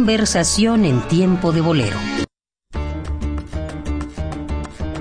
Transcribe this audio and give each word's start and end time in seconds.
Conversación 0.00 0.86
en 0.86 1.02
tiempo 1.08 1.52
de 1.52 1.60
bolero. 1.60 1.98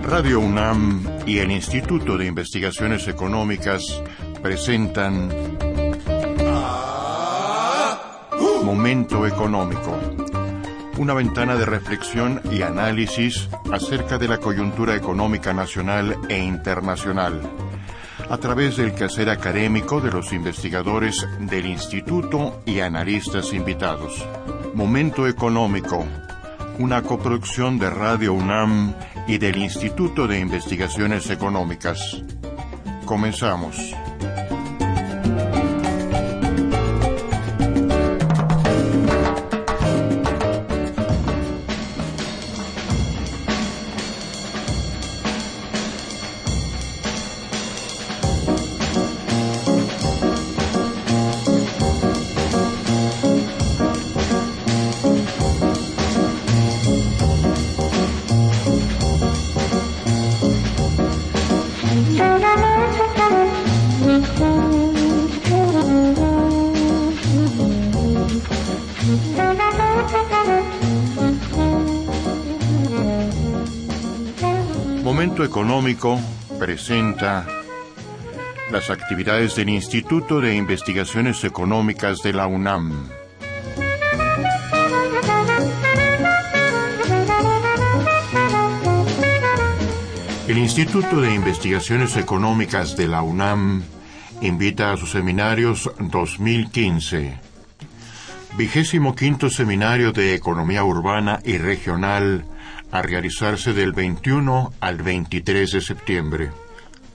Radio 0.04 0.41
UNAM 0.41 1.07
y 1.25 1.38
el 1.38 1.52
Instituto 1.52 2.18
de 2.18 2.25
Investigaciones 2.25 3.07
Económicas 3.07 4.04
presentan 4.43 5.29
Momento 8.62 9.25
Económico, 9.25 9.98
una 10.98 11.13
ventana 11.13 11.55
de 11.55 11.66
reflexión 11.66 12.41
y 12.52 12.61
análisis 12.61 13.47
acerca 13.71 14.18
de 14.18 14.27
la 14.27 14.39
coyuntura 14.39 14.97
económica 14.97 15.54
nacional 15.54 16.18
e 16.27 16.39
internacional, 16.39 17.39
a 18.29 18.38
través 18.38 18.75
del 18.75 18.93
quehacer 18.93 19.29
académico 19.29 20.02
de 20.02 20.11
los 20.11 20.34
investigadores 20.34 21.25
del 21.39 21.68
Instituto 21.68 22.61
y 22.66 22.81
analistas 22.81 23.54
invitados. 23.54 24.27
Momento 24.73 25.28
Económico, 25.28 26.05
una 26.78 27.02
coproducción 27.02 27.80
de 27.80 27.90
Radio 27.90 28.34
UNAM 28.34 28.94
y 29.28 29.38
del 29.38 29.58
Instituto 29.58 30.28
de 30.28 30.40
Investigaciones 30.40 31.30
Económicas. 31.30 32.23
Comenzamos. 33.05 33.76
Económico 75.80 76.19
presenta 76.59 77.47
las 78.69 78.89
actividades 78.89 79.55
del 79.55 79.69
Instituto 79.69 80.41
de 80.41 80.53
Investigaciones 80.53 81.45
Económicas 81.45 82.21
de 82.21 82.33
la 82.33 82.47
UNAM. 82.47 83.08
El 90.49 90.58
Instituto 90.58 91.21
de 91.21 91.33
Investigaciones 91.33 92.17
Económicas 92.17 92.97
de 92.97 93.08
la 93.08 93.21
UNAM 93.21 93.81
invita 94.41 94.91
a 94.91 94.97
sus 94.97 95.11
seminarios 95.11 95.89
2015. 95.97 97.39
Vigésimo 98.58 99.16
quinto 99.16 99.49
Seminario 99.49 100.11
de 100.11 100.33
Economía 100.33 100.83
Urbana 100.83 101.39
y 101.45 101.58
Regional 101.58 102.43
a 102.92 103.02
realizarse 103.02 103.73
del 103.73 103.94
21 103.94 104.73
al 104.80 104.98
23 104.98 105.72
de 105.72 105.82
septiembre. 105.82 106.52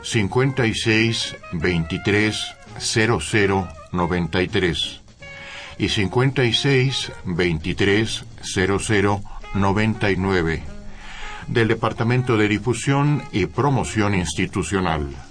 56 0.01 1.35
23 1.53 2.55
00 2.79 3.67
93 3.91 5.01
y 5.79 5.89
56 5.89 7.11
23 7.25 8.25
00 8.41 9.21
99 9.53 10.63
del 11.47 11.67
Departamento 11.67 12.37
de 12.37 12.47
Difusión 12.47 13.23
y 13.31 13.45
Promoción 13.45 14.15
Institucional. 14.15 15.26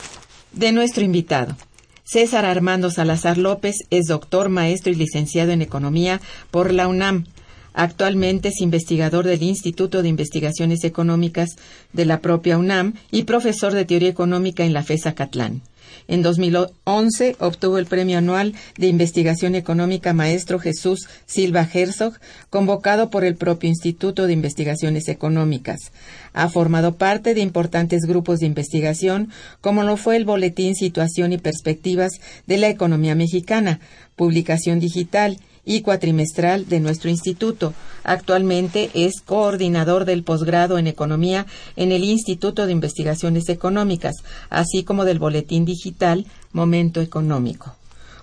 De 0.51 0.71
nuestro 0.71 1.03
invitado. 1.03 1.55
César 2.03 2.45
Armando 2.45 2.91
Salazar 2.91 3.37
López 3.37 3.75
es 3.89 4.05
doctor, 4.07 4.49
maestro 4.49 4.91
y 4.91 4.95
licenciado 4.95 5.51
en 5.51 5.61
economía 5.61 6.21
por 6.51 6.73
la 6.73 6.87
UNAM. 6.87 7.25
Actualmente 7.73 8.49
es 8.49 8.61
investigador 8.61 9.25
del 9.25 9.41
Instituto 9.41 10.03
de 10.03 10.09
Investigaciones 10.09 10.83
Económicas 10.83 11.55
de 11.91 12.05
la 12.05 12.19
propia 12.19 12.57
UNAM 12.57 12.93
y 13.09 13.23
profesor 13.23 13.73
de 13.73 13.85
teoría 13.85 14.09
económica 14.09 14.63
en 14.63 14.73
la 14.73 14.83
FESA 14.83 15.15
Catlán. 15.15 15.61
En 16.07 16.21
2011 16.21 17.37
obtuvo 17.39 17.77
el 17.77 17.85
Premio 17.85 18.17
Anual 18.17 18.53
de 18.77 18.87
Investigación 18.87 19.55
Económica 19.55 20.13
Maestro 20.13 20.59
Jesús 20.59 21.07
Silva 21.25 21.67
Herzog, 21.71 22.13
convocado 22.49 23.09
por 23.09 23.23
el 23.23 23.35
propio 23.35 23.69
Instituto 23.69 24.27
de 24.27 24.33
Investigaciones 24.33 25.07
Económicas. 25.07 25.91
Ha 26.33 26.49
formado 26.49 26.95
parte 26.95 27.33
de 27.33 27.41
importantes 27.41 28.01
grupos 28.05 28.39
de 28.39 28.47
investigación, 28.47 29.29
como 29.61 29.83
lo 29.83 29.97
fue 29.97 30.17
el 30.17 30.25
Boletín 30.25 30.75
Situación 30.75 31.33
y 31.33 31.37
Perspectivas 31.37 32.13
de 32.47 32.57
la 32.57 32.69
Economía 32.69 33.15
Mexicana, 33.15 33.79
publicación 34.15 34.79
digital, 34.79 35.37
y 35.65 35.81
cuatrimestral 35.81 36.67
de 36.67 36.79
nuestro 36.79 37.09
instituto. 37.09 37.73
Actualmente 38.03 38.89
es 38.93 39.21
coordinador 39.21 40.05
del 40.05 40.23
posgrado 40.23 40.77
en 40.77 40.87
economía 40.87 41.45
en 41.75 41.91
el 41.91 42.03
Instituto 42.03 42.65
de 42.65 42.73
Investigaciones 42.73 43.49
Económicas, 43.49 44.15
así 44.49 44.83
como 44.83 45.05
del 45.05 45.19
boletín 45.19 45.65
digital 45.65 46.25
Momento 46.51 47.01
Económico. 47.01 47.75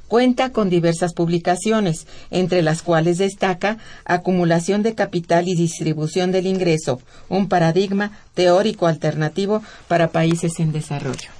Cuenta 0.08 0.50
con 0.50 0.70
diversas 0.70 1.14
publicaciones, 1.14 2.08
entre 2.32 2.62
las 2.62 2.82
cuales 2.82 3.18
destaca 3.18 3.78
Acumulación 4.04 4.82
de 4.82 4.96
Capital 4.96 5.46
y 5.46 5.54
Distribución 5.54 6.32
del 6.32 6.48
Ingreso, 6.48 7.00
un 7.28 7.48
paradigma 7.48 8.18
teórico 8.34 8.88
alternativo 8.88 9.62
para 9.86 10.08
países 10.08 10.58
en 10.58 10.72
desarrollo. 10.72 11.39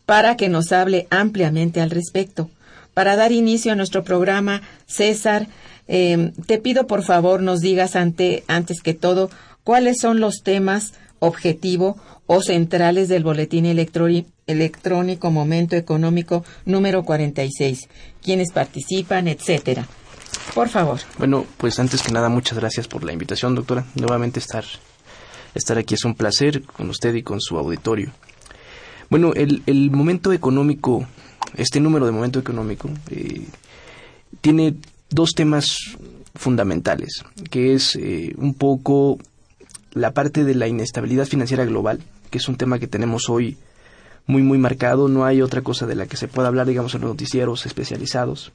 para 0.06 0.36
que 0.36 0.48
nos 0.48 0.72
hable 0.72 1.06
ampliamente 1.10 1.80
al 1.80 1.90
respecto. 1.90 2.50
Para 2.92 3.16
dar 3.16 3.32
inicio 3.32 3.72
a 3.72 3.76
nuestro 3.76 4.04
programa, 4.04 4.62
César, 4.86 5.48
eh, 5.88 6.32
te 6.46 6.58
pido 6.58 6.86
por 6.86 7.02
favor 7.02 7.42
nos 7.42 7.60
digas 7.60 7.96
ante, 7.96 8.44
antes 8.46 8.80
que 8.80 8.94
todo 8.94 9.30
cuáles 9.64 9.98
son 9.98 10.20
los 10.20 10.42
temas 10.42 10.92
objetivo 11.18 11.96
o 12.26 12.42
centrales 12.42 13.08
del 13.08 13.24
Boletín 13.24 13.66
Electrónico 13.66 15.30
Momento 15.30 15.76
Económico 15.76 16.44
número 16.64 17.04
46, 17.04 17.88
quienes 18.22 18.52
participan, 18.52 19.28
etcétera. 19.28 19.86
Por 20.54 20.68
favor. 20.68 21.00
Bueno, 21.18 21.46
pues 21.56 21.78
antes 21.78 22.02
que 22.02 22.12
nada, 22.12 22.28
muchas 22.28 22.58
gracias 22.58 22.88
por 22.88 23.04
la 23.04 23.12
invitación, 23.12 23.54
doctora. 23.54 23.84
Nuevamente 23.94 24.38
estar, 24.38 24.64
estar 25.54 25.78
aquí 25.78 25.94
es 25.94 26.04
un 26.04 26.14
placer 26.14 26.62
con 26.62 26.90
usted 26.90 27.14
y 27.14 27.22
con 27.22 27.40
su 27.40 27.56
auditorio. 27.56 28.12
Bueno, 29.10 29.32
el, 29.34 29.62
el 29.66 29.90
momento 29.90 30.32
económico, 30.32 31.06
este 31.56 31.80
número 31.80 32.06
de 32.06 32.12
momento 32.12 32.38
económico, 32.38 32.90
eh, 33.10 33.46
tiene 34.40 34.74
dos 35.10 35.30
temas 35.34 35.76
fundamentales, 36.34 37.22
que 37.50 37.74
es 37.74 37.96
eh, 37.96 38.34
un 38.36 38.54
poco 38.54 39.18
la 39.94 40.12
parte 40.12 40.44
de 40.44 40.54
la 40.54 40.68
inestabilidad 40.68 41.26
financiera 41.26 41.64
global 41.64 42.00
que 42.34 42.38
es 42.38 42.48
un 42.48 42.56
tema 42.56 42.80
que 42.80 42.88
tenemos 42.88 43.28
hoy 43.28 43.58
muy, 44.26 44.42
muy 44.42 44.58
marcado. 44.58 45.06
No 45.06 45.24
hay 45.24 45.40
otra 45.40 45.62
cosa 45.62 45.86
de 45.86 45.94
la 45.94 46.06
que 46.06 46.16
se 46.16 46.26
pueda 46.26 46.48
hablar, 46.48 46.66
digamos, 46.66 46.92
en 46.96 47.02
los 47.02 47.10
noticieros 47.10 47.64
especializados. 47.64 48.50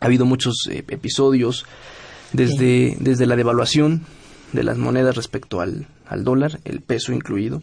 Ha 0.00 0.06
habido 0.06 0.26
muchos 0.26 0.68
eh, 0.68 0.82
episodios 0.88 1.64
desde, 2.32 2.96
desde 2.98 3.26
la 3.26 3.36
devaluación 3.36 4.04
de 4.52 4.64
las 4.64 4.78
monedas 4.78 5.14
respecto 5.14 5.60
al, 5.60 5.86
al 6.08 6.24
dólar, 6.24 6.58
el 6.64 6.80
peso 6.80 7.12
incluido, 7.12 7.62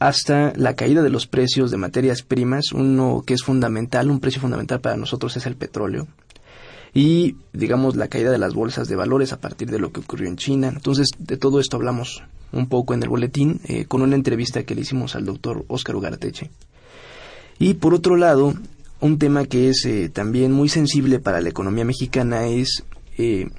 hasta 0.00 0.52
la 0.54 0.76
caída 0.76 1.02
de 1.02 1.08
los 1.08 1.26
precios 1.26 1.70
de 1.70 1.78
materias 1.78 2.20
primas. 2.20 2.72
Uno 2.72 3.24
que 3.26 3.32
es 3.32 3.42
fundamental, 3.42 4.10
un 4.10 4.20
precio 4.20 4.42
fundamental 4.42 4.82
para 4.82 4.98
nosotros 4.98 5.34
es 5.38 5.46
el 5.46 5.56
petróleo 5.56 6.08
y 6.96 7.36
digamos 7.52 7.94
la 7.94 8.08
caída 8.08 8.30
de 8.30 8.38
las 8.38 8.54
bolsas 8.54 8.88
de 8.88 8.96
valores 8.96 9.34
a 9.34 9.38
partir 9.38 9.70
de 9.70 9.78
lo 9.78 9.92
que 9.92 10.00
ocurrió 10.00 10.30
en 10.30 10.36
China. 10.36 10.72
Entonces, 10.74 11.10
de 11.18 11.36
todo 11.36 11.60
esto 11.60 11.76
hablamos 11.76 12.22
un 12.52 12.70
poco 12.70 12.94
en 12.94 13.02
el 13.02 13.10
boletín 13.10 13.60
eh, 13.64 13.84
con 13.84 14.00
una 14.00 14.14
entrevista 14.14 14.62
que 14.62 14.74
le 14.74 14.80
hicimos 14.80 15.14
al 15.14 15.26
doctor 15.26 15.66
Óscar 15.68 15.94
Ugarteche. 15.94 16.50
Y 17.58 17.74
por 17.74 17.92
otro 17.92 18.16
lado, 18.16 18.54
un 19.00 19.18
tema 19.18 19.44
que 19.44 19.68
es 19.68 19.84
eh, 19.84 20.08
también 20.08 20.52
muy 20.52 20.70
sensible 20.70 21.18
para 21.18 21.42
la 21.42 21.50
economía 21.50 21.84
mexicana 21.84 22.46
es 22.46 22.82
eh, 23.18 23.50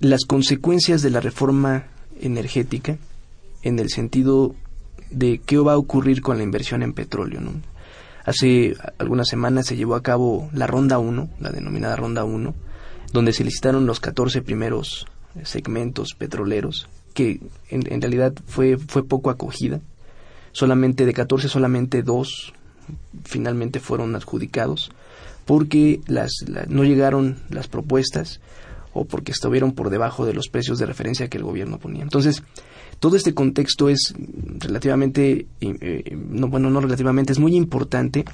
las 0.00 0.24
consecuencias 0.24 1.02
de 1.02 1.10
la 1.10 1.20
reforma 1.20 1.86
energética 2.20 2.98
en 3.62 3.78
el 3.78 3.88
sentido 3.88 4.56
de 5.12 5.40
qué 5.46 5.58
va 5.58 5.74
a 5.74 5.78
ocurrir 5.78 6.22
con 6.22 6.38
la 6.38 6.42
inversión 6.42 6.82
en 6.82 6.92
petróleo. 6.92 7.40
Hace 8.26 8.76
algunas 8.98 9.28
semanas 9.28 9.66
se 9.66 9.76
llevó 9.76 9.94
a 9.94 10.02
cabo 10.02 10.50
la 10.52 10.66
Ronda 10.66 10.98
1, 10.98 11.30
la 11.40 11.50
denominada 11.50 11.96
Ronda 11.96 12.24
1, 12.24 12.54
donde 13.12 13.32
se 13.32 13.44
licitaron 13.44 13.86
los 13.86 14.00
14 14.00 14.42
primeros 14.42 15.06
segmentos 15.44 16.14
petroleros 16.14 16.88
que 17.14 17.40
en, 17.70 18.02
realidad 18.02 18.34
fue, 18.46 18.76
fue 18.76 19.02
poco 19.02 19.30
acogida. 19.30 19.80
Solamente 20.52 21.06
de 21.06 21.14
14, 21.14 21.48
solamente 21.48 22.02
dos 22.02 22.52
finalmente 23.24 23.80
fueron 23.80 24.14
adjudicados 24.14 24.90
porque 25.46 26.00
las, 26.06 26.32
no 26.68 26.84
llegaron 26.84 27.38
las 27.48 27.68
propuestas 27.68 28.40
o 28.92 29.04
porque 29.04 29.32
estuvieron 29.32 29.72
por 29.72 29.90
debajo 29.90 30.26
de 30.26 30.34
los 30.34 30.48
precios 30.48 30.78
de 30.78 30.86
referencia 30.86 31.28
que 31.28 31.38
el 31.38 31.44
gobierno 31.44 31.78
ponía. 31.78 32.02
Entonces, 32.02 32.42
todo 33.06 33.16
este 33.16 33.34
contexto 33.34 33.88
es 33.88 34.14
relativamente, 34.58 35.46
eh, 35.60 36.16
no, 36.28 36.48
bueno, 36.48 36.70
no 36.70 36.80
relativamente, 36.80 37.32
es 37.32 37.38
muy 37.38 37.54
importante 37.54 38.24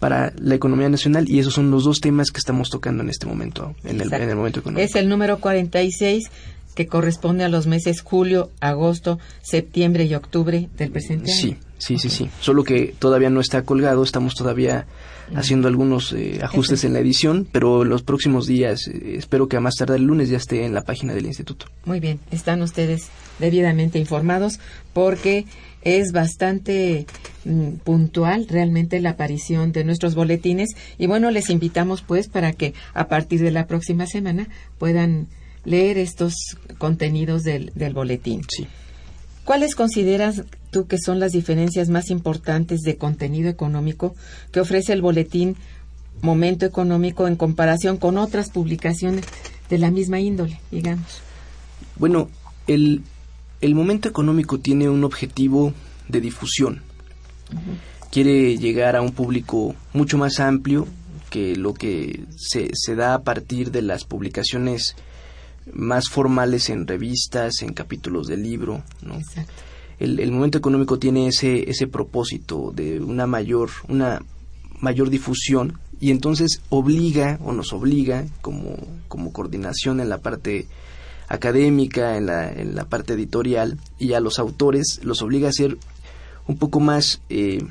para 0.00 0.32
la 0.40 0.56
economía 0.56 0.88
nacional 0.88 1.30
y 1.30 1.38
esos 1.38 1.54
son 1.54 1.70
los 1.70 1.84
dos 1.84 2.00
temas 2.00 2.32
que 2.32 2.38
estamos 2.38 2.68
tocando 2.68 3.04
en 3.04 3.10
este 3.10 3.26
momento, 3.26 3.76
en 3.84 4.00
el, 4.00 4.12
en 4.12 4.28
el 4.28 4.34
momento 4.34 4.58
económico. 4.58 4.84
Es 4.84 4.96
el 4.96 5.08
número 5.08 5.38
46 5.38 6.32
que 6.74 6.88
corresponde 6.88 7.44
a 7.44 7.48
los 7.48 7.68
meses 7.68 8.00
julio, 8.00 8.50
agosto, 8.58 9.20
septiembre 9.40 10.02
y 10.06 10.16
octubre 10.16 10.68
del 10.76 10.90
presente 10.90 11.30
año. 11.30 11.40
Sí, 11.40 11.56
sí, 11.78 11.96
sí, 12.00 12.10
sí. 12.10 12.28
Solo 12.40 12.64
que 12.64 12.92
todavía 12.98 13.30
no 13.30 13.38
está 13.38 13.62
colgado, 13.62 14.02
estamos 14.02 14.34
todavía 14.34 14.88
haciendo 15.36 15.68
algunos 15.68 16.12
eh, 16.12 16.40
ajustes 16.42 16.82
en 16.82 16.92
la 16.92 16.98
edición, 16.98 17.46
pero 17.52 17.84
los 17.84 18.02
próximos 18.02 18.48
días, 18.48 18.88
eh, 18.88 19.14
espero 19.16 19.46
que 19.46 19.56
a 19.56 19.60
más 19.60 19.76
tarde 19.76 19.94
el 19.94 20.02
lunes 20.02 20.28
ya 20.28 20.38
esté 20.38 20.64
en 20.64 20.74
la 20.74 20.82
página 20.82 21.14
del 21.14 21.26
instituto. 21.26 21.66
Muy 21.84 22.00
bien, 22.00 22.18
están 22.32 22.62
ustedes 22.62 23.10
debidamente 23.38 23.98
informados 23.98 24.60
porque 24.92 25.46
es 25.82 26.12
bastante 26.12 27.06
mm, 27.44 27.74
puntual 27.84 28.46
realmente 28.48 29.00
la 29.00 29.10
aparición 29.10 29.72
de 29.72 29.84
nuestros 29.84 30.14
boletines 30.14 30.70
y 30.98 31.06
bueno, 31.06 31.30
les 31.30 31.50
invitamos 31.50 32.02
pues 32.02 32.28
para 32.28 32.52
que 32.52 32.74
a 32.94 33.08
partir 33.08 33.40
de 33.40 33.50
la 33.50 33.66
próxima 33.66 34.06
semana 34.06 34.48
puedan 34.78 35.28
leer 35.64 35.98
estos 35.98 36.34
contenidos 36.78 37.42
del, 37.42 37.72
del 37.74 37.94
boletín. 37.94 38.42
Sí. 38.48 38.66
¿Cuáles 39.44 39.76
consideras 39.76 40.42
tú 40.70 40.86
que 40.86 40.98
son 40.98 41.20
las 41.20 41.32
diferencias 41.32 41.88
más 41.88 42.10
importantes 42.10 42.80
de 42.80 42.96
contenido 42.96 43.48
económico 43.48 44.14
que 44.50 44.60
ofrece 44.60 44.92
el 44.92 45.02
boletín 45.02 45.56
Momento 46.22 46.66
Económico 46.66 47.28
en 47.28 47.36
comparación 47.36 47.96
con 47.98 48.18
otras 48.18 48.50
publicaciones 48.50 49.24
de 49.68 49.78
la 49.78 49.90
misma 49.90 50.18
índole, 50.18 50.60
digamos? 50.70 51.20
Bueno, 51.96 52.28
el, 52.66 53.02
el 53.60 53.74
Momento 53.74 54.08
Económico 54.08 54.58
tiene 54.58 54.88
un 54.88 55.04
objetivo 55.04 55.72
de 56.08 56.20
difusión. 56.20 56.82
Quiere 58.10 58.56
llegar 58.58 58.96
a 58.96 59.02
un 59.02 59.12
público 59.12 59.74
mucho 59.92 60.18
más 60.18 60.40
amplio 60.40 60.86
que 61.30 61.56
lo 61.56 61.74
que 61.74 62.24
se, 62.36 62.70
se 62.72 62.94
da 62.94 63.14
a 63.14 63.22
partir 63.22 63.70
de 63.70 63.82
las 63.82 64.04
publicaciones 64.04 64.96
más 65.72 66.08
formales 66.08 66.70
en 66.70 66.86
revistas, 66.86 67.62
en 67.62 67.72
capítulos 67.72 68.26
del 68.28 68.42
libro, 68.42 68.82
¿no? 69.02 69.18
El, 69.98 70.30
momento 70.30 70.58
económico 70.58 70.98
tiene 70.98 71.26
ese, 71.26 71.70
ese 71.70 71.86
propósito 71.86 72.70
de 72.74 73.00
una 73.00 73.26
mayor, 73.26 73.70
una 73.88 74.22
mayor 74.78 75.08
difusión 75.08 75.78
y 76.00 76.10
entonces 76.10 76.60
obliga 76.68 77.38
o 77.42 77.52
nos 77.52 77.72
obliga 77.72 78.26
como, 78.42 78.76
como 79.08 79.32
coordinación 79.32 80.00
en 80.00 80.10
la 80.10 80.18
parte 80.18 80.66
académica, 81.28 82.16
en 82.16 82.26
la, 82.26 82.50
en 82.50 82.74
la 82.74 82.84
parte 82.84 83.14
editorial 83.14 83.78
y 83.98 84.12
a 84.12 84.20
los 84.20 84.38
autores 84.38 85.00
los 85.02 85.22
obliga 85.22 85.48
a 85.48 85.52
ser 85.52 85.78
un 86.46 86.56
poco 86.58 86.80
más 86.80 87.20
eh, 87.28 87.64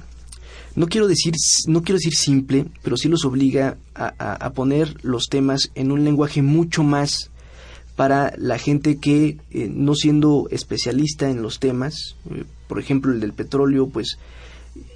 no 0.75 0.87
quiero 0.87 1.07
decir 1.07 1.33
no 1.67 1.81
quiero 1.81 1.97
decir 1.97 2.15
simple 2.15 2.65
pero 2.83 2.97
sí 2.97 3.07
los 3.07 3.23
obliga 3.23 3.77
a, 3.93 4.07
a, 4.07 4.49
poner 4.51 4.97
los 5.03 5.27
temas 5.27 5.71
en 5.75 5.93
un 5.93 6.03
lenguaje 6.03 6.41
mucho 6.41 6.83
más 6.83 7.31
para 7.95 8.33
la 8.37 8.57
gente 8.57 8.97
que, 8.97 9.37
eh, 9.51 9.69
no 9.71 9.95
siendo 9.95 10.47
especialista 10.51 11.29
en 11.29 11.41
los 11.41 11.59
temas, 11.59 12.15
eh, 12.29 12.43
por 12.67 12.79
ejemplo 12.79 13.11
el 13.11 13.19
del 13.19 13.33
petróleo, 13.33 13.87
pues 13.87 14.17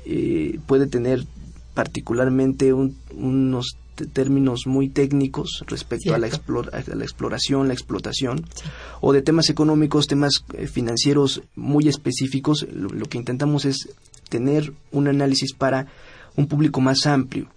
eh, 0.06 0.60
puede 0.68 0.88
tener 0.88 1.25
particularmente 1.74 2.74
unos 2.74 3.78
términos 4.08 4.68
muy 4.68 4.89
técnicos 4.89 5.63
respecto 5.68 6.13
a 6.13 6.18
la, 6.18 6.27
a 6.27 6.96
la, 6.96 7.03
exploración, 7.03 7.68
la 7.68 7.74
explotación, 7.74 8.46
o 9.01 9.13
de 9.13 9.22
temas 9.22 9.50
económicos, 9.50 10.08
temas 10.08 10.44
financieros 10.72 11.41
muy 11.56 11.88
específicos, 11.88 12.65
lo 12.72 13.06
que 13.08 13.18
intentamos 13.18 13.65
es 13.65 13.89
tener 14.29 14.74
un 14.91 15.08
análisis 15.08 15.53
para 15.53 15.88
un 16.36 16.48
público 16.48 16.82
más 16.82 17.06
amplio 17.06 17.50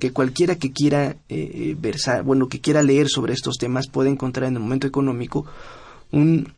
que, 0.00 0.12
cualquiera 0.12 0.56
que 0.56 0.72
quiera 0.72 1.10
eh, 1.10 1.16
eh, 1.28 1.76
versar, 1.78 2.22
bueno, 2.22 2.48
que 2.48 2.60
quiera 2.60 2.82
leer 2.82 3.08
sobre 3.08 3.34
estos 3.34 3.58
temas 3.58 3.86
puede 3.86 4.10
encontrar 4.10 4.48
en 4.48 4.54
el 4.54 4.60
momento 4.60 4.86
económico 4.86 5.46
un, 6.10 6.52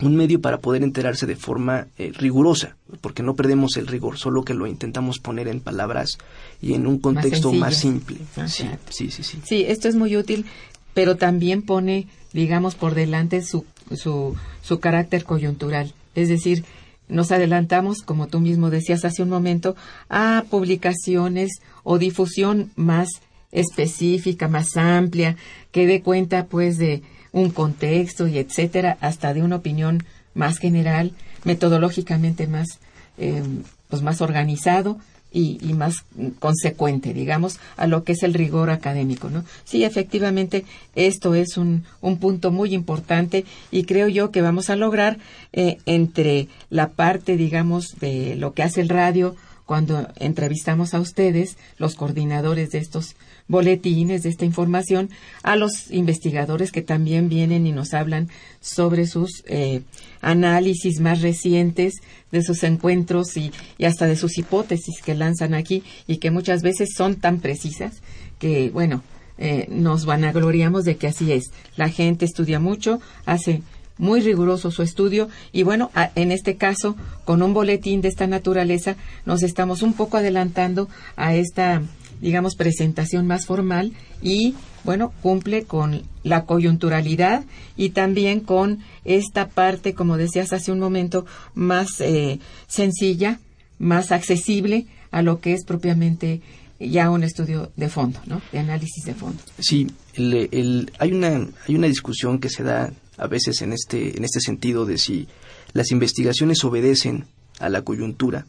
un 0.00 0.16
medio 0.16 0.40
para 0.40 0.58
poder 0.58 0.82
enterarse 0.82 1.26
de 1.26 1.36
forma 1.36 1.86
eh, 1.98 2.12
rigurosa, 2.14 2.76
porque 3.00 3.22
no 3.22 3.34
perdemos 3.34 3.76
el 3.76 3.86
rigor, 3.86 4.18
solo 4.18 4.44
que 4.44 4.54
lo 4.54 4.66
intentamos 4.66 5.18
poner 5.18 5.48
en 5.48 5.60
palabras 5.60 6.18
y 6.60 6.74
en 6.74 6.86
un 6.86 6.98
contexto 6.98 7.52
más, 7.52 7.76
simple. 7.76 8.18
Sí, 8.46 8.68
sí, 8.90 9.10
sí, 9.10 9.22
sí. 9.22 9.38
Sí, 9.44 9.64
esto 9.66 9.88
es 9.88 9.94
muy 9.94 10.16
útil, 10.16 10.46
pero 10.94 11.16
también 11.16 11.62
pone, 11.62 12.08
digamos, 12.32 12.74
por 12.74 12.94
delante 12.94 13.42
su, 13.42 13.64
su, 13.94 14.36
su 14.62 14.80
carácter 14.80 15.24
coyuntural. 15.24 15.94
Es 16.14 16.28
decir, 16.28 16.64
nos 17.08 17.32
adelantamos, 17.32 18.02
como 18.02 18.26
tú 18.26 18.40
mismo 18.40 18.70
decías 18.70 19.04
hace 19.04 19.22
un 19.22 19.28
momento, 19.28 19.76
a 20.08 20.44
publicaciones 20.50 21.60
o 21.84 21.98
difusión 21.98 22.70
más 22.76 23.08
específica, 23.52 24.48
más 24.48 24.76
amplia, 24.76 25.36
que 25.70 25.86
dé 25.86 26.02
cuenta 26.02 26.46
pues 26.46 26.78
de 26.78 27.02
un 27.32 27.50
contexto 27.50 28.26
y 28.26 28.38
etcétera, 28.38 28.98
hasta 29.00 29.34
de 29.34 29.42
una 29.42 29.56
opinión 29.56 30.04
más 30.34 30.58
general, 30.58 31.12
metodológicamente 31.44 32.46
más, 32.46 32.78
eh, 33.18 33.42
pues 33.88 34.02
más 34.02 34.20
organizado 34.20 34.98
y, 35.32 35.74
más 35.74 36.04
consecuente, 36.38 37.12
digamos, 37.12 37.58
a 37.76 37.86
lo 37.86 38.04
que 38.04 38.12
es 38.12 38.22
el 38.22 38.32
rigor 38.32 38.70
académico, 38.70 39.28
¿no? 39.28 39.44
Sí, 39.64 39.84
efectivamente, 39.84 40.64
esto 40.94 41.34
es 41.34 41.58
un, 41.58 41.84
un 42.00 42.16
punto 42.18 42.50
muy 42.50 42.72
importante 42.72 43.44
y 43.70 43.84
creo 43.84 44.08
yo 44.08 44.30
que 44.30 44.40
vamos 44.40 44.70
a 44.70 44.76
lograr 44.76 45.18
eh, 45.52 45.76
entre 45.84 46.48
la 46.70 46.88
parte, 46.88 47.36
digamos, 47.36 47.96
de 48.00 48.34
lo 48.36 48.54
que 48.54 48.62
hace 48.62 48.80
el 48.80 48.88
radio, 48.88 49.36
cuando 49.66 50.08
entrevistamos 50.16 50.94
a 50.94 51.00
ustedes, 51.00 51.58
los 51.76 51.96
coordinadores 51.96 52.70
de 52.70 52.78
estos 52.78 53.16
boletines, 53.48 54.22
de 54.22 54.28
esta 54.28 54.44
información, 54.44 55.10
a 55.42 55.56
los 55.56 55.90
investigadores 55.90 56.72
que 56.72 56.82
también 56.82 57.28
vienen 57.28 57.66
y 57.66 57.72
nos 57.72 57.94
hablan 57.94 58.28
sobre 58.60 59.06
sus 59.06 59.44
eh, 59.46 59.82
análisis 60.20 61.00
más 61.00 61.22
recientes, 61.22 61.94
de 62.32 62.42
sus 62.42 62.62
encuentros 62.64 63.36
y, 63.36 63.52
hasta 63.84 64.06
de 64.06 64.16
sus 64.16 64.38
hipótesis 64.38 65.00
que 65.02 65.14
lanzan 65.14 65.54
aquí 65.54 65.82
y 66.06 66.18
que 66.18 66.30
muchas 66.30 66.62
veces 66.62 66.90
son 66.94 67.16
tan 67.16 67.40
precisas 67.40 68.02
que, 68.38 68.70
bueno, 68.70 69.02
eh, 69.38 69.66
nos 69.68 70.06
vanagloriamos 70.06 70.84
de 70.84 70.96
que 70.96 71.06
así 71.06 71.32
es. 71.32 71.50
La 71.76 71.88
gente 71.88 72.24
estudia 72.24 72.58
mucho, 72.58 73.00
hace 73.24 73.62
muy 73.98 74.20
riguroso 74.20 74.70
su 74.70 74.82
estudio 74.82 75.28
y 75.52 75.62
bueno, 75.62 75.90
en 76.14 76.32
este 76.32 76.56
caso, 76.56 76.96
con 77.24 77.42
un 77.42 77.54
boletín 77.54 78.00
de 78.02 78.08
esta 78.08 78.26
naturaleza, 78.26 78.96
nos 79.24 79.42
estamos 79.42 79.82
un 79.82 79.94
poco 79.94 80.18
adelantando 80.18 80.88
a 81.16 81.34
esta, 81.34 81.82
digamos, 82.20 82.54
presentación 82.56 83.26
más 83.26 83.46
formal 83.46 83.92
y 84.22 84.54
bueno, 84.84 85.12
cumple 85.20 85.64
con 85.64 86.02
la 86.22 86.44
coyunturalidad 86.44 87.44
y 87.76 87.90
también 87.90 88.40
con 88.40 88.78
esta 89.04 89.48
parte, 89.48 89.94
como 89.94 90.16
decías 90.16 90.52
hace 90.52 90.70
un 90.70 90.78
momento, 90.78 91.26
más 91.54 92.00
eh, 92.00 92.38
sencilla, 92.68 93.40
más 93.78 94.12
accesible 94.12 94.86
a 95.10 95.22
lo 95.22 95.40
que 95.40 95.54
es 95.54 95.64
propiamente 95.64 96.40
ya 96.78 97.10
un 97.10 97.24
estudio 97.24 97.72
de 97.76 97.88
fondo, 97.88 98.20
¿no? 98.26 98.40
De 98.52 98.58
análisis 98.58 99.04
de 99.04 99.14
fondo. 99.14 99.42
Sí, 99.58 99.86
hay, 100.16 101.12
una, 101.12 101.48
hay 101.66 101.74
una 101.74 101.86
discusión 101.86 102.38
que 102.38 102.48
se 102.48 102.62
da 102.62 102.92
a 103.16 103.26
veces 103.26 103.62
en 103.62 103.72
este, 103.72 104.16
en 104.16 104.24
este 104.24 104.40
sentido 104.40 104.84
de 104.84 104.98
si 104.98 105.26
las 105.72 105.90
investigaciones 105.90 106.62
obedecen 106.64 107.24
a 107.58 107.68
la 107.68 107.82
coyuntura 107.82 108.46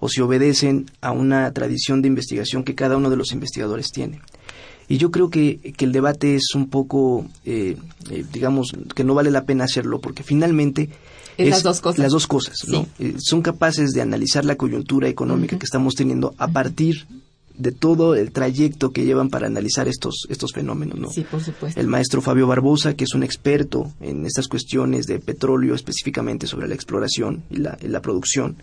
o 0.00 0.08
si 0.08 0.20
obedecen 0.20 0.86
a 1.00 1.12
una 1.12 1.52
tradición 1.52 2.02
de 2.02 2.08
investigación 2.08 2.64
que 2.64 2.74
cada 2.74 2.96
uno 2.96 3.10
de 3.10 3.16
los 3.16 3.32
investigadores 3.32 3.90
tiene. 3.90 4.20
Y 4.88 4.96
yo 4.96 5.10
creo 5.10 5.28
que, 5.28 5.60
el 5.78 5.92
debate 5.92 6.34
es 6.34 6.54
un 6.54 6.68
poco, 6.68 7.26
eh, 7.44 7.76
eh, 8.10 8.24
digamos, 8.32 8.72
que 8.94 9.04
no 9.04 9.14
vale 9.14 9.30
la 9.30 9.44
pena 9.44 9.64
hacerlo 9.64 10.00
porque 10.00 10.22
finalmente... 10.22 10.88
Es 11.36 11.50
las 11.50 11.62
dos 11.62 11.80
cosas. 11.80 11.98
Las 11.98 12.12
dos 12.12 12.26
cosas, 12.26 12.66
¿no? 12.66 12.86
Eh, 12.98 13.14
son 13.18 13.42
capaces 13.42 13.90
de 13.90 14.00
analizar 14.00 14.44
la 14.44 14.56
coyuntura 14.56 15.08
económica 15.08 15.58
que 15.58 15.66
estamos 15.66 15.94
teniendo 15.94 16.34
a 16.38 16.48
partir 16.48 17.06
de 17.56 17.72
todo 17.72 18.14
el 18.14 18.32
trayecto 18.32 18.92
que 18.92 19.04
llevan 19.04 19.28
para 19.28 19.46
analizar 19.46 19.88
estos, 19.88 20.26
estos 20.30 20.52
fenómenos. 20.52 20.98
¿no? 20.98 21.10
Sí, 21.10 21.24
por 21.30 21.42
supuesto. 21.42 21.78
El 21.78 21.86
maestro 21.88 22.22
Fabio 22.22 22.46
Barbosa, 22.46 22.94
que 22.94 23.04
es 23.04 23.14
un 23.14 23.22
experto 23.22 23.92
en 24.00 24.24
estas 24.24 24.48
cuestiones 24.48 25.06
de 25.06 25.18
petróleo, 25.18 25.74
específicamente 25.74 26.46
sobre 26.46 26.66
la 26.66 26.74
exploración 26.74 27.42
y 27.50 27.56
la, 27.56 27.76
la 27.82 28.00
producción. 28.00 28.62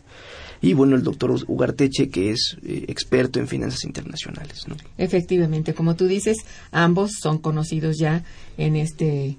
Y 0.62 0.74
bueno, 0.74 0.96
el 0.96 1.04
doctor 1.04 1.36
Ugarteche, 1.48 2.10
que 2.10 2.32
es 2.32 2.58
eh, 2.64 2.86
experto 2.88 3.40
en 3.40 3.48
finanzas 3.48 3.84
internacionales. 3.84 4.66
Efectivamente, 4.98 5.74
como 5.74 5.96
tú 5.96 6.08
dices, 6.08 6.38
ambos 6.72 7.12
son 7.22 7.38
conocidos 7.38 7.98
ya 7.98 8.24
en 8.58 8.76
este, 8.76 9.38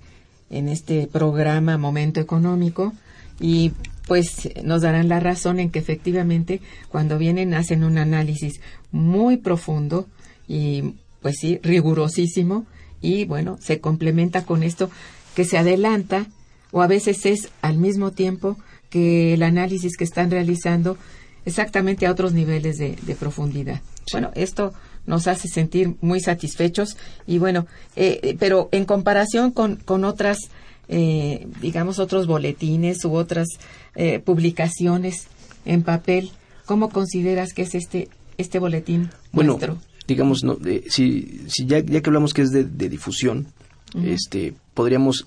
en 0.50 0.68
este 0.68 1.06
programa 1.06 1.78
Momento 1.78 2.20
Económico 2.20 2.92
y 3.40 3.73
pues 4.06 4.49
nos 4.62 4.82
darán 4.82 5.08
la 5.08 5.20
razón 5.20 5.58
en 5.58 5.70
que 5.70 5.80
efectivamente 5.80 6.61
cuando 6.88 7.18
vienen 7.18 7.54
hacen 7.54 7.82
un 7.82 7.99
análisis 7.99 8.61
muy 8.92 9.37
profundo 9.37 10.06
y 10.46 10.94
pues 11.23 11.37
sí, 11.40 11.58
rigurosísimo 11.62 12.66
y 13.00 13.25
bueno, 13.25 13.58
se 13.61 13.80
complementa 13.80 14.44
con 14.44 14.62
esto 14.62 14.90
que 15.35 15.44
se 15.44 15.58
adelanta 15.58 16.26
o 16.70 16.82
a 16.82 16.87
veces 16.87 17.26
es 17.26 17.50
al 17.62 17.78
mismo 17.78 18.12
tiempo 18.12 18.56
que 18.96 19.34
el 19.34 19.42
análisis 19.42 19.94
que 19.98 20.04
están 20.04 20.30
realizando 20.30 20.96
exactamente 21.44 22.06
a 22.06 22.10
otros 22.10 22.32
niveles 22.32 22.78
de, 22.78 23.16
profundidad. 23.20 23.82
Bueno, 24.10 24.30
esto 24.34 24.72
nos 25.04 25.26
hace 25.26 25.48
sentir 25.48 25.96
muy 26.00 26.20
satisfechos 26.20 26.96
y 27.26 27.36
bueno, 27.36 27.66
eh, 27.94 28.20
eh, 28.22 28.36
pero 28.38 28.70
en 28.72 28.86
comparación 28.86 29.50
con, 29.50 29.76
con 29.76 30.04
otras 30.04 30.38
eh, 30.88 31.46
digamos, 31.60 31.98
otros 31.98 32.26
boletines 32.26 33.04
u 33.04 33.12
otras 33.12 33.48
eh, 33.96 34.18
publicaciones 34.18 35.26
en 35.66 35.82
papel. 35.82 36.30
¿Cómo 36.64 36.88
consideras 36.88 37.52
que 37.52 37.62
es 37.62 37.74
este, 37.74 38.08
este 38.38 38.58
boletín 38.58 39.10
bueno, 39.30 39.58
digamos, 40.06 40.42
no, 40.42 40.56
si, 40.88 41.42
si 41.48 41.66
ya, 41.66 41.80
ya 41.80 42.00
que 42.00 42.08
hablamos 42.08 42.32
que 42.32 42.42
es 42.42 42.50
de, 42.50 42.88
difusión, 42.88 43.48
este, 44.02 44.54
podríamos 44.72 45.26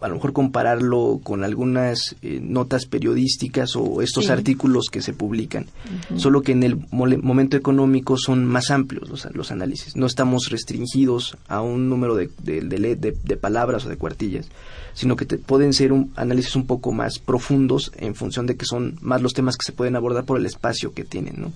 a 0.00 0.08
lo 0.08 0.14
mejor 0.14 0.32
compararlo 0.32 1.20
con 1.22 1.44
algunas 1.44 2.16
eh, 2.22 2.40
notas 2.42 2.86
periodísticas 2.86 3.76
o 3.76 4.02
estos 4.02 4.30
artículos 4.30 4.86
que 4.90 5.02
se 5.02 5.12
publican, 5.12 5.66
solo 6.16 6.42
que 6.42 6.52
en 6.52 6.62
el 6.62 6.78
momento 6.90 7.56
económico 7.56 8.16
son 8.16 8.44
más 8.46 8.70
amplios 8.70 9.08
los, 9.08 9.28
los, 9.34 9.50
análisis. 9.50 9.96
No 9.96 10.06
estamos 10.06 10.48
restringidos 10.50 11.36
a 11.48 11.60
un 11.60 11.88
número 11.88 12.14
de, 12.14 12.30
de, 12.42 12.60
de, 12.60 13.36
palabras 13.36 13.84
o 13.86 13.88
de 13.88 13.96
cuartillas, 13.96 14.48
sino 14.94 15.16
que 15.16 15.26
te, 15.26 15.38
pueden 15.38 15.72
ser 15.72 15.92
un, 15.92 16.12
análisis 16.16 16.56
un 16.56 16.66
poco 16.66 16.92
más 16.92 17.18
profundos 17.18 17.92
en 17.96 18.14
función 18.14 18.46
de 18.46 18.56
que 18.56 18.64
son 18.64 18.98
más 19.00 19.22
los 19.22 19.34
temas 19.34 19.56
que 19.56 19.66
se 19.66 19.72
pueden 19.72 19.96
abordar 19.96 20.24
por 20.24 20.38
el 20.38 20.46
espacio 20.46 20.92
que 20.92 21.04
tienen. 21.04 21.34
¿no? 21.38 21.52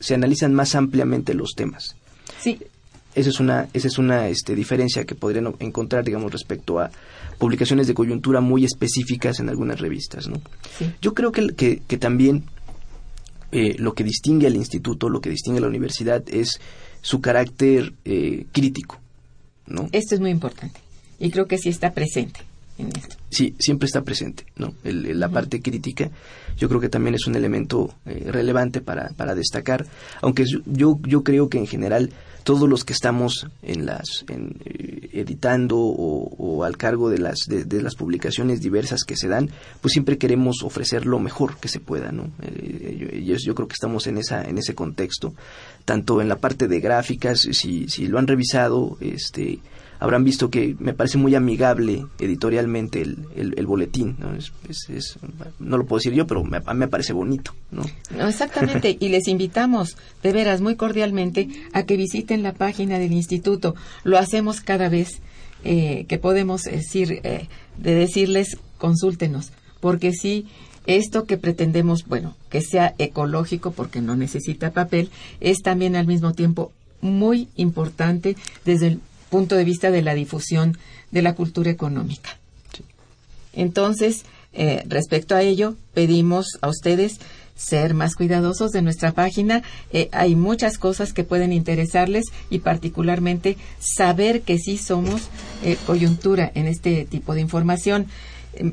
se 0.00 0.14
analizan 0.14 0.54
más 0.54 0.74
ampliamente 0.74 1.34
los 1.34 1.54
temas. 1.54 1.96
Sí. 2.40 2.58
Esa 3.18 3.30
es 3.30 3.40
una, 3.40 3.68
esa 3.72 3.88
es 3.88 3.98
una 3.98 4.28
este, 4.28 4.54
diferencia 4.54 5.04
que 5.04 5.14
podrían 5.14 5.52
encontrar, 5.58 6.04
digamos, 6.04 6.30
respecto 6.30 6.78
a 6.78 6.90
publicaciones 7.38 7.86
de 7.86 7.94
coyuntura 7.94 8.40
muy 8.40 8.64
específicas 8.64 9.40
en 9.40 9.48
algunas 9.48 9.80
revistas. 9.80 10.28
¿no? 10.28 10.40
Yo 11.02 11.14
creo 11.14 11.32
que, 11.32 11.80
que, 11.86 11.98
también 11.98 12.44
eh, 13.50 13.74
lo 13.78 13.94
que 13.94 14.04
distingue 14.04 14.46
al 14.46 14.56
instituto, 14.56 15.08
lo 15.08 15.20
que 15.20 15.30
distingue 15.30 15.58
a 15.58 15.62
la 15.62 15.68
universidad 15.68 16.22
es 16.28 16.60
su 17.00 17.20
carácter 17.20 17.92
eh, 18.04 18.46
crítico. 18.52 19.00
¿no? 19.66 19.88
Esto 19.92 20.14
es 20.14 20.20
muy 20.20 20.30
importante 20.30 20.80
y 21.18 21.30
creo 21.30 21.46
que 21.46 21.58
sí 21.58 21.68
está 21.68 21.92
presente. 21.92 22.40
En 22.78 22.88
esto. 22.88 23.16
Sí, 23.28 23.54
siempre 23.58 23.86
está 23.86 24.02
presente, 24.02 24.46
¿no? 24.56 24.72
la 24.84 25.28
parte 25.28 25.60
crítica, 25.60 26.10
yo 26.56 26.68
creo 26.68 26.80
que 26.80 26.88
también 26.88 27.14
es 27.14 27.26
un 27.26 27.34
elemento 27.34 27.92
eh, 28.06 28.28
relevante 28.30 28.80
para, 28.80 29.10
para 29.10 29.34
destacar, 29.34 29.84
aunque 30.22 30.44
yo, 30.66 30.98
yo 31.02 31.24
creo 31.24 31.48
que 31.48 31.58
en 31.58 31.66
general 31.66 32.10
todos 32.48 32.66
los 32.66 32.82
que 32.82 32.94
estamos 32.94 33.46
en 33.62 33.84
las 33.84 34.24
eh, 34.28 35.10
editando 35.12 35.76
o, 35.78 36.64
al 36.64 36.78
cargo 36.78 37.10
de 37.10 37.18
las 37.18 37.40
de, 37.46 37.82
las 37.82 37.94
publicaciones 37.94 38.62
diversas 38.62 39.04
que 39.04 39.16
se 39.16 39.28
dan 39.28 39.50
pues 39.82 39.92
siempre 39.92 40.16
queremos 40.16 40.62
ofrecer 40.62 41.04
lo 41.04 41.18
mejor 41.18 41.58
que 41.58 41.68
se 41.68 41.78
pueda 41.78 42.10
no 42.10 42.30
eh, 42.40 43.22
yo, 43.22 43.36
yo, 43.36 43.54
creo 43.54 43.68
que 43.68 43.74
estamos 43.74 44.06
en 44.06 44.16
esa 44.16 44.42
en 44.42 44.56
ese 44.56 44.74
contexto 44.74 45.34
tanto 45.84 46.22
en 46.22 46.28
la 46.30 46.36
parte 46.36 46.68
de 46.68 46.80
gráficas 46.80 47.40
si 47.52 47.86
si 47.88 48.06
lo 48.06 48.18
han 48.18 48.26
revisado 48.26 48.96
este 49.02 49.58
habrán 50.00 50.24
visto 50.24 50.50
que 50.50 50.76
me 50.78 50.94
parece 50.94 51.18
muy 51.18 51.34
amigable 51.34 52.06
editorialmente 52.18 53.02
el, 53.02 53.18
el, 53.34 53.66
boletín. 53.66 54.16
¿no? 54.18 54.34
Es, 54.34 54.52
no 55.58 55.76
lo 55.76 55.86
puedo 55.86 55.98
decir 55.98 56.12
yo, 56.12 56.26
pero 56.26 56.44
me, 56.44 56.60
me 56.74 56.88
parece 56.88 57.12
bonito. 57.12 57.54
¿no? 57.70 57.82
exactamente, 58.26 58.96
y 58.98 59.08
les 59.08 59.28
invitamos 59.28 59.96
de 60.22 60.32
veras 60.32 60.60
muy 60.60 60.76
cordialmente 60.76 61.48
a 61.72 61.82
que 61.82 61.96
visiten 61.96 62.42
la 62.42 62.54
página 62.54 62.98
del 62.98 63.12
instituto. 63.12 63.74
Lo 64.04 64.18
hacemos 64.18 64.60
cada 64.60 64.88
vez 64.88 65.20
eh, 65.64 66.06
que 66.08 66.18
podemos 66.18 66.62
decir, 66.62 67.20
eh, 67.24 67.48
de 67.76 67.94
decirles, 67.94 68.58
consúltenos, 68.78 69.50
porque 69.80 70.12
sí, 70.12 70.46
esto 70.86 71.24
que 71.24 71.36
pretendemos, 71.36 72.06
bueno, 72.06 72.36
que 72.48 72.62
sea 72.62 72.94
ecológico 72.98 73.72
porque 73.72 74.00
no 74.00 74.16
necesita 74.16 74.72
papel, 74.72 75.10
es 75.40 75.58
también 75.58 75.96
al 75.96 76.06
mismo 76.06 76.32
tiempo 76.32 76.72
muy 77.00 77.48
importante 77.56 78.36
desde 78.64 78.86
el 78.88 79.00
punto 79.30 79.56
de 79.56 79.64
vista 79.64 79.90
de 79.90 80.02
la 80.02 80.14
difusión 80.14 80.78
de 81.10 81.22
la 81.22 81.34
cultura 81.34 81.70
económica. 81.70 82.38
Entonces, 83.52 84.24
eh, 84.52 84.84
respecto 84.86 85.34
a 85.34 85.42
ello, 85.42 85.76
pedimos 85.94 86.58
a 86.60 86.68
ustedes 86.68 87.18
ser 87.58 87.92
más 87.92 88.14
cuidadosos 88.14 88.70
de 88.70 88.82
nuestra 88.82 89.12
página. 89.12 89.62
Eh, 89.92 90.08
hay 90.12 90.36
muchas 90.36 90.78
cosas 90.78 91.12
que 91.12 91.24
pueden 91.24 91.52
interesarles 91.52 92.24
y 92.50 92.60
particularmente 92.60 93.56
saber 93.80 94.42
que 94.42 94.58
sí 94.58 94.78
somos 94.78 95.28
eh, 95.64 95.76
coyuntura 95.86 96.50
en 96.54 96.66
este 96.66 97.04
tipo 97.04 97.34
de 97.34 97.40
información. 97.40 98.06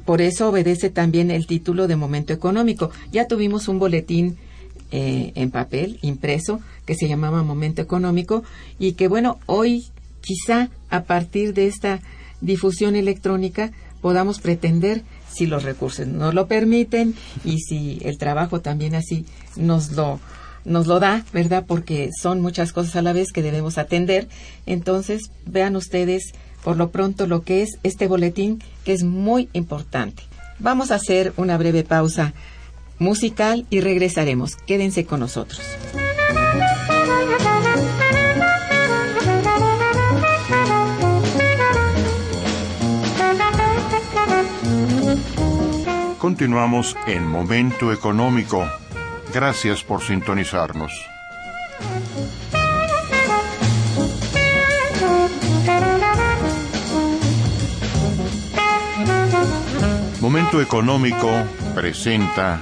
Por 0.05 0.21
eso 0.21 0.49
obedece 0.49 0.89
también 0.89 1.31
el 1.31 1.47
título 1.47 1.87
de 1.87 1.95
momento 1.95 2.31
económico. 2.31 2.91
Ya 3.11 3.27
tuvimos 3.27 3.67
un 3.67 3.79
boletín 3.79 4.37
eh, 4.91 5.31
en 5.35 5.51
papel, 5.51 5.99
impreso, 6.03 6.61
que 6.85 6.95
se 6.95 7.07
llamaba 7.07 7.43
Momento 7.43 7.81
Económico 7.81 8.43
y 8.77 8.93
que, 8.93 9.07
bueno, 9.07 9.39
hoy 9.47 9.87
quizá 10.25 10.69
a 10.89 11.03
partir 11.03 11.53
de 11.53 11.67
esta 11.67 12.01
difusión 12.41 12.95
electrónica 12.95 13.71
podamos 14.01 14.39
pretender 14.39 15.03
si 15.31 15.45
los 15.45 15.63
recursos 15.63 16.07
nos 16.07 16.33
lo 16.33 16.47
permiten 16.47 17.15
y 17.43 17.59
si 17.59 17.99
el 18.03 18.17
trabajo 18.17 18.61
también 18.61 18.95
así 18.95 19.25
nos 19.55 19.91
lo 19.91 20.19
nos 20.65 20.87
lo 20.87 20.99
da, 20.99 21.23
¿verdad? 21.31 21.63
Porque 21.67 22.09
son 22.19 22.41
muchas 22.41 22.73
cosas 22.73 22.95
a 22.95 23.03
la 23.03 23.13
vez 23.13 23.31
que 23.31 23.43
debemos 23.43 23.77
atender. 23.77 24.27
Entonces, 24.65 25.29
vean 25.45 25.75
ustedes 25.75 26.33
por 26.63 26.75
lo 26.75 26.89
pronto 26.89 27.27
lo 27.27 27.43
que 27.43 27.61
es 27.61 27.77
este 27.83 28.07
boletín, 28.07 28.63
que 28.83 28.93
es 28.93 29.03
muy 29.03 29.47
importante. 29.53 30.23
Vamos 30.57 30.89
a 30.89 30.95
hacer 30.95 31.33
una 31.37 31.57
breve 31.57 31.83
pausa 31.83 32.33
musical 32.97 33.67
y 33.69 33.81
regresaremos. 33.81 34.55
Quédense 34.55 35.05
con 35.05 35.19
nosotros. 35.19 35.61
Continuamos 46.25 46.97
en 47.05 47.27
Momento 47.27 47.93
Económico. 47.93 48.67
Gracias 49.31 49.83
por 49.83 50.01
sintonizarnos. 50.01 50.91
Momento 60.19 60.59
Económico 60.63 61.29
presenta 61.75 62.59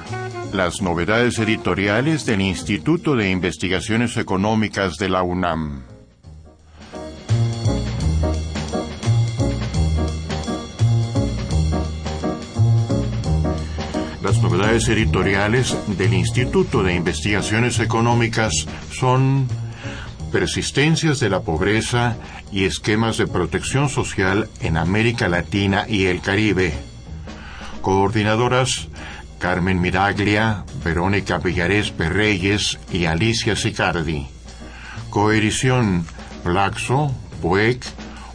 las 0.52 0.82
novedades 0.82 1.40
editoriales 1.40 2.26
del 2.26 2.42
Instituto 2.42 3.16
de 3.16 3.32
Investigaciones 3.32 4.18
Económicas 4.18 4.98
de 4.98 5.08
la 5.08 5.24
UNAM. 5.24 5.93
Novedades 14.44 14.90
editoriales 14.90 15.78
del 15.98 16.14
Instituto 16.14 16.84
de 16.84 16.94
Investigaciones 16.94 17.80
Económicas 17.80 18.68
son 18.92 19.48
persistencias 20.34 21.22
de 21.22 21.30
la 21.30 21.40
pobreza 21.40 22.18
y 22.52 22.66
esquemas 22.66 23.18
de 23.18 23.26
protección 23.26 23.88
social 23.88 24.50
en 24.60 24.76
América 24.76 25.30
Latina 25.30 25.86
y 25.88 26.08
el 26.08 26.20
Caribe. 26.20 26.74
Coordinadoras 27.82 28.90
Carmen 29.40 29.80
Miraglia, 29.80 30.66
Verónica 30.84 31.38
Villarés 31.38 31.92
Perreyes 31.92 32.80
y 32.92 33.06
Alicia 33.06 33.56
Sicardi. 33.56 34.28
Coedición 35.10 36.06
Flaxo, 36.44 37.16
PUEC, 37.42 37.86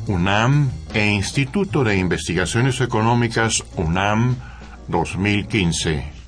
UNAM 0.06 0.70
e 0.94 1.04
Instituto 1.06 1.84
de 1.84 1.98
Investigaciones 1.98 2.80
Económicas 2.80 3.62
UNAM 3.76 4.36
2015. 4.88 6.18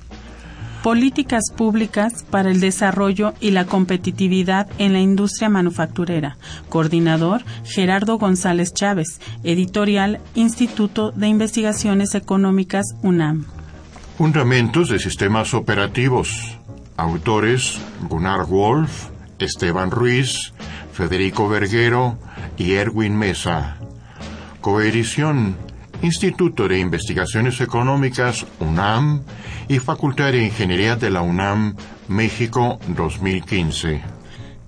Políticas 0.83 1.43
públicas 1.55 2.25
para 2.29 2.49
el 2.49 2.59
desarrollo 2.59 3.35
y 3.39 3.51
la 3.51 3.65
competitividad 3.65 4.67
en 4.79 4.93
la 4.93 4.99
industria 4.99 5.47
manufacturera. 5.47 6.37
Coordinador 6.69 7.43
Gerardo 7.65 8.17
González 8.17 8.73
Chávez. 8.73 9.19
Editorial 9.43 10.19
Instituto 10.33 11.11
de 11.11 11.27
Investigaciones 11.27 12.15
Económicas 12.15 12.85
UNAM. 13.03 13.45
Fundamentos 14.17 14.89
de 14.89 14.97
sistemas 14.97 15.53
operativos. 15.53 16.57
Autores 16.97 17.79
Gunnar 18.09 18.47
Wolf, 18.47 19.09
Esteban 19.37 19.91
Ruiz, 19.91 20.53
Federico 20.93 21.47
Verguero 21.47 22.17
y 22.57 22.73
Erwin 22.73 23.17
Mesa. 23.17 23.77
Coedición 24.61 25.57
Instituto 26.01 26.67
de 26.67 26.79
Investigaciones 26.79 27.61
Económicas 27.61 28.45
UNAM 28.59 29.21
y 29.67 29.79
Facultad 29.79 30.31
de 30.31 30.45
Ingeniería 30.45 30.95
de 30.95 31.11
la 31.11 31.21
UNAM 31.21 31.75
México 32.07 32.79
2015. 32.87 34.01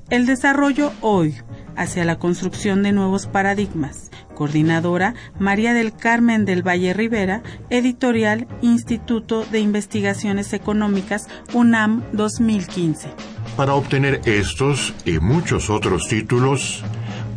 El 0.10 0.28
desarrollo 0.28 0.92
hoy 1.02 1.36
hacia 1.76 2.06
la 2.06 2.20
construcción 2.20 2.84
de 2.84 2.92
nuevos 2.92 3.26
paradigmas. 3.26 4.12
Coordinadora 4.36 5.16
María 5.40 5.74
del 5.74 5.96
Carmen 5.96 6.46
del 6.46 6.62
Valle 6.62 6.94
Rivera, 6.94 7.42
editorial 7.72 8.48
Instituto 8.62 9.44
de 9.46 9.60
Investigaciones 9.60 10.54
Económicas 10.54 11.28
UNAM 11.54 12.04
2015. 12.14 13.10
Para 13.56 13.76
obtener 13.76 14.22
estos 14.26 14.96
y 15.06 15.20
muchos 15.20 15.70
otros 15.70 16.08
títulos, 16.08 16.84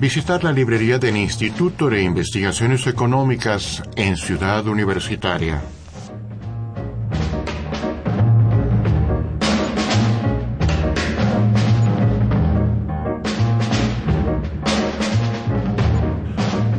visitar 0.01 0.43
la 0.43 0.51
librería 0.51 0.99
del 0.99 1.15
Instituto 1.19 1.91
de 1.91 2.03
Investigaciones 2.03 2.87
Económicas 2.87 3.83
en 3.97 4.17
Ciudad 4.17 4.67
Universitaria. 4.67 5.63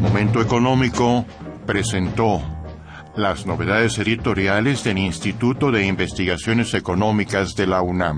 Momento 0.01 0.41
Económico 0.41 1.25
presentó 1.67 2.41
las 3.15 3.45
novedades 3.45 3.99
editoriales 3.99 4.83
del 4.83 4.97
Instituto 4.97 5.71
de 5.71 5.85
Investigaciones 5.85 6.73
Económicas 6.73 7.55
de 7.55 7.67
la 7.67 7.83
UNAM. 7.83 8.17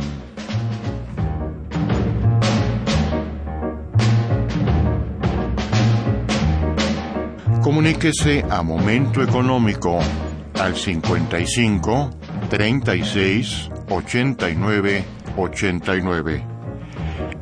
Comuníquese 7.69 8.43
a 8.49 8.63
Momento 8.63 9.21
Económico 9.21 9.99
al 10.59 10.75
55 10.75 12.09
36 12.49 13.69
89 13.87 15.05
89. 15.37 16.43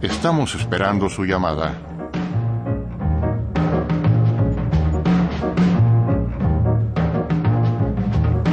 Estamos 0.01 0.53
esperando 0.55 1.07
su 1.07 1.23
llamada. 1.23 1.79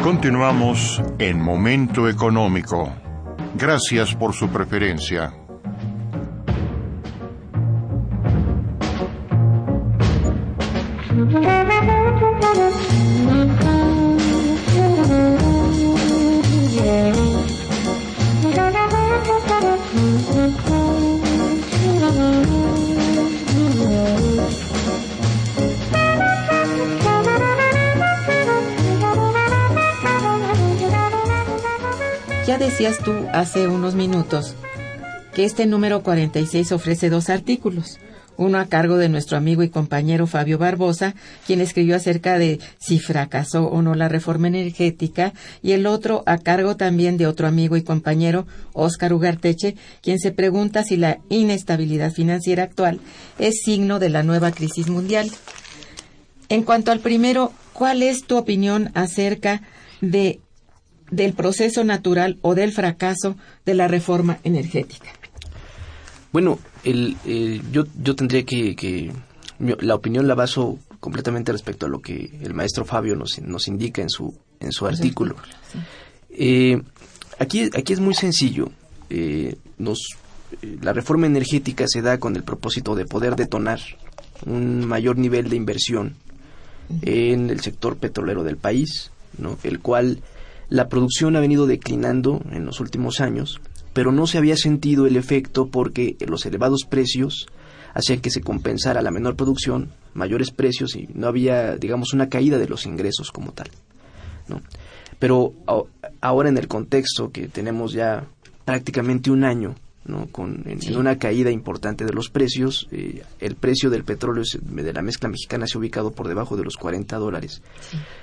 Continuamos 0.01 1.03
en 1.19 1.43
Momento 1.43 2.09
Económico. 2.09 2.89
Gracias 3.57 4.15
por 4.15 4.33
su 4.33 4.49
preferencia. 4.49 5.44
Ya 32.55 32.59
decías 32.59 32.99
tú 32.99 33.13
hace 33.33 33.67
unos 33.67 33.97
minutos 33.97 34.55
que 35.35 35.45
este 35.45 35.67
número 35.67 36.05
46 36.05 36.71
ofrece 36.71 37.11
dos 37.11 37.29
artículos 37.29 37.99
uno 38.37 38.61
a 38.61 38.67
cargo 38.67 38.97
de 38.97 39.09
nuestro 39.09 39.37
amigo 39.37 39.65
y 39.65 39.71
compañero 39.71 40.29
Fabio 40.29 40.57
Barbosa, 40.57 41.17
quien 41.49 41.61
escribió 41.61 41.97
acerca 41.97 42.39
de 42.39 42.61
si 42.79 43.01
fracasó 43.01 43.67
o 43.67 43.83
no 43.83 43.97
la 43.97 44.09
reforma 44.09 44.47
energética, 44.47 45.33
y 45.63 45.73
el 45.73 45.85
otro 45.87 46.23
a 46.27 46.39
cargo 46.39 46.77
también 46.77 47.17
de 47.17 47.27
otro 47.27 47.49
amigo 47.49 47.77
y 47.77 47.83
compañero, 47.83 48.47
Óscar 48.73 49.13
Ugarteche, 49.13 49.75
quien 50.01 50.21
se 50.21 50.31
pregunta 50.31 50.85
si 50.85 50.97
la 50.97 51.19
inestabilidad 51.31 52.13
financiera 52.13 52.63
actual 52.63 53.01
es 53.41 53.63
signo 53.65 53.99
de 53.99 54.11
la 54.11 54.23
nueva 54.23 54.53
crisis 54.53 54.89
mundial. 54.89 55.29
En 56.49 56.63
cuanto 56.63 56.93
al 56.93 57.01
primero, 57.01 57.53
¿cuál 57.73 58.01
es 58.05 58.23
tu 58.23 58.37
opinión 58.37 58.93
acerca 58.95 59.63
de 60.01 60.39
del 61.11 61.33
proceso 61.33 61.85
natural 61.85 62.39
o 62.43 62.55
del 62.55 62.73
fracaso 62.73 63.37
de 63.65 63.75
la 63.75 63.89
reforma 63.89 64.39
energética? 64.45 65.11
Bueno, 66.33 66.59
el, 66.83 67.17
yo, 67.71 67.85
yo 68.03 68.17
tendría 68.17 68.45
que, 68.45 69.13
la 69.59 69.95
opinión 69.95 70.27
la 70.27 70.35
baso 70.35 70.79
completamente 71.01 71.53
respecto 71.53 71.87
a 71.87 71.89
lo 71.89 72.01
que 72.01 72.39
el 72.43 72.55
maestro 72.55 72.85
Fabio 72.85 73.15
nos, 73.15 73.39
nos 73.41 73.69
indica 73.69 74.03
en 74.03 74.09
su, 74.09 74.35
en 74.59 74.73
su 74.73 74.87
artículo. 74.87 75.37
Eh, 76.31 76.81
aquí, 77.39 77.71
aquí 77.77 77.93
es 77.93 78.01
muy 78.01 78.15
sencillo. 78.15 78.71
Eh, 79.11 79.57
nos, 79.79 80.17
eh, 80.63 80.79
la 80.83 80.93
reforma 80.93 81.27
energética 81.27 81.87
se 81.87 82.03
da 82.03 82.19
con 82.19 82.37
el 82.37 82.43
propósito 82.43 82.95
de 82.95 83.05
poder 83.05 83.37
detonar 83.37 83.81
un 84.47 84.87
mayor 84.87 85.19
nivel 85.19 85.49
de 85.51 85.57
inversión 85.57 86.17
en 87.03 87.51
el 87.51 87.61
sector 87.61 87.97
petrolero 87.97 88.43
del 88.43 88.57
país 88.57 89.11
¿no? 89.39 89.59
el 89.63 89.81
cual 89.81 90.21
la 90.69 90.89
producción 90.89 91.37
ha 91.37 91.41
venido 91.41 91.67
declinando 91.67 92.43
en 92.51 92.65
los 92.65 92.81
últimos 92.81 93.21
años, 93.21 93.61
pero 93.93 94.13
no 94.13 94.27
se 94.27 94.39
había 94.39 94.57
sentido 94.57 95.07
el 95.07 95.17
efecto 95.17 95.69
porque 95.69 96.17
los 96.27 96.45
elevados 96.47 96.85
precios 96.89 97.47
hacían 97.95 98.21
que 98.21 98.31
se 98.31 98.41
compensara 98.41 99.03
la 99.03 99.11
menor 99.11 99.37
producción, 99.37 99.91
mayores 100.15 100.51
precios 100.51 100.97
y 100.97 101.09
no 101.15 101.29
había, 101.29 101.77
digamos, 101.77 102.13
una 102.13 102.29
caída 102.29 102.59
de 102.59 102.69
los 102.69 102.87
ingresos 102.87 103.31
como 103.31 103.53
tal. 103.53 103.71
¿no? 104.49 104.61
Pero 105.19 105.55
ahora 106.21 106.49
en 106.49 106.59
el 106.59 106.69
contexto 106.69 107.31
que 107.31 107.49
tenemos 107.49 107.93
ya 107.93 108.27
prácticamente 108.65 109.31
un 109.31 109.45
año 109.45 109.77
¿no? 110.05 110.27
con 110.27 110.65
en, 110.67 110.97
una 110.97 111.19
caída 111.19 111.51
importante 111.51 112.05
de 112.05 112.13
los 112.13 112.31
precios, 112.31 112.89
eh, 112.93 113.23
el 113.41 113.57
precio 113.57 113.91
del 113.91 114.05
petróleo 114.05 114.45
de 114.63 114.93
la 114.93 115.03
mezcla 115.03 115.29
mexicana 115.29 115.67
se 115.67 115.77
ha 115.77 115.81
ubicado 115.81 116.13
por 116.13 116.29
debajo 116.29 116.57
de 116.57 116.65
los 116.65 116.77
40 116.77 117.17
dólares, 117.17 117.63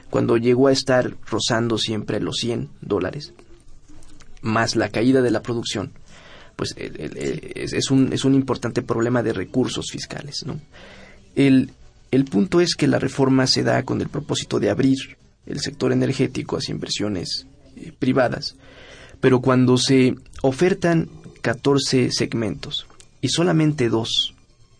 cuando 0.09 0.37
llegó 0.37 0.67
a 0.67 0.71
estar 0.71 1.15
rozando 1.29 1.77
siempre 1.77 2.19
los 2.19 2.37
100 2.37 2.69
dólares, 2.81 3.33
más 4.41 4.75
la 4.75 4.89
caída 4.89 5.21
de 5.21 5.31
la 5.31 5.41
producción, 5.41 5.91
pues 6.55 6.75
es, 6.77 7.91
un, 7.91 8.13
es 8.13 8.23
un 8.25 8.35
importante 8.35 8.81
problema 8.81 9.23
de 9.23 9.33
recursos 9.33 9.89
fiscales. 9.91 10.43
¿no? 10.45 10.59
El, 11.35 11.71
el 12.11 12.25
punto 12.25 12.61
es 12.61 12.75
que 12.75 12.87
la 12.87 12.99
reforma 12.99 13.47
se 13.47 13.63
da 13.63 13.83
con 13.83 14.01
el 14.01 14.09
propósito 14.09 14.59
de 14.59 14.69
abrir 14.69 14.97
el 15.45 15.59
sector 15.59 15.91
energético 15.91 16.57
hacia 16.57 16.73
inversiones 16.73 17.47
eh, 17.77 17.91
privadas, 17.97 18.55
pero 19.19 19.41
cuando 19.41 19.77
se 19.77 20.15
ofertan 20.41 21.09
14 21.41 22.11
segmentos 22.11 22.87
y 23.21 23.29
solamente 23.29 23.89
dos 23.89 24.33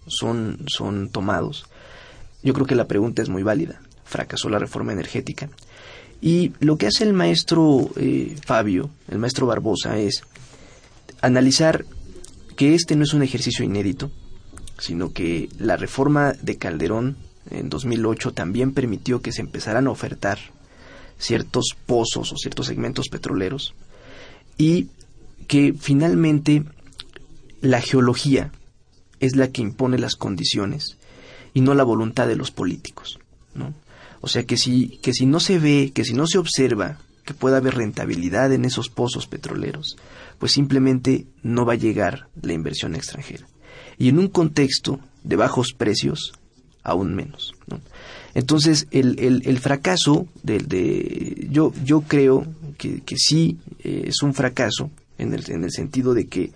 son, 0.07 0.59
son 0.67 1.09
tomados, 1.09 1.65
yo 2.43 2.53
creo 2.53 2.65
que 2.65 2.75
la 2.75 2.87
pregunta 2.87 3.21
es 3.21 3.29
muy 3.29 3.43
válida. 3.43 3.81
Fracasó 4.03 4.49
la 4.49 4.59
reforma 4.59 4.93
energética. 4.93 5.49
Y 6.21 6.53
lo 6.59 6.77
que 6.77 6.87
hace 6.87 7.03
el 7.03 7.13
maestro 7.13 7.89
eh, 7.95 8.35
Fabio, 8.45 8.89
el 9.09 9.19
maestro 9.19 9.47
Barbosa, 9.47 9.97
es 9.97 10.23
analizar 11.21 11.85
que 12.55 12.75
este 12.75 12.95
no 12.95 13.03
es 13.03 13.13
un 13.13 13.23
ejercicio 13.23 13.63
inédito, 13.63 14.11
sino 14.77 15.13
que 15.13 15.49
la 15.57 15.77
reforma 15.77 16.33
de 16.41 16.57
Calderón 16.57 17.17
en 17.49 17.69
2008 17.69 18.33
también 18.33 18.73
permitió 18.73 19.21
que 19.21 19.31
se 19.31 19.41
empezaran 19.41 19.87
a 19.87 19.91
ofertar 19.91 20.39
ciertos 21.17 21.75
pozos 21.85 22.31
o 22.31 22.37
ciertos 22.37 22.67
segmentos 22.67 23.07
petroleros 23.09 23.73
y 24.57 24.87
que 25.47 25.73
finalmente 25.79 26.63
la 27.61 27.81
geología 27.81 28.51
es 29.19 29.35
la 29.35 29.49
que 29.51 29.61
impone 29.61 29.97
las 29.97 30.15
condiciones 30.15 30.97
y 31.53 31.61
no 31.61 31.73
la 31.73 31.83
voluntad 31.83 32.27
de 32.27 32.35
los 32.35 32.51
políticos, 32.51 33.19
¿no? 33.53 33.73
O 34.21 34.27
sea 34.27 34.43
que 34.43 34.57
si, 34.57 34.99
que 35.01 35.13
si 35.13 35.25
no 35.25 35.39
se 35.39 35.59
ve, 35.59 35.91
que 35.93 36.03
si 36.03 36.13
no 36.13 36.27
se 36.27 36.37
observa 36.37 36.99
que 37.25 37.33
pueda 37.33 37.57
haber 37.57 37.75
rentabilidad 37.75 38.51
en 38.53 38.65
esos 38.65 38.89
pozos 38.89 39.27
petroleros, 39.27 39.97
pues 40.39 40.51
simplemente 40.51 41.25
no 41.43 41.65
va 41.65 41.73
a 41.73 41.77
llegar 41.77 42.27
la 42.41 42.53
inversión 42.53 42.95
extranjera. 42.95 43.47
Y 43.97 44.09
en 44.09 44.19
un 44.19 44.27
contexto 44.27 44.99
de 45.23 45.35
bajos 45.35 45.73
precios, 45.73 46.33
aún 46.83 47.15
menos. 47.15 47.53
Entonces, 48.33 48.87
el, 48.91 49.19
el, 49.19 49.59
fracaso 49.59 50.27
del 50.41 50.67
de, 50.67 51.47
yo, 51.51 51.73
yo 51.83 52.01
creo 52.01 52.47
que, 52.77 53.01
que 53.01 53.17
sí 53.17 53.57
eh, 53.83 54.05
es 54.07 54.23
un 54.23 54.33
fracaso 54.33 54.89
en 55.21 55.33
el, 55.33 55.49
en 55.49 55.63
el 55.63 55.71
sentido 55.71 56.13
de 56.13 56.27
que 56.27 56.51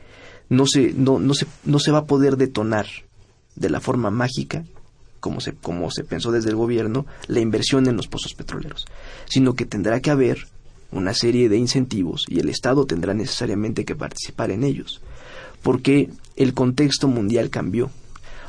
no 0.49 0.65
se, 0.67 0.93
no, 0.93 1.19
no, 1.19 1.33
se, 1.33 1.47
no 1.63 1.79
se 1.79 1.91
va 1.91 1.99
a 1.99 2.05
poder 2.05 2.37
detonar 2.37 2.87
de 3.55 3.69
la 3.69 3.79
forma 3.79 4.11
mágica 4.11 4.63
como 5.25 5.41
se, 5.41 5.53
como 5.53 5.89
se 5.89 6.03
pensó 6.03 6.31
desde 6.31 6.51
el 6.51 6.55
gobierno, 6.55 7.07
la 7.25 7.39
inversión 7.39 7.87
en 7.87 7.97
los 7.97 8.07
pozos 8.07 8.35
petroleros, 8.35 8.85
sino 9.27 9.55
que 9.55 9.65
tendrá 9.65 9.99
que 9.99 10.11
haber 10.11 10.47
una 10.91 11.15
serie 11.15 11.49
de 11.49 11.57
incentivos 11.57 12.25
y 12.27 12.39
el 12.39 12.47
Estado 12.47 12.85
tendrá 12.85 13.15
necesariamente 13.15 13.85
que 13.85 13.95
participar 13.95 14.51
en 14.51 14.63
ellos, 14.63 15.01
porque 15.63 16.11
el 16.35 16.53
contexto 16.53 17.07
mundial 17.07 17.49
cambió. 17.49 17.87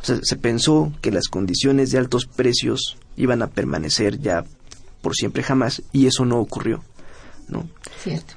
O 0.03 0.05
sea, 0.05 0.19
se 0.23 0.37
pensó 0.37 0.93
que 1.01 1.11
las 1.11 1.29
condiciones 1.29 1.93
de 1.93 1.99
altos 1.99 2.27
precios 2.27 2.99
iban 3.17 3.41
a 3.41 3.47
permanecer 3.47 4.21
ya 4.21 4.45
por 5.01 5.17
siempre 5.17 5.43
jamás 5.43 5.83
y 5.93 6.07
eso 6.07 6.27
no 6.27 6.39
ocurrió, 6.39 6.85
¿no? 7.49 7.67
Cierto. 8.03 8.35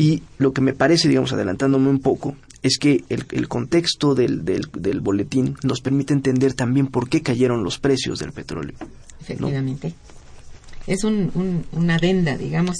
Y 0.00 0.22
lo 0.38 0.54
que 0.54 0.62
me 0.62 0.72
parece, 0.72 1.08
digamos, 1.08 1.32
adelantándome 1.34 1.90
un 1.90 2.00
poco, 2.00 2.34
es 2.62 2.78
que 2.78 3.04
el, 3.10 3.48
contexto 3.48 4.14
del, 4.14 4.44
del, 4.44 5.00
boletín 5.00 5.56
nos 5.62 5.82
permite 5.82 6.14
entender 6.14 6.54
también 6.54 6.86
por 6.86 7.10
qué 7.10 7.20
cayeron 7.20 7.64
los 7.64 7.78
precios 7.78 8.18
del 8.18 8.32
petróleo. 8.32 8.74
Efectivamente. 9.20 9.92
Es 10.86 11.04
un, 11.04 11.64
una 11.72 11.96
adenda, 11.96 12.38
digamos, 12.38 12.78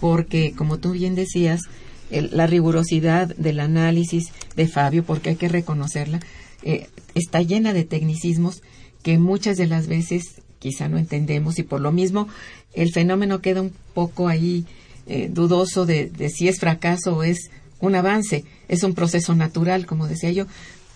porque, 0.00 0.52
como 0.56 0.78
tú 0.78 0.92
bien 0.92 1.16
decías, 1.16 1.62
la 2.10 2.46
rigurosidad 2.46 3.34
del 3.36 3.58
análisis 3.58 4.32
de 4.54 4.68
Fabio, 4.68 5.02
porque 5.04 5.30
hay 5.30 5.36
que 5.36 5.48
reconocerla, 5.48 6.20
eh, 6.62 6.86
está 7.16 7.42
llena 7.42 7.72
de 7.72 7.84
tecnicismos 7.84 8.62
que 9.02 9.18
muchas 9.18 9.56
de 9.56 9.66
las 9.66 9.88
veces 9.88 10.40
quizá 10.60 10.88
no 10.88 10.98
entendemos 10.98 11.58
y 11.58 11.64
por 11.64 11.80
lo 11.80 11.90
mismo 11.90 12.28
el 12.74 12.92
fenómeno 12.92 13.40
queda 13.40 13.62
un 13.62 13.72
poco 13.94 14.28
ahí 14.28 14.66
eh, 15.06 15.28
dudoso 15.30 15.86
de, 15.86 16.10
si 16.34 16.48
es 16.48 16.58
fracaso 16.58 17.16
o 17.16 17.22
es 17.22 17.50
un 17.80 17.94
avance, 17.94 18.44
es 18.68 18.82
un 18.82 18.94
proceso 18.94 19.34
natural, 19.34 19.86
como 19.86 20.06
decía 20.06 20.30
yo, 20.30 20.46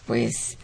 pues 0.06 0.58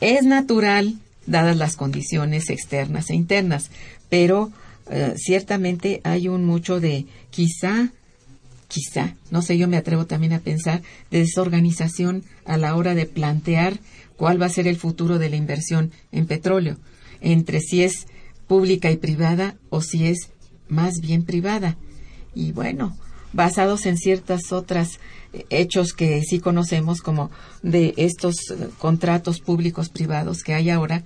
es 0.00 0.24
natural 0.24 0.96
dadas 1.26 1.56
las 1.56 1.76
condiciones 1.76 2.50
externas 2.50 3.10
e 3.10 3.14
internas, 3.14 3.70
pero 4.08 4.52
eh, 4.90 5.14
ciertamente 5.16 6.00
hay 6.04 6.28
un 6.28 6.44
mucho 6.44 6.80
de 6.80 7.06
quizá, 7.30 7.90
quizá, 8.68 9.16
no 9.30 9.42
sé, 9.42 9.58
yo 9.58 9.66
me 9.66 9.76
atrevo 9.76 10.06
también 10.06 10.32
a 10.32 10.40
pensar, 10.40 10.82
de 11.10 11.18
desorganización 11.18 12.24
a 12.44 12.56
la 12.56 12.76
hora 12.76 12.94
de 12.94 13.06
plantear 13.06 13.78
cuál 14.16 14.40
va 14.40 14.46
a 14.46 14.50
ser 14.50 14.68
el 14.68 14.76
futuro 14.76 15.18
de 15.18 15.30
la 15.30 15.36
inversión 15.36 15.90
en 16.12 16.26
petróleo, 16.26 16.78
entre 17.20 17.60
si 17.60 17.82
es 17.82 18.06
pública 18.46 18.90
y 18.90 18.96
privada 18.96 19.56
o 19.70 19.82
si 19.82 20.06
es 20.06 20.30
más 20.68 21.00
bien 21.00 21.24
privada. 21.24 21.76
Y 22.36 22.52
bueno, 22.52 22.94
basados 23.32 23.86
en 23.86 23.96
ciertas 23.96 24.52
otras 24.52 25.00
hechos 25.48 25.94
que 25.94 26.22
sí 26.22 26.38
conocemos 26.38 27.00
como 27.00 27.30
de 27.62 27.94
estos 27.96 28.36
contratos 28.78 29.40
públicos 29.40 29.88
privados 29.88 30.42
que 30.42 30.54
hay 30.54 30.68
ahora, 30.70 31.02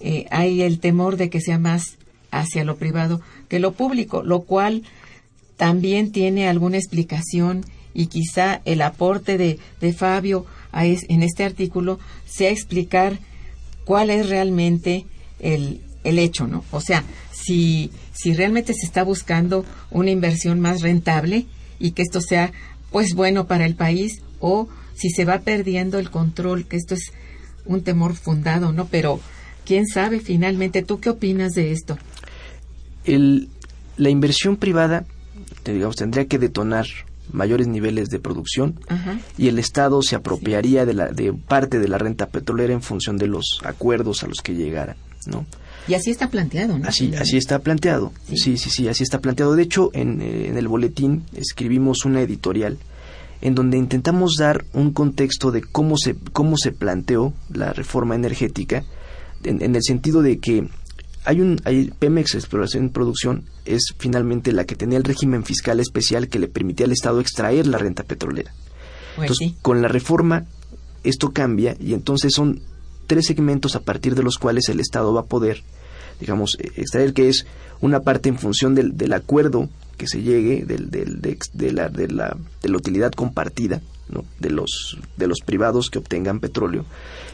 eh, 0.00 0.26
hay 0.30 0.62
el 0.62 0.80
temor 0.80 1.16
de 1.16 1.30
que 1.30 1.40
sea 1.40 1.58
más 1.58 1.96
hacia 2.32 2.64
lo 2.64 2.76
privado 2.76 3.20
que 3.48 3.60
lo 3.60 3.72
público, 3.72 4.24
lo 4.24 4.40
cual 4.40 4.82
también 5.56 6.10
tiene 6.10 6.48
alguna 6.48 6.78
explicación 6.78 7.64
y 7.94 8.06
quizá 8.06 8.60
el 8.64 8.82
aporte 8.82 9.38
de, 9.38 9.60
de 9.80 9.92
Fabio 9.92 10.46
a 10.72 10.84
en 10.86 11.22
este 11.22 11.44
artículo 11.44 12.00
sea 12.26 12.50
explicar 12.50 13.20
cuál 13.84 14.10
es 14.10 14.28
realmente 14.28 15.06
el, 15.38 15.80
el 16.02 16.18
hecho, 16.18 16.48
¿no? 16.48 16.64
O 16.72 16.80
sea, 16.80 17.04
si, 17.44 17.90
si 18.12 18.34
realmente 18.34 18.74
se 18.74 18.86
está 18.86 19.02
buscando 19.02 19.64
una 19.90 20.10
inversión 20.10 20.60
más 20.60 20.80
rentable 20.80 21.46
y 21.78 21.92
que 21.92 22.02
esto 22.02 22.20
sea 22.20 22.52
pues 22.90 23.14
bueno 23.14 23.46
para 23.46 23.66
el 23.66 23.74
país 23.74 24.22
o 24.40 24.68
si 24.94 25.10
se 25.10 25.24
va 25.24 25.40
perdiendo 25.40 25.98
el 25.98 26.10
control, 26.10 26.66
que 26.66 26.76
esto 26.76 26.94
es 26.94 27.12
un 27.64 27.82
temor 27.82 28.14
fundado, 28.14 28.72
¿no? 28.72 28.86
Pero 28.86 29.20
quién 29.64 29.86
sabe 29.86 30.20
finalmente, 30.20 30.82
¿tú 30.82 31.00
qué 31.00 31.10
opinas 31.10 31.52
de 31.52 31.72
esto? 31.72 31.98
El, 33.04 33.48
la 33.96 34.10
inversión 34.10 34.56
privada, 34.56 35.04
digamos, 35.64 35.96
tendría 35.96 36.26
que 36.26 36.38
detonar 36.38 36.86
mayores 37.32 37.66
niveles 37.66 38.10
de 38.10 38.18
producción 38.18 38.78
y 39.38 39.48
el 39.48 39.58
Estado 39.58 40.02
se 40.02 40.16
apropiaría 40.16 40.84
de, 40.84 40.94
la, 40.94 41.08
de 41.08 41.32
parte 41.32 41.78
de 41.78 41.88
la 41.88 41.98
renta 41.98 42.26
petrolera 42.26 42.72
en 42.72 42.82
función 42.82 43.16
de 43.16 43.26
los 43.26 43.60
acuerdos 43.64 44.22
a 44.22 44.26
los 44.26 44.40
que 44.42 44.54
llegara, 44.54 44.96
¿no? 45.26 45.46
Y 45.88 45.94
así 45.94 46.10
está 46.10 46.30
planteado, 46.30 46.78
¿no? 46.78 46.86
Así, 46.86 47.12
así 47.14 47.36
está 47.36 47.58
planteado. 47.58 48.12
Sí. 48.28 48.56
sí, 48.56 48.70
sí, 48.70 48.88
así 48.88 49.02
está 49.02 49.20
planteado. 49.20 49.56
De 49.56 49.62
hecho, 49.62 49.90
en, 49.94 50.22
eh, 50.22 50.48
en 50.48 50.56
el 50.56 50.68
boletín 50.68 51.24
escribimos 51.34 52.04
una 52.04 52.20
editorial 52.22 52.78
en 53.42 53.56
donde 53.56 53.76
intentamos 53.76 54.36
dar 54.38 54.64
un 54.72 54.92
contexto 54.92 55.50
de 55.50 55.62
cómo 55.62 55.96
se, 55.98 56.14
cómo 56.32 56.56
se 56.56 56.70
planteó 56.70 57.34
la 57.52 57.72
reforma 57.72 58.14
energética, 58.14 58.84
en, 59.42 59.74
el 59.74 59.82
sentido 59.82 60.22
de 60.22 60.38
que 60.38 60.68
hay 61.24 61.40
un 61.40 61.60
hay 61.64 61.90
Pemex 61.98 62.36
Exploración 62.36 62.86
y 62.86 62.88
Producción 62.90 63.44
es 63.64 63.94
finalmente 63.98 64.52
la 64.52 64.64
que 64.64 64.76
tenía 64.76 64.98
el 64.98 65.04
régimen 65.04 65.44
fiscal 65.44 65.80
especial 65.80 66.28
que 66.28 66.38
le 66.38 66.46
permitía 66.46 66.86
al 66.86 66.92
Estado 66.92 67.20
extraer 67.20 67.66
la 67.66 67.78
renta 67.78 68.04
petrolera. 68.04 68.52
Pues 69.16 69.30
entonces, 69.30 69.58
con 69.60 69.82
la 69.82 69.88
reforma 69.88 70.46
esto 71.02 71.32
cambia 71.32 71.76
y 71.80 71.94
entonces 71.94 72.32
son 72.32 72.60
tres 73.12 73.26
segmentos 73.26 73.76
a 73.76 73.80
partir 73.80 74.14
de 74.14 74.22
los 74.22 74.38
cuales 74.38 74.70
el 74.70 74.80
Estado 74.80 75.12
va 75.12 75.20
a 75.20 75.26
poder, 75.26 75.62
digamos, 76.18 76.56
eh, 76.58 76.70
extraer, 76.76 77.12
que 77.12 77.28
es 77.28 77.44
una 77.82 78.00
parte 78.00 78.30
en 78.30 78.38
función 78.38 78.74
del, 78.74 78.96
del 78.96 79.12
acuerdo 79.12 79.68
que 79.98 80.06
se 80.08 80.22
llegue 80.22 80.64
del, 80.64 80.90
del, 80.90 81.20
de, 81.20 81.38
de, 81.52 81.72
la, 81.72 81.90
de, 81.90 82.08
la, 82.08 82.34
de 82.62 82.68
la 82.70 82.76
utilidad 82.78 83.12
compartida 83.12 83.82
de, 84.40 84.48
los, 84.48 84.96
de 85.18 85.26
los 85.26 85.40
privados 85.40 85.90
que 85.90 85.98
obtengan 85.98 86.40
petróleo. 86.40 86.86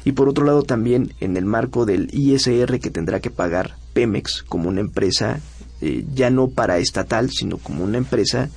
Y 0.05 0.13
por 0.13 0.29
otro 0.29 0.45
lado 0.45 0.65
también 0.65 1.13
en 1.21 1.37
el 1.37 1.45
marco 1.45 1.87
del 1.87 2.09
ISR 2.13 2.81
que 2.81 2.91
tendrá 2.91 3.21
que 3.21 3.31
pagar 3.31 3.77
Pemex 3.93 4.43
como 4.43 4.69
una 4.69 4.81
empresa 4.81 5.39
eh, 5.81 6.05
ya 6.13 6.31
no 6.31 6.49
paraestatal, 6.49 7.31
sino 7.31 7.59
como 7.59 7.85
una 7.85 7.99
empresa 7.99 8.51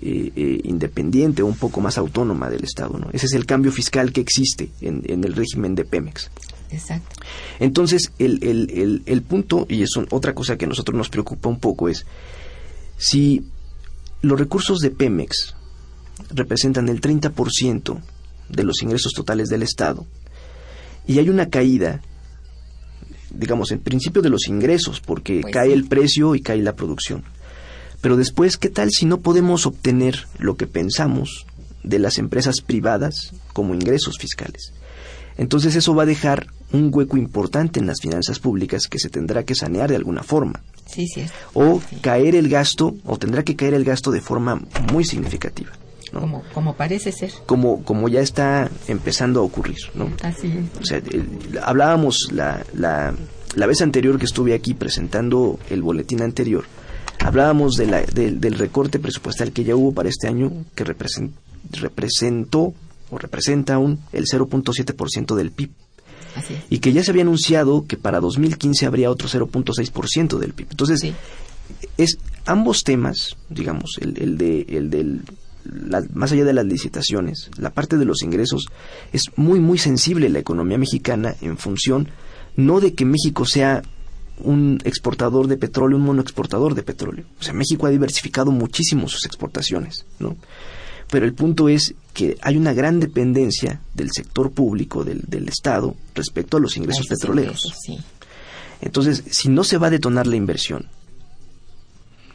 eh, 0.00 0.32
eh, 0.34 0.60
independiente 0.64 1.42
o 1.42 1.46
un 1.46 1.56
poco 1.56 1.80
más 1.80 1.98
autónoma 1.98 2.48
del 2.50 2.64
Estado. 2.64 2.98
¿no? 2.98 3.08
Ese 3.12 3.26
es 3.26 3.32
el 3.32 3.46
cambio 3.46 3.72
fiscal 3.72 4.12
que 4.12 4.20
existe 4.20 4.70
en, 4.80 5.02
el 5.24 5.32
régimen 5.34 5.74
de 5.74 5.84
Pemex. 5.84 6.30
Exacto. 6.70 7.16
Entonces, 7.58 8.12
el, 8.18 8.42
el, 8.42 9.02
el, 9.06 9.22
punto, 9.22 9.66
y 9.68 9.82
es 9.82 9.90
otra 10.10 10.34
cosa 10.34 10.56
que 10.56 10.66
a 10.66 10.68
nosotros 10.68 10.96
nos 10.96 11.08
preocupa 11.08 11.48
un 11.48 11.58
poco, 11.58 11.88
es 11.88 12.04
si 12.98 13.44
los 14.20 14.38
recursos 14.38 14.80
de 14.80 14.90
Pemex 14.90 15.54
representan 16.30 16.88
el 16.88 17.00
30% 17.00 18.00
de 18.48 18.64
los 18.64 18.82
ingresos 18.82 19.12
totales 19.12 19.48
del 19.48 19.62
Estado 19.62 20.06
y 21.06 21.18
hay 21.18 21.30
una 21.30 21.48
caída, 21.48 22.02
digamos, 23.30 23.70
en 23.72 23.80
principio 23.80 24.20
de 24.20 24.30
los 24.30 24.46
ingresos, 24.48 25.00
porque 25.00 25.40
pues 25.40 25.54
cae 25.54 25.72
el 25.72 25.88
precio 25.88 26.34
y 26.34 26.42
cae 26.42 26.60
la 26.60 26.74
producción. 26.74 27.24
Pero 28.00 28.16
después, 28.16 28.56
¿qué 28.56 28.68
tal 28.68 28.90
si 28.90 29.06
no 29.06 29.20
podemos 29.20 29.66
obtener 29.66 30.26
lo 30.38 30.56
que 30.56 30.66
pensamos 30.66 31.46
de 31.82 31.98
las 31.98 32.18
empresas 32.18 32.60
privadas 32.60 33.32
como 33.52 33.74
ingresos 33.74 34.18
fiscales? 34.18 34.72
Entonces 35.36 35.76
eso 35.76 35.94
va 35.94 36.02
a 36.02 36.06
dejar 36.06 36.48
un 36.72 36.90
hueco 36.92 37.16
importante 37.16 37.80
en 37.80 37.86
las 37.86 38.00
finanzas 38.00 38.38
públicas 38.40 38.88
que 38.88 38.98
se 38.98 39.08
tendrá 39.08 39.44
que 39.44 39.54
sanear 39.54 39.88
de 39.88 39.96
alguna 39.96 40.22
forma. 40.22 40.60
Sí, 40.86 41.06
sí. 41.06 41.24
O 41.54 41.80
caer 42.00 42.34
el 42.34 42.48
gasto, 42.48 42.96
o 43.04 43.18
tendrá 43.18 43.44
que 43.44 43.56
caer 43.56 43.74
el 43.74 43.84
gasto 43.84 44.10
de 44.10 44.20
forma 44.20 44.60
muy 44.92 45.04
significativa. 45.04 45.70
Como, 46.12 46.42
como 46.54 46.74
parece 46.74 47.12
ser. 47.12 47.32
Como, 47.46 47.84
como 47.84 48.08
ya 48.08 48.20
está 48.20 48.70
empezando 48.88 49.40
a 49.40 49.42
ocurrir, 49.42 49.78
¿no? 49.94 50.10
Así 50.22 50.52
O 50.80 50.84
sea, 50.84 51.02
hablábamos 51.62 52.28
la, 52.32 52.64
la, 52.72 53.14
la 53.54 53.66
vez 53.66 53.82
anterior 53.82 54.18
que 54.18 54.24
estuve 54.24 54.54
aquí 54.54 54.74
presentando 54.74 55.58
el 55.70 55.82
boletín 55.82 56.22
anterior, 56.22 56.64
Hablábamos 57.20 57.74
de 57.74 57.86
la, 57.86 58.02
del 58.02 58.54
recorte 58.54 58.98
presupuestal 58.98 59.52
que 59.52 59.64
ya 59.64 59.76
hubo 59.76 59.92
para 59.92 60.08
este 60.08 60.28
año, 60.28 60.52
que 60.74 60.84
representó 60.84 62.74
o 63.10 63.18
representa 63.18 63.74
aún 63.74 64.00
el 64.12 64.26
0.7% 64.26 65.34
del 65.34 65.50
PIB. 65.50 65.70
Y 66.70 66.78
que 66.78 66.92
ya 66.92 67.02
se 67.02 67.10
había 67.10 67.22
anunciado 67.22 67.86
que 67.86 67.96
para 67.96 68.20
2015 68.20 68.86
habría 68.86 69.10
otro 69.10 69.28
0.6% 69.28 70.38
del 70.38 70.52
PIB. 70.52 70.68
Entonces, 70.70 71.12
es 71.96 72.18
ambos 72.46 72.84
temas, 72.84 73.36
digamos, 73.50 73.98
el, 74.00 74.16
el 74.22 74.38
de 74.38 74.62
el 74.68 74.90
del 74.90 75.22
más 76.14 76.32
allá 76.32 76.44
de 76.44 76.52
las 76.52 76.64
licitaciones, 76.64 77.50
la 77.58 77.70
parte 77.70 77.98
de 77.98 78.04
los 78.04 78.22
ingresos 78.22 78.68
es 79.12 79.24
muy 79.36 79.60
muy 79.60 79.76
sensible 79.76 80.28
la 80.30 80.38
economía 80.38 80.78
mexicana 80.78 81.34
en 81.42 81.58
función 81.58 82.08
no 82.56 82.80
de 82.80 82.94
que 82.94 83.04
México 83.04 83.44
sea 83.44 83.82
un 84.40 84.80
exportador 84.84 85.48
de 85.48 85.56
petróleo, 85.56 85.98
un 85.98 86.04
monoexportador 86.04 86.74
de 86.74 86.82
petróleo. 86.82 87.24
O 87.40 87.42
sea, 87.42 87.54
México 87.54 87.86
ha 87.86 87.90
diversificado 87.90 88.50
muchísimo 88.50 89.08
sus 89.08 89.24
exportaciones, 89.26 90.04
¿no? 90.18 90.36
Pero 91.10 91.24
el 91.24 91.32
punto 91.32 91.68
es 91.68 91.94
que 92.12 92.36
hay 92.42 92.56
una 92.56 92.74
gran 92.74 93.00
dependencia 93.00 93.80
del 93.94 94.10
sector 94.12 94.50
público, 94.50 95.04
del, 95.04 95.22
del 95.26 95.48
Estado, 95.48 95.94
respecto 96.14 96.56
a 96.56 96.60
los 96.60 96.76
ingresos 96.76 97.06
petroleros. 97.06 97.72
Entonces, 98.80 99.24
si 99.30 99.48
no 99.48 99.64
se 99.64 99.78
va 99.78 99.86
a 99.86 99.90
detonar 99.90 100.26
la 100.26 100.36
inversión, 100.36 100.86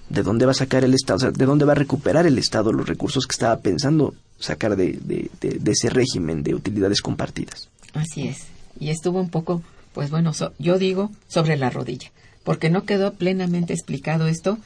¿de 0.09 0.23
dónde 0.23 0.45
va 0.45 0.51
a 0.51 0.55
sacar 0.55 0.83
el 0.83 0.95
Estado? 0.95 1.17
O 1.17 1.19
sea, 1.19 1.31
¿de 1.31 1.45
dónde 1.45 1.65
va 1.65 1.73
a 1.73 1.75
recuperar 1.75 2.25
el 2.25 2.37
Estado 2.37 2.73
los 2.73 2.87
recursos 2.87 3.27
que 3.27 3.33
estaba 3.33 3.59
pensando 3.59 4.15
sacar 4.39 4.75
de, 4.75 4.99
de, 5.03 5.29
de 5.39 5.71
ese 5.71 5.89
régimen 5.89 6.41
de 6.41 6.55
utilidades 6.55 7.01
compartidas? 7.01 7.69
Así 7.93 8.27
es. 8.27 8.47
Y 8.79 8.89
estuvo 8.89 9.21
un 9.21 9.29
poco 9.29 9.61
pues 9.93 10.09
bueno, 10.09 10.31
yo 10.59 10.77
digo 10.77 11.11
sobre 11.27 11.57
la 11.57 11.69
rodilla, 11.69 12.11
porque 12.43 12.69
no 12.69 12.83
quedó 12.83 13.13
plenamente 13.13 13.73
explicado 13.73 14.27
esto, 14.27 14.57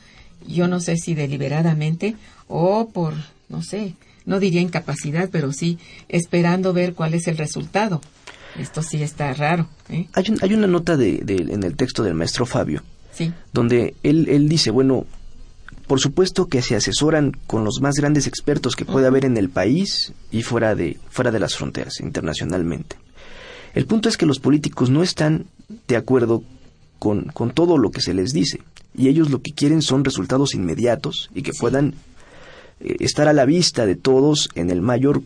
yo 0.47 0.67
no 0.67 0.79
sé 0.79 0.97
si 0.97 1.13
deliberadamente 1.13 2.15
o 2.47 2.89
por, 2.89 3.13
no 3.49 3.61
sé, 3.61 3.95
no 4.25 4.39
diría 4.39 4.61
incapacidad, 4.61 5.29
pero 5.31 5.51
sí 5.51 5.79
esperando 6.09 6.73
ver 6.73 6.93
cuál 6.93 7.13
es 7.13 7.27
el 7.27 7.37
resultado. 7.37 8.01
Esto 8.57 8.81
sí 8.81 9.03
está 9.03 9.33
raro. 9.33 9.67
¿eh? 9.89 10.07
Hay, 10.13 10.25
hay, 10.41 10.53
una 10.53 10.67
nota 10.67 10.97
de, 10.97 11.23
en 11.27 11.63
el 11.63 11.75
texto 11.75 12.03
del 12.03 12.15
maestro 12.15 12.45
Fabio, 12.45 12.81
sí. 13.11 13.31
donde 13.53 13.95
él, 14.03 14.27
él 14.29 14.49
dice, 14.49 14.71
bueno, 14.71 15.05
por 15.87 15.99
supuesto 15.99 16.47
que 16.47 16.61
se 16.61 16.75
asesoran 16.75 17.31
con 17.47 17.63
los 17.63 17.79
más 17.81 17.95
grandes 17.95 18.27
expertos 18.27 18.75
que 18.75 18.85
puede 18.85 19.07
haber 19.07 19.25
en 19.25 19.37
el 19.37 19.49
país 19.49 20.13
y 20.31 20.43
fuera 20.43 20.75
de, 20.75 20.99
fuera 21.09 21.31
de 21.31 21.39
las 21.39 21.55
fronteras, 21.55 21.99
internacionalmente. 22.01 22.97
El 23.73 23.85
punto 23.85 24.09
es 24.09 24.17
que 24.17 24.25
los 24.25 24.39
políticos 24.39 24.89
no 24.89 25.03
están 25.03 25.45
de 25.87 25.95
acuerdo 25.95 26.43
con, 26.99 27.25
con 27.25 27.51
todo 27.51 27.77
lo 27.77 27.91
que 27.91 28.01
se 28.01 28.13
les 28.13 28.33
dice 28.33 28.61
y 28.97 29.07
ellos 29.07 29.29
lo 29.29 29.41
que 29.41 29.53
quieren 29.53 29.81
son 29.81 30.03
resultados 30.03 30.55
inmediatos 30.55 31.29
y 31.35 31.43
que 31.43 31.53
puedan 31.53 31.93
eh, 32.79 32.97
estar 32.99 33.27
a 33.27 33.33
la 33.33 33.45
vista 33.45 33.85
de 33.85 33.95
todos 33.95 34.49
en 34.55 34.71
el 34.71 34.81
mayor 34.81 35.21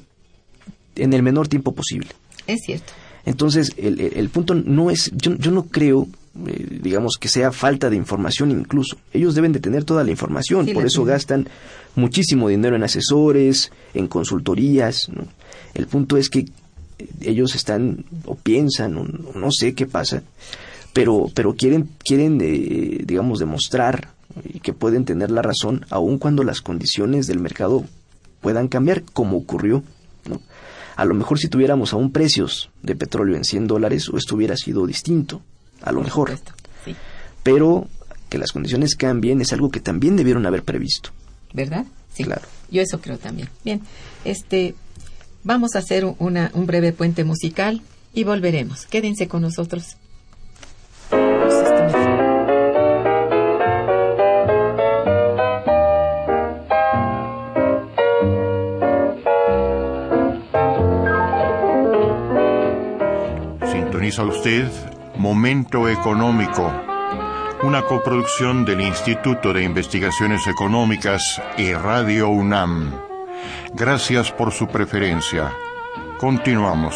en 0.95 1.13
el 1.13 1.23
menor 1.23 1.47
tiempo 1.47 1.73
posible. 1.73 2.09
Es 2.47 2.61
cierto. 2.65 2.91
Entonces, 3.25 3.71
el, 3.77 3.99
el, 4.01 4.29
punto 4.29 4.55
no 4.55 4.89
es, 4.89 5.11
yo, 5.13 5.35
yo 5.35 5.51
no 5.51 5.63
creo, 5.63 6.07
eh, 6.47 6.79
digamos, 6.81 7.17
que 7.19 7.29
sea 7.29 7.51
falta 7.51 7.89
de 7.89 7.95
información 7.95 8.51
incluso. 8.51 8.97
Ellos 9.13 9.35
deben 9.35 9.53
de 9.53 9.59
tener 9.59 9.85
toda 9.85 10.03
la 10.03 10.11
información, 10.11 10.67
por 10.73 10.85
eso 10.85 11.05
gastan 11.05 11.47
muchísimo 11.95 12.49
dinero 12.49 12.75
en 12.75 12.83
asesores, 12.83 13.71
en 13.93 14.07
consultorías. 14.07 15.09
El 15.73 15.87
punto 15.87 16.17
es 16.17 16.29
que 16.29 16.45
ellos 17.21 17.55
están 17.55 18.05
o 18.25 18.35
piensan 18.35 18.97
o 18.97 19.05
no 19.05 19.51
sé 19.51 19.73
qué 19.73 19.85
pasa, 19.85 20.23
pero, 20.93 21.29
pero 21.33 21.55
quieren, 21.55 21.89
quieren 22.03 22.39
eh, 22.41 23.03
digamos, 23.05 23.39
demostrar 23.39 24.09
que 24.61 24.73
pueden 24.73 25.05
tener 25.05 25.31
la 25.31 25.41
razón 25.41 25.85
aun 25.89 26.17
cuando 26.17 26.43
las 26.43 26.61
condiciones 26.61 27.27
del 27.27 27.39
mercado 27.39 27.85
puedan 28.41 28.67
cambiar, 28.67 29.03
como 29.03 29.37
ocurrió. 29.37 29.83
¿no? 30.29 30.41
A 30.95 31.05
lo 31.05 31.13
mejor 31.13 31.39
si 31.39 31.47
tuviéramos 31.47 31.93
aún 31.93 32.11
precios 32.11 32.69
de 32.83 32.95
petróleo 32.95 33.35
en 33.35 33.43
100 33.43 33.67
dólares, 33.67 34.09
esto 34.15 34.35
hubiera 34.35 34.55
sido 34.57 34.85
distinto, 34.85 35.41
a 35.81 35.91
lo 35.91 36.01
mejor. 36.01 36.37
Pero 37.43 37.87
que 38.29 38.37
las 38.37 38.51
condiciones 38.51 38.95
cambien 38.95 39.41
es 39.41 39.51
algo 39.51 39.69
que 39.69 39.79
también 39.79 40.15
debieron 40.15 40.45
haber 40.45 40.63
previsto. 40.63 41.09
¿Verdad? 41.53 41.85
Sí. 42.13 42.23
Claro. 42.23 42.43
Yo 42.69 42.81
eso 42.81 43.01
creo 43.01 43.17
también. 43.17 43.49
Bien, 43.65 43.81
este, 44.23 44.75
Vamos 45.43 45.75
a 45.75 45.79
hacer 45.79 46.05
una, 46.19 46.51
un 46.53 46.65
breve 46.65 46.93
puente 46.93 47.23
musical 47.23 47.81
y 48.13 48.23
volveremos. 48.23 48.85
Quédense 48.85 49.27
con 49.27 49.41
nosotros. 49.41 49.97
Sintoniza 63.71 64.23
usted 64.23 64.69
Momento 65.17 65.87
Económico, 65.87 66.71
una 67.63 67.83
coproducción 67.83 68.65
del 68.65 68.81
Instituto 68.81 69.53
de 69.53 69.63
Investigaciones 69.63 70.47
Económicas 70.47 71.41
y 71.57 71.73
Radio 71.73 72.29
UNAM. 72.29 73.10
Gracias 73.73 74.31
por 74.31 74.51
su 74.51 74.67
preferencia. 74.67 75.51
Continuamos. 76.19 76.95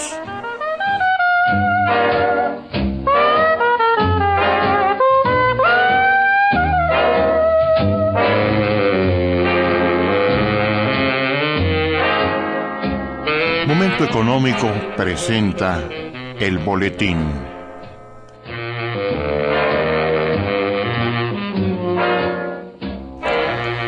Momento 13.68 14.04
Económico 14.04 14.72
presenta 14.96 15.82
el 16.40 16.60
boletín. 16.60 17.18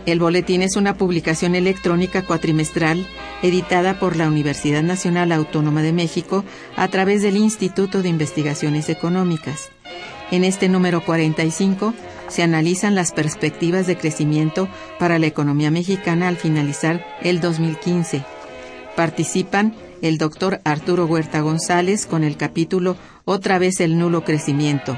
El 0.05 0.19
boletín 0.19 0.61
es 0.61 0.75
una 0.75 0.93
publicación 0.93 1.55
electrónica 1.55 2.23
cuatrimestral 2.23 3.07
editada 3.41 3.99
por 3.99 4.15
la 4.15 4.27
Universidad 4.27 4.83
Nacional 4.83 5.31
Autónoma 5.31 5.81
de 5.81 5.93
México 5.93 6.45
a 6.75 6.87
través 6.89 7.23
del 7.23 7.37
Instituto 7.37 8.03
de 8.03 8.09
Investigaciones 8.09 8.89
Económicas. 8.89 9.71
En 10.29 10.43
este 10.43 10.69
número 10.69 11.03
45 11.03 11.95
se 12.27 12.43
analizan 12.43 12.95
las 12.95 13.11
perspectivas 13.11 13.87
de 13.87 13.97
crecimiento 13.97 14.67
para 14.99 15.19
la 15.19 15.27
economía 15.27 15.71
mexicana 15.71 16.27
al 16.27 16.37
finalizar 16.37 17.05
el 17.21 17.39
2015. 17.39 18.23
Participan 18.95 19.75
el 20.01 20.17
doctor 20.17 20.61
Arturo 20.63 21.05
Huerta 21.05 21.41
González 21.41 22.05
con 22.05 22.23
el 22.23 22.37
capítulo 22.37 22.95
Otra 23.25 23.59
vez 23.59 23.79
el 23.79 23.97
nulo 23.97 24.23
crecimiento, 24.23 24.97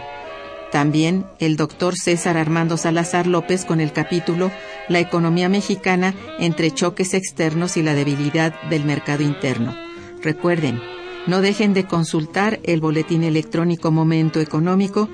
También 0.71 1.25
el 1.39 1.55
doctor 1.55 1.95
César 1.95 2.37
Armando 2.37 2.77
Salazar 2.77 3.27
López 3.27 3.65
con 3.65 3.79
el 3.79 3.93
capítulo 3.93 4.51
La 4.89 4.99
economía 4.99 5.49
mexicana 5.49 6.13
entre 6.39 6.71
choques 6.71 7.13
externos 7.13 7.77
y 7.77 7.83
la 7.83 7.93
debilidad 7.93 8.53
del 8.69 8.83
mercado 8.85 9.23
interno. 9.23 9.75
Recuerden, 10.21 10.81
no 11.27 11.41
dejen 11.41 11.73
de 11.73 11.85
consultar 11.85 12.59
el 12.63 12.79
boletín 12.79 13.23
electrónico 13.23 13.91
Momento 13.91 14.39
Económico, 14.39 15.09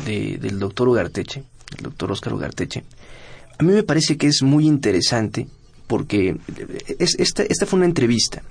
de- 0.05 0.37
del 0.39 0.59
doctor 0.59 0.87
Ugarteche, 0.89 1.43
el 1.77 1.83
doctor 1.83 2.11
Oscar 2.11 2.33
Ugarteche, 2.33 2.83
a 3.57 3.63
mí 3.63 3.71
me 3.73 3.83
parece 3.83 4.17
que 4.17 4.27
es 4.27 4.41
muy 4.43 4.65
interesante 4.67 5.47
porque 5.87 6.35
es- 6.99 7.15
esta, 7.19 7.43
esta 7.43 7.65
fue 7.65 7.77
una 7.77 7.85
entrevista. 7.85 8.41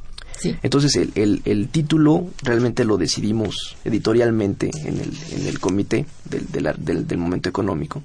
Entonces 0.63 0.97
el, 0.97 1.43
el- 1.45 1.69
título 1.69 2.27
realmente 2.43 2.85
lo 2.85 2.97
decidimos 2.99 3.77
editorialmente 3.85 4.71
en 4.85 4.99
el, 5.01 5.13
en 5.33 5.47
el 5.47 5.59
comité 5.61 6.07
del, 6.25 6.47
del 6.79 7.07
del- 7.07 7.19
momento 7.19 7.49
económico. 7.49 8.03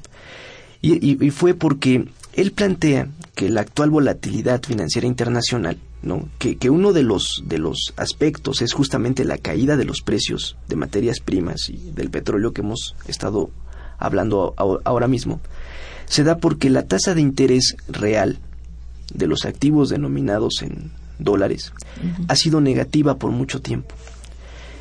Y, 0.81 1.25
y- 1.25 1.29
fue 1.31 1.53
porque 1.53 2.07
él 2.33 2.51
plantea 2.51 3.07
que 3.35 3.49
la 3.49 3.61
actual 3.61 3.89
volatilidad 3.89 4.61
financiera 4.63 5.07
internacional, 5.07 5.77
¿no? 6.03 6.29
que, 6.37 6.57
que 6.57 6.69
uno 6.69 6.93
de 6.93 7.03
los, 7.03 7.43
de 7.45 7.57
los 7.57 7.93
aspectos 7.97 8.61
es 8.61 8.73
justamente 8.73 9.25
la 9.25 9.37
caída 9.37 9.75
de 9.77 9.85
los 9.85 10.01
precios 10.01 10.55
de 10.67 10.75
materias 10.75 11.19
primas 11.19 11.69
y 11.69 11.91
del 11.91 12.09
petróleo 12.11 12.53
que 12.53 12.61
hemos 12.61 12.95
estado 13.07 13.49
hablando 13.97 14.53
ahora 14.85 15.07
mismo, 15.07 15.41
se 16.05 16.23
da 16.23 16.37
porque 16.37 16.69
la 16.69 16.83
tasa 16.87 17.15
de 17.15 17.21
interés 17.21 17.75
real 17.89 18.37
de 19.13 19.25
los 19.27 19.45
activos 19.45 19.89
denominados 19.89 20.61
en 20.61 20.91
dólares 21.19 21.73
ha 22.27 22.35
sido 22.35 22.61
negativa 22.61 23.17
por 23.17 23.31
mucho 23.31 23.61
tiempo. 23.61 23.93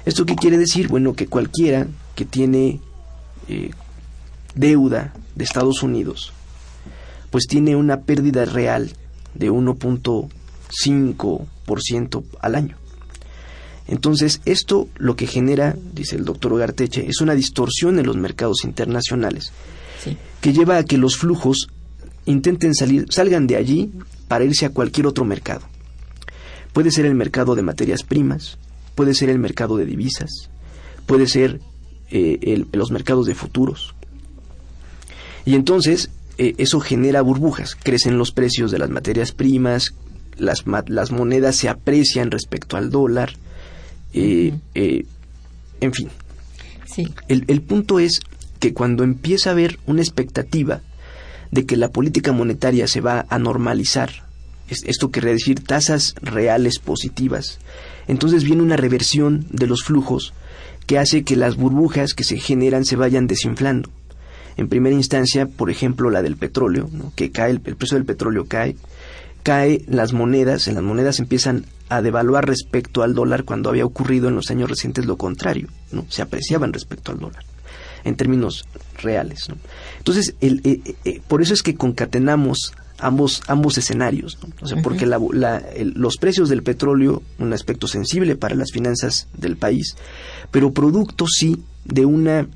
¿Esto 0.05 0.27
qué 0.27 0.37
quiere 0.37 0.59
decir? 0.59 0.89
Bueno, 0.89 1.15
que 1.15 1.27
cualquiera 1.27 1.87
que 2.15 2.25
tiene 2.25 2.81
eh, 3.49 3.71
deuda 4.55 5.13
de 5.35 5.45
Estados 5.45 5.83
Unidos, 5.83 6.33
pues 7.31 7.47
tiene 7.47 7.77
una 7.77 8.01
pérdida 8.03 8.45
real 8.45 8.93
de 9.35 9.51
1.5% 9.51 12.25
al 12.41 12.55
año. 12.55 12.77
Entonces, 13.89 14.41
esto 14.45 14.89
lo 14.97 15.17
que 15.17 15.27
genera, 15.27 15.77
dice 15.93 16.17
el 16.17 16.25
doctor 16.25 16.53
Ogarteche, 16.53 17.07
es 17.09 17.21
una 17.21 17.35
distorsión 17.35 17.99
en 17.99 18.07
los 18.07 18.17
mercados 18.17 18.65
internacionales 18.65 19.53
Sí. 20.03 20.17
que 20.41 20.53
lleva 20.53 20.79
a 20.79 20.85
que 20.85 20.99
los 20.99 21.17
flujos 21.17 21.69
intenten 22.27 22.75
salir, 22.75 23.07
salgan 23.11 23.47
de 23.47 23.57
allí 23.57 23.91
para 24.29 24.45
irse 24.45 24.67
a 24.67 24.71
cualquier 24.71 25.07
otro 25.07 25.25
mercado. 25.25 25.63
Puede 26.77 26.91
ser 26.91 27.07
el 27.07 27.15
mercado 27.15 27.55
de 27.55 27.63
materias 27.63 28.03
primas, 28.03 28.59
puede 28.95 29.15
ser 29.15 29.31
el 29.31 29.39
mercado 29.39 29.79
de 29.79 29.87
divisas, 29.87 30.51
puede 31.07 31.27
ser 31.27 31.59
eh, 32.11 32.39
el- 32.43 32.69
los 32.73 32.91
mercados 32.91 33.25
de 33.25 33.35
futuros. 33.35 33.95
Y 35.47 35.55
entonces 35.55 36.11
eh, 36.37 36.55
eso 36.59 36.79
genera 36.81 37.23
burbujas, 37.23 37.77
crecen 37.83 38.19
los 38.19 38.31
precios 38.31 38.71
de 38.71 38.79
las 38.79 38.91
materias 38.91 39.33
primas, 39.33 39.95
las, 40.37 40.67
monedas 40.67 41.57
se 41.57 41.71
aprecian 41.71 42.31
respecto 42.31 42.77
al 42.77 42.91
dólar, 42.91 43.33
eh, 44.13 44.53
en 45.81 45.93
fin, 45.95 46.11
Sí. 46.85 47.09
el, 47.29 47.45
el 47.49 47.63
punto 47.63 47.99
es 48.01 48.21
que 48.61 48.75
cuando 48.75 49.03
empieza 49.03 49.49
a 49.49 49.53
haber 49.55 49.79
una 49.87 50.03
expectativa 50.03 50.83
de 51.51 51.65
que 51.65 51.79
la 51.79 51.89
política 51.89 52.33
monetaria 52.33 52.87
se 52.87 53.01
va 53.01 53.25
a 53.31 53.39
normalizar, 53.39 54.26
esto 54.69 55.11
querría 55.11 55.33
decir 55.33 55.63
tasas 55.63 56.15
reales 56.21 56.79
positivas, 56.79 57.59
entonces 58.09 58.45
viene 58.45 58.63
una 58.63 58.77
reversión 58.77 59.47
de 59.51 59.67
los 59.67 59.85
flujos 59.85 60.33
que 60.87 60.99
hace 60.99 61.25
que 61.25 61.37
las 61.37 61.57
burbujas 61.57 62.15
que 62.15 62.25
se 62.25 62.39
generan 62.39 62.85
se 62.85 62.97
vayan 62.97 63.27
desinflando. 63.27 63.91
En 64.57 64.69
primera 64.69 64.95
instancia, 64.95 65.47
por 65.47 65.71
ejemplo, 65.71 66.11
la 66.11 66.23
del 66.23 66.37
petróleo, 66.37 66.89
que 67.15 67.31
cae, 67.31 67.51
el, 67.51 67.61
precio 67.61 67.97
del 67.97 68.07
petróleo 68.07 68.47
cae, 68.47 68.77
cae 69.43 69.83
las 69.87 70.13
monedas, 70.13 70.67
en 70.69 70.77
las 70.77 70.85
monedas 70.85 71.19
empiezan 71.19 71.67
a 71.89 72.03
devaluar 72.03 72.47
respecto 72.47 73.03
al 73.03 73.15
dólar 73.15 73.45
cuando 73.45 73.69
había 73.69 73.85
ocurrido 73.85 74.29
en 74.29 74.35
los 74.35 74.51
años 74.51 74.71
recientes 74.71 75.07
lo 75.07 75.17
contrario, 75.17 75.69
¿no? 75.93 76.07
Se 76.09 76.23
apreciaban 76.23 76.73
respecto 76.73 77.13
al 77.13 77.19
dólar 77.19 77.45
en 78.07 78.17
términos 78.17 78.65
reales. 79.03 79.49
Entonces, 79.99 80.35
el, 80.41 80.61
eh, 80.65 80.81
eh, 80.85 80.95
eh, 81.05 81.21
por 81.27 81.43
eso 81.43 81.53
es 81.53 81.63
que 81.63 81.75
concatenamos 81.75 82.73
ambos 82.99 83.43
ambos 83.47 83.79
escenarios, 83.79 84.39
¿no? 84.43 84.49
O 84.63 84.67
sea, 84.67 84.81
porque 84.83 85.07
la- 85.07 85.21
la- 85.33 85.59
el- 85.59 85.93
los 85.97 86.17
precios 86.17 86.49
del 86.49 86.63
petróleo, 86.63 87.23
un 87.39 87.53
aspecto 87.53 87.87
sensible 87.89 88.37
para 88.37 88.55
las 88.55 88.73
finanzas 88.73 89.29
del 89.37 89.57
país, 89.57 89.97
pero 90.51 90.73
producto 90.73 91.27
sí 91.27 91.63
de 91.85 92.05
una 92.05 92.47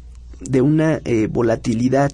de 0.41 0.63
una 0.63 1.01
eh, 1.05 1.29
volatilidad 1.31 2.11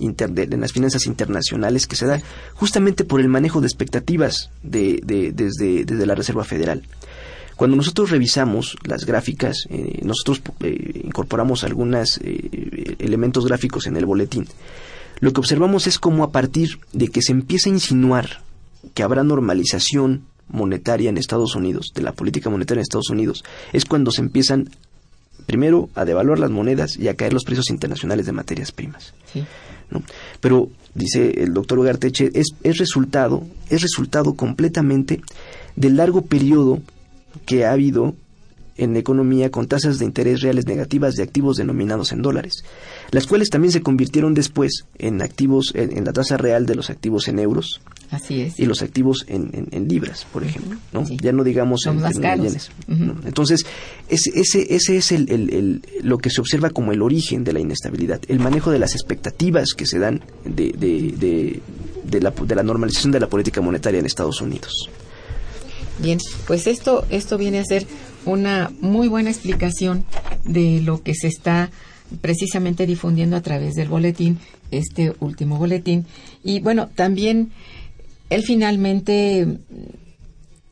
inter- 0.00 0.30
de- 0.32 0.42
en 0.52 0.60
las 0.60 0.72
finanzas 0.72 1.06
internacionales 1.06 1.86
que 1.86 1.94
se 1.94 2.06
da 2.06 2.20
justamente 2.54 3.04
por 3.04 3.20
el 3.20 3.28
manejo 3.28 3.60
de 3.60 3.68
expectativas 3.68 4.50
de, 4.64 5.00
de- 5.04 5.30
desde, 5.32 5.84
desde 5.84 6.06
la 6.06 6.14
Reserva 6.16 6.42
Federal. 6.44 6.82
Cuando 7.54 7.76
nosotros 7.76 8.10
revisamos 8.10 8.76
las 8.84 9.04
gráficas, 9.04 9.66
eh, 9.68 10.00
nosotros 10.02 10.40
eh, 10.60 11.02
incorporamos 11.04 11.62
algunos 11.62 12.18
elementos 12.98 13.46
gráficos 13.46 13.86
en 13.86 13.96
el 13.96 14.06
boletín. 14.06 14.46
Lo 15.18 15.32
que 15.32 15.40
observamos 15.40 15.86
es 15.86 15.98
cómo 15.98 16.24
a 16.24 16.32
partir 16.32 16.80
de 16.92 17.08
que 17.08 17.22
se 17.22 17.32
empieza 17.32 17.68
a 17.68 17.72
insinuar 17.72 18.42
que 18.94 19.02
habrá 19.02 19.24
normalización 19.24 20.24
monetaria 20.48 21.10
en 21.10 21.18
Estados 21.18 21.54
Unidos, 21.54 21.92
de 21.94 22.02
la 22.02 22.12
política 22.12 22.50
monetaria 22.50 22.80
en 22.80 22.82
Estados 22.82 23.10
Unidos, 23.10 23.44
es 23.72 23.84
cuando 23.84 24.10
se 24.10 24.22
empiezan 24.22 24.70
primero 25.46 25.90
a 25.94 26.04
devaluar 26.04 26.38
las 26.38 26.50
monedas 26.50 26.96
y 26.96 27.08
a 27.08 27.14
caer 27.14 27.32
los 27.32 27.44
precios 27.44 27.70
internacionales 27.70 28.26
de 28.26 28.32
materias 28.32 28.72
primas. 28.72 29.14
Sí. 29.32 29.44
¿no? 29.90 30.02
Pero, 30.40 30.70
dice 30.94 31.42
el 31.42 31.52
doctor 31.52 31.78
Ugarteche, 31.78 32.30
es, 32.34 32.48
es 32.62 32.78
resultado, 32.78 33.44
es 33.68 33.82
resultado 33.82 34.34
completamente 34.34 35.20
del 35.76 35.96
largo 35.96 36.22
periodo 36.22 36.80
que 37.46 37.64
ha 37.64 37.72
habido 37.72 38.14
en 38.80 38.96
economía 38.96 39.50
con 39.50 39.68
tasas 39.68 39.98
de 39.98 40.06
interés 40.06 40.40
reales 40.40 40.66
negativas 40.66 41.14
de 41.14 41.22
activos 41.22 41.58
denominados 41.58 42.12
en 42.12 42.22
dólares, 42.22 42.64
las 43.10 43.26
cuales 43.26 43.50
también 43.50 43.72
se 43.72 43.82
convirtieron 43.82 44.32
después 44.32 44.86
en 44.98 45.20
activos, 45.20 45.72
en, 45.74 46.04
la 46.04 46.12
tasa 46.14 46.38
real 46.38 46.64
de 46.64 46.74
los 46.74 46.88
activos 46.88 47.28
en 47.28 47.38
euros. 47.38 47.82
Así 48.10 48.40
es. 48.40 48.58
Y 48.58 48.64
los 48.64 48.80
activos 48.80 49.26
en, 49.28 49.68
libras, 49.86 50.26
por 50.32 50.44
ejemplo. 50.44 50.78
¿no? 50.92 51.04
Ya 51.08 51.32
no 51.32 51.44
digamos 51.44 51.86
en, 51.86 52.00
yenes. 52.00 52.70
Entonces, 52.88 53.66
ese, 54.08 54.30
ese, 54.34 54.74
ese 54.74 54.96
es 54.96 55.12
el, 55.12 55.30
el, 55.30 55.82
lo 56.02 56.18
que 56.18 56.30
se 56.30 56.40
observa 56.40 56.70
como 56.70 56.92
el 56.92 57.02
origen 57.02 57.44
de 57.44 57.52
la 57.52 57.60
inestabilidad, 57.60 58.20
el 58.28 58.40
manejo 58.40 58.70
de 58.70 58.78
las 58.78 58.94
expectativas 58.94 59.74
que 59.74 59.84
se 59.84 59.98
dan 59.98 60.22
de, 60.44 60.72
de, 60.72 61.14
de, 61.18 61.60
de 62.04 62.20
la, 62.20 62.30
de 62.30 62.54
la 62.54 62.62
normalización 62.62 63.12
de 63.12 63.20
la 63.20 63.28
política 63.28 63.60
monetaria 63.60 64.00
en 64.00 64.06
Estados 64.06 64.40
Unidos. 64.40 64.88
Bien, 65.98 66.18
pues 66.46 66.66
esto, 66.66 67.04
esto 67.10 67.36
viene 67.36 67.58
a 67.58 67.64
ser 67.64 67.86
una 68.24 68.70
muy 68.80 69.08
buena 69.08 69.30
explicación 69.30 70.04
de 70.44 70.80
lo 70.80 71.02
que 71.02 71.14
se 71.14 71.28
está 71.28 71.70
precisamente 72.20 72.86
difundiendo 72.86 73.36
a 73.36 73.42
través 73.42 73.74
del 73.74 73.88
boletín, 73.88 74.38
este 74.70 75.14
último 75.20 75.58
boletín. 75.58 76.06
Y 76.42 76.60
bueno, 76.60 76.88
también 76.94 77.50
él 78.30 78.42
finalmente 78.42 79.46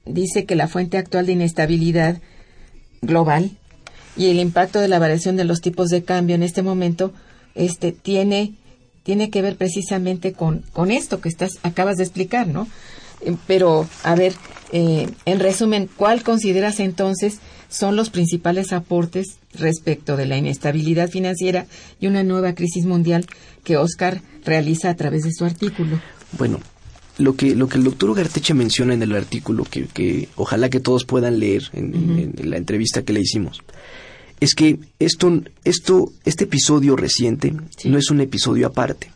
dice 0.05 0.45
que 0.45 0.57
la 0.57 0.69
fuente 0.69 0.99
actual 0.99 1.27
de 1.27 1.33
inestabilidad 1.33 2.21
global 3.03 3.51
y 4.17 4.27
el 4.27 4.41
impacto 4.41 4.81
de 4.81 4.89
la 4.89 4.99
variación 4.99 5.37
de 5.37 5.45
los 5.45 5.61
tipos 5.61 5.89
de 5.89 6.03
cambio 6.03 6.35
en 6.35 6.43
este 6.43 6.63
momento 6.63 7.13
este 7.55 7.93
tiene 7.93 8.55
tiene 9.03 9.31
que 9.31 9.43
ver 9.43 9.57
precisamente 9.57 10.33
con, 10.33 10.65
con 10.73 10.91
esto 10.91 11.21
que 11.21 11.31
estás 11.31 11.53
acabas 11.63 11.97
de 11.97 12.03
explicar, 12.03 12.47
¿no? 12.47 12.69
Eh, 13.23 13.35
pero, 13.47 13.87
a 14.03 14.15
ver, 14.15 14.35
eh, 14.73 15.09
en 15.25 15.41
resumen, 15.41 15.89
¿cuál 15.97 16.23
consideras 16.23 16.81
entonces 16.81 17.39
son 17.69 17.97
los 17.97 18.11
principales 18.11 18.73
aportes 18.73 19.39
respecto 19.55 20.17
de 20.17 20.27
la 20.27 20.37
inestabilidad 20.37 21.11
financiera 21.11 21.67
y 22.01 22.07
una 22.07 22.23
nueva 22.23 22.55
crisis 22.55 22.85
mundial 22.85 23.27
que 23.65 23.77
Oscar 23.77 24.21
realiza 24.45 24.91
a 24.91 24.97
través 24.97 25.25
de 25.25 25.33
su 25.33 25.45
artículo? 25.45 26.01
Bueno, 26.39 26.61
lo 27.17 27.35
que, 27.35 27.55
lo 27.55 27.69
que 27.69 27.79
el 27.79 27.85
doctor 27.85 28.11
Ugarteche 28.11 28.55
menciona 28.55 28.95
en 28.95 29.03
el 29.03 29.15
artículo, 29.15 29.65
que, 29.65 29.87
que 29.87 30.29
ojalá 30.37 30.69
que 30.69 30.81
todos 30.81 31.05
puedan 31.05 31.39
leer 31.39 31.65
en, 31.73 32.35
la 32.45 32.57
entrevista 32.57 33.03
que 33.03 33.13
le 33.13 33.21
hicimos, 33.21 33.63
es 34.41 34.55
que 34.55 34.79
esto, 34.99 35.43
esto, 35.65 36.13
este 36.25 36.45
episodio 36.45 36.95
reciente 36.95 37.55
no 37.85 37.99
es 37.99 38.11
un 38.11 38.21
episodio 38.21 38.67
aparte 38.67 39.11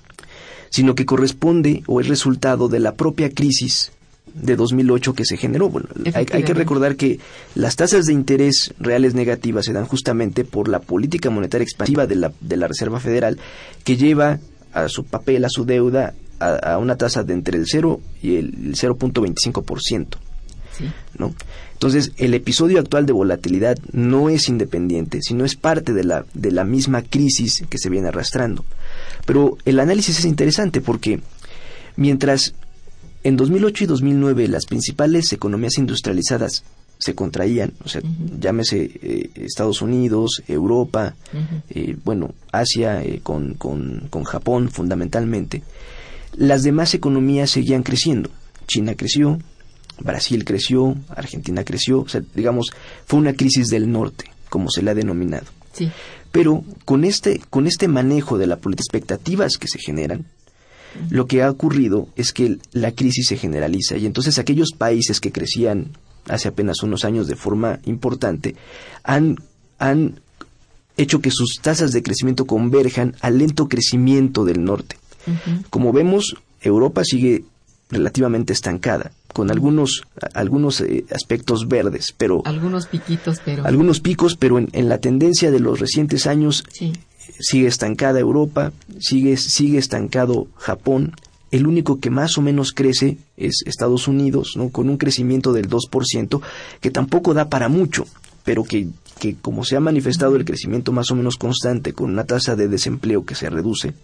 sino 0.72 0.94
que 0.94 1.04
corresponde 1.04 1.82
o 1.86 2.00
es 2.00 2.08
resultado 2.08 2.66
de 2.68 2.80
la 2.80 2.94
propia 2.94 3.28
crisis 3.28 3.92
de 4.34 4.56
2008 4.56 5.14
que 5.14 5.24
se 5.24 5.36
generó. 5.36 5.68
Bueno, 5.68 5.88
hay, 6.14 6.24
que 6.24 6.54
recordar 6.54 6.96
que 6.96 7.18
las 7.54 7.76
tasas 7.76 8.06
de 8.06 8.12
interés 8.12 8.74
reales 8.78 9.14
negativas 9.14 9.64
se 9.64 9.72
dan 9.72 9.86
justamente 9.86 10.44
por 10.44 10.68
la 10.68 10.80
política 10.80 11.30
monetaria 11.30 11.64
expansiva 11.64 12.06
de 12.06 12.16
la, 12.16 12.32
de 12.40 12.56
la 12.56 12.68
Reserva 12.68 13.00
Federal 13.00 13.38
que 13.84 13.96
lleva 13.96 14.38
a 14.72 14.88
su 14.88 15.04
papel, 15.04 15.44
a 15.44 15.48
su 15.48 15.64
deuda, 15.64 16.14
a, 16.40 16.78
una 16.78 16.96
tasa 16.96 17.22
de 17.22 17.34
entre 17.34 17.58
el 17.58 17.66
0 17.66 18.00
y 18.22 18.36
el 18.36 18.74
0.25%. 18.74 20.06
Sí. 20.76 20.90
¿no? 21.18 21.34
Entonces, 21.74 22.12
el 22.16 22.32
episodio 22.34 22.78
actual 22.78 23.06
de 23.06 23.12
volatilidad 23.12 23.76
no 23.92 24.30
es 24.30 24.48
independiente, 24.48 25.18
sino 25.20 25.44
es 25.44 25.56
parte 25.56 25.92
de 25.92 26.04
la, 26.04 26.24
de 26.32 26.50
la 26.50 26.64
misma 26.64 27.02
crisis 27.02 27.64
que 27.68 27.78
se 27.78 27.90
viene 27.90 28.08
arrastrando. 28.08 28.64
Pero 29.26 29.58
el 29.64 29.80
análisis 29.80 30.18
es 30.18 30.24
interesante 30.24 30.80
porque 30.80 31.20
mientras 31.96 32.54
en 33.24 33.36
2008 33.36 33.84
y 33.84 33.86
2009 33.86 34.48
las 34.48 34.66
principales 34.66 35.32
economías 35.32 35.78
industrializadas 35.78 36.64
se 36.98 37.14
contraían, 37.16 37.72
o 37.84 37.88
sea, 37.88 38.00
llámese 38.38 38.90
eh, 39.02 39.30
Estados 39.34 39.82
Unidos, 39.82 40.42
Europa, 40.46 41.16
eh, 41.70 41.96
bueno, 42.04 42.32
Asia 42.52 43.02
eh, 43.02 43.18
con, 43.24 43.54
con, 43.54 44.06
con 44.08 44.22
Japón 44.22 44.70
fundamentalmente, 44.70 45.64
las 46.36 46.62
demás 46.62 46.94
economías 46.94 47.50
seguían 47.50 47.82
creciendo. 47.82 48.30
China 48.68 48.94
creció, 48.94 49.40
Brasil 49.98 50.44
creció, 50.44 50.96
Argentina 51.08 51.64
creció, 51.64 52.02
o 52.02 52.08
sea, 52.08 52.22
digamos, 52.34 52.72
fue 53.04 53.18
una 53.18 53.34
crisis 53.34 53.66
del 53.66 53.90
norte, 53.90 54.26
como 54.48 54.70
se 54.70 54.82
le 54.82 54.92
ha 54.92 54.94
denominado. 54.94 55.46
Sí. 55.72 55.90
Pero 56.30 56.64
con 56.84 57.04
este, 57.04 57.40
con 57.50 57.66
este 57.66 57.88
manejo 57.88 58.38
de 58.38 58.46
la 58.46 58.56
política, 58.56 58.84
expectativas 58.84 59.58
que 59.58 59.68
se 59.68 59.78
generan, 59.78 60.24
lo 61.10 61.26
que 61.26 61.42
ha 61.42 61.50
ocurrido 61.50 62.08
es 62.16 62.32
que 62.32 62.58
la 62.72 62.92
crisis 62.92 63.28
se 63.28 63.36
generaliza 63.36 63.96
y 63.96 64.06
entonces 64.06 64.38
aquellos 64.38 64.72
países 64.72 65.20
que 65.20 65.32
crecían 65.32 65.88
hace 66.28 66.48
apenas 66.48 66.82
unos 66.82 67.04
años 67.04 67.26
de 67.26 67.36
forma 67.36 67.80
importante 67.84 68.54
han, 69.02 69.36
han 69.78 70.20
hecho 70.96 71.20
que 71.20 71.30
sus 71.30 71.60
tasas 71.60 71.92
de 71.92 72.02
crecimiento 72.02 72.46
converjan 72.46 73.16
al 73.20 73.38
lento 73.38 73.68
crecimiento 73.68 74.44
del 74.44 74.62
norte. 74.64 74.96
Como 75.70 75.92
vemos, 75.92 76.36
Europa 76.60 77.04
sigue 77.04 77.44
relativamente 77.90 78.52
estancada 78.52 79.12
con 79.32 79.50
algunos 79.50 80.02
algunos 80.34 80.80
eh, 80.80 81.04
aspectos 81.10 81.68
verdes, 81.68 82.14
pero 82.16 82.42
algunos 82.44 82.86
piquitos, 82.86 83.38
pero 83.44 83.64
algunos 83.66 84.00
picos, 84.00 84.36
pero 84.36 84.58
en, 84.58 84.88
la 84.88 84.98
tendencia 84.98 85.50
de 85.50 85.60
los 85.60 85.78
recientes 85.78 86.26
años 86.26 86.64
sigue 87.38 87.66
estancada 87.66 88.20
Europa, 88.20 88.72
sigue 88.98 89.36
sigue 89.36 89.78
estancado 89.78 90.46
Japón. 90.56 91.14
El 91.50 91.66
único 91.66 92.00
que 92.00 92.10
más 92.10 92.38
o 92.38 92.42
menos 92.42 92.72
crece 92.72 93.18
es 93.36 93.62
Estados 93.66 94.08
Unidos, 94.08 94.54
¿no? 94.56 94.70
con 94.70 94.88
un 94.88 94.96
crecimiento 94.96 95.52
del 95.52 95.68
2%, 95.68 96.40
que 96.80 96.90
tampoco 96.90 97.34
da 97.34 97.50
para 97.50 97.68
mucho, 97.68 98.06
pero 98.44 98.64
que, 98.64 98.88
que 99.22 99.36
como 99.36 99.64
se 99.64 99.76
ha 99.76 99.80
manifestado 99.80 100.34
el 100.34 100.44
crecimiento 100.44 100.90
más 100.90 101.12
o 101.12 101.14
menos 101.14 101.36
constante, 101.36 101.92
con 101.92 102.10
una 102.10 102.24
tasa 102.24 102.56
de 102.56 102.66
desempleo 102.66 103.24
que 103.24 103.36
se 103.36 103.48
reduce, 103.48 103.94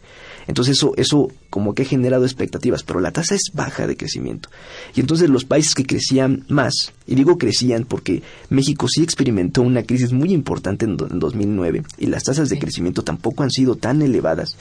entonces 0.47 0.77
eso, 0.79 0.93
eso 0.97 1.29
como 1.51 1.75
que 1.75 1.83
ha 1.83 1.87
generado 1.87 2.25
expectativas, 2.25 2.85
pero 2.85 3.01
la 3.01 3.11
tasa 3.11 3.35
es 3.35 3.51
baja 3.53 3.87
de 3.87 3.97
crecimiento. 3.97 4.49
Y 4.95 5.01
entonces 5.01 5.29
los 5.29 5.45
países 5.45 5.75
que 5.75 5.85
crecían 5.85 6.45
más, 6.49 6.93
y 7.07 7.17
digo 7.17 7.37
crecían 7.37 7.85
porque 7.85 8.23
México 8.49 8.87
sí 8.89 9.03
experimentó 9.03 9.63
una 9.63 9.83
crisis 9.83 10.13
muy 10.13 10.33
importante 10.33 10.85
en, 10.85 10.97
2009 10.97 11.83
y 11.99 12.07
las 12.07 12.25
tasas 12.25 12.49
de 12.49 12.59
crecimiento 12.59 13.03
tampoco 13.03 13.43
han 13.43 13.51
sido 13.51 13.75
tan 13.75 14.03
elevadas, 14.03 14.57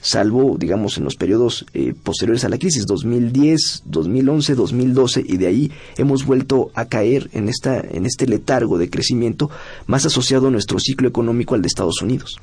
salvo, 0.00 0.56
digamos, 0.58 0.98
en 0.98 1.04
los 1.04 1.14
periodos 1.14 1.64
eh, 1.72 1.94
posteriores 2.02 2.44
a 2.44 2.48
la 2.48 2.58
crisis, 2.58 2.84
2010, 2.86 3.84
2011, 3.86 4.54
2012, 4.56 5.24
y 5.26 5.36
de 5.36 5.46
ahí 5.46 5.72
hemos 5.96 6.26
vuelto 6.26 6.70
a 6.74 6.86
caer 6.86 7.30
en, 7.32 7.48
esta, 7.48 7.80
en 7.80 8.06
este 8.06 8.26
letargo 8.26 8.76
de 8.76 8.90
crecimiento 8.90 9.50
más 9.86 9.99
asociado 10.06 10.48
a 10.48 10.50
nuestro 10.50 10.78
ciclo 10.78 11.08
económico 11.08 11.54
al 11.54 11.62
de 11.62 11.68
Estados 11.68 12.02
Unidos. 12.02 12.38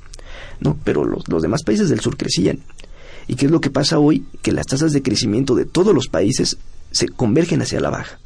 ¿no? 0.60 0.78
Pero 0.84 1.06
los, 1.06 1.28
los 1.28 1.42
demás 1.42 1.64
países 1.64 1.90
del 1.90 2.00
sur 2.00 2.18
crecían. 2.18 2.60
¿Y 3.28 3.36
qué 3.36 3.46
es 3.46 3.52
lo 3.52 3.62
que 3.62 3.70
pasa 3.70 4.00
hoy? 4.00 4.26
Que 4.42 4.52
las 4.52 4.66
tasas 4.66 4.94
de 4.94 5.02
crecimiento 5.02 5.56
de 5.56 5.66
todos 5.66 5.94
los 5.94 6.08
países 6.08 6.58
se 6.92 7.10
convergen 7.10 7.62
hacia 7.62 7.80
la 7.80 7.90
baja. 7.90 8.20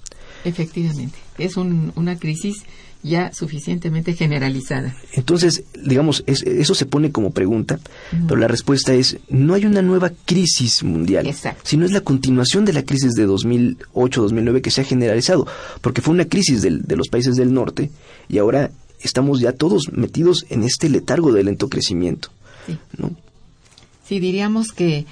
Efectivamente, 0.44 1.18
es 1.38 1.58
una 1.58 2.18
crisis 2.18 2.64
ya 3.04 3.34
suficientemente 3.34 4.14
generalizada. 4.14 4.96
Entonces, 5.14 5.64
digamos, 5.84 6.24
eso 6.28 6.76
se 6.76 6.86
pone 6.86 7.12
como 7.12 7.32
pregunta, 7.32 7.80
pero 8.28 8.40
la 8.40 8.48
respuesta 8.48 8.94
es, 8.94 9.18
no 9.30 9.56
hay 9.56 9.66
una 9.66 9.82
nueva 9.82 10.12
crisis 10.26 10.84
mundial, 10.84 11.28
sino 11.64 11.86
es 11.86 11.92
la 11.92 12.02
continuación 12.02 12.64
de 12.66 12.74
la 12.74 12.84
crisis 12.84 13.14
de 13.14 13.28
2008-2009 13.28 14.62
que 14.62 14.72
se 14.72 14.82
ha 14.82 14.84
generalizado, 14.84 15.48
porque 15.82 16.02
fue 16.02 16.14
una 16.14 16.26
crisis 16.26 16.62
de 16.62 16.96
los 16.96 17.10
países 17.10 17.36
del 17.36 17.54
norte 17.54 17.90
y 18.30 18.38
ahora 18.38 18.72
estamos 19.04 19.40
ya 19.40 19.54
todos 19.54 19.92
metidos 19.92 20.46
en 20.50 20.64
este 20.64 20.90
letargo 20.90 21.32
de 21.32 21.44
lento 21.44 21.70
crecimiento. 21.70 22.30
Sí. 22.66 22.78
sí, 24.08 24.20
diríamos 24.20 24.72
que 24.72 25.06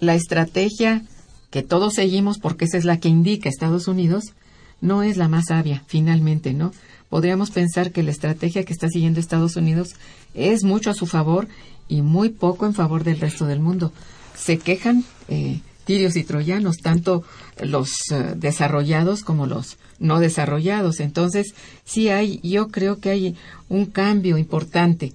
la 0.00 0.14
estrategia 0.14 1.04
que 1.50 1.62
todos 1.62 1.94
seguimos, 1.94 2.38
porque 2.38 2.64
esa 2.64 2.78
es 2.78 2.84
la 2.84 2.98
que 2.98 3.08
indica 3.08 3.48
Estados 3.48 3.88
Unidos, 3.88 4.34
no 4.80 5.02
es 5.02 5.16
la 5.16 5.28
más 5.28 5.46
sabia, 5.46 5.84
finalmente, 5.86 6.52
¿no? 6.52 6.72
Podríamos 7.08 7.50
pensar 7.50 7.92
que 7.92 8.02
la 8.02 8.10
estrategia 8.10 8.64
que 8.64 8.72
está 8.72 8.88
siguiendo 8.88 9.20
Estados 9.20 9.56
Unidos 9.56 9.94
es 10.34 10.64
mucho 10.64 10.90
a 10.90 10.94
su 10.94 11.06
favor 11.06 11.48
y 11.88 12.02
muy 12.02 12.30
poco 12.30 12.66
en 12.66 12.74
favor 12.74 13.04
del 13.04 13.20
resto 13.20 13.46
del 13.46 13.60
mundo. 13.60 13.92
Se 14.34 14.58
quejan 14.58 15.04
eh, 15.28 15.60
tirios 15.86 16.16
y 16.16 16.24
troyanos, 16.24 16.78
tanto 16.78 17.24
los 17.62 17.90
eh, 18.10 18.34
desarrollados 18.36 19.22
como 19.22 19.46
los 19.46 19.78
no 19.98 20.20
desarrollados. 20.20 21.00
Entonces, 21.00 21.54
sí 21.84 22.10
hay, 22.10 22.40
yo 22.42 22.68
creo 22.68 22.98
que 22.98 23.10
hay 23.10 23.36
un 23.70 23.86
cambio 23.86 24.36
importante 24.36 25.14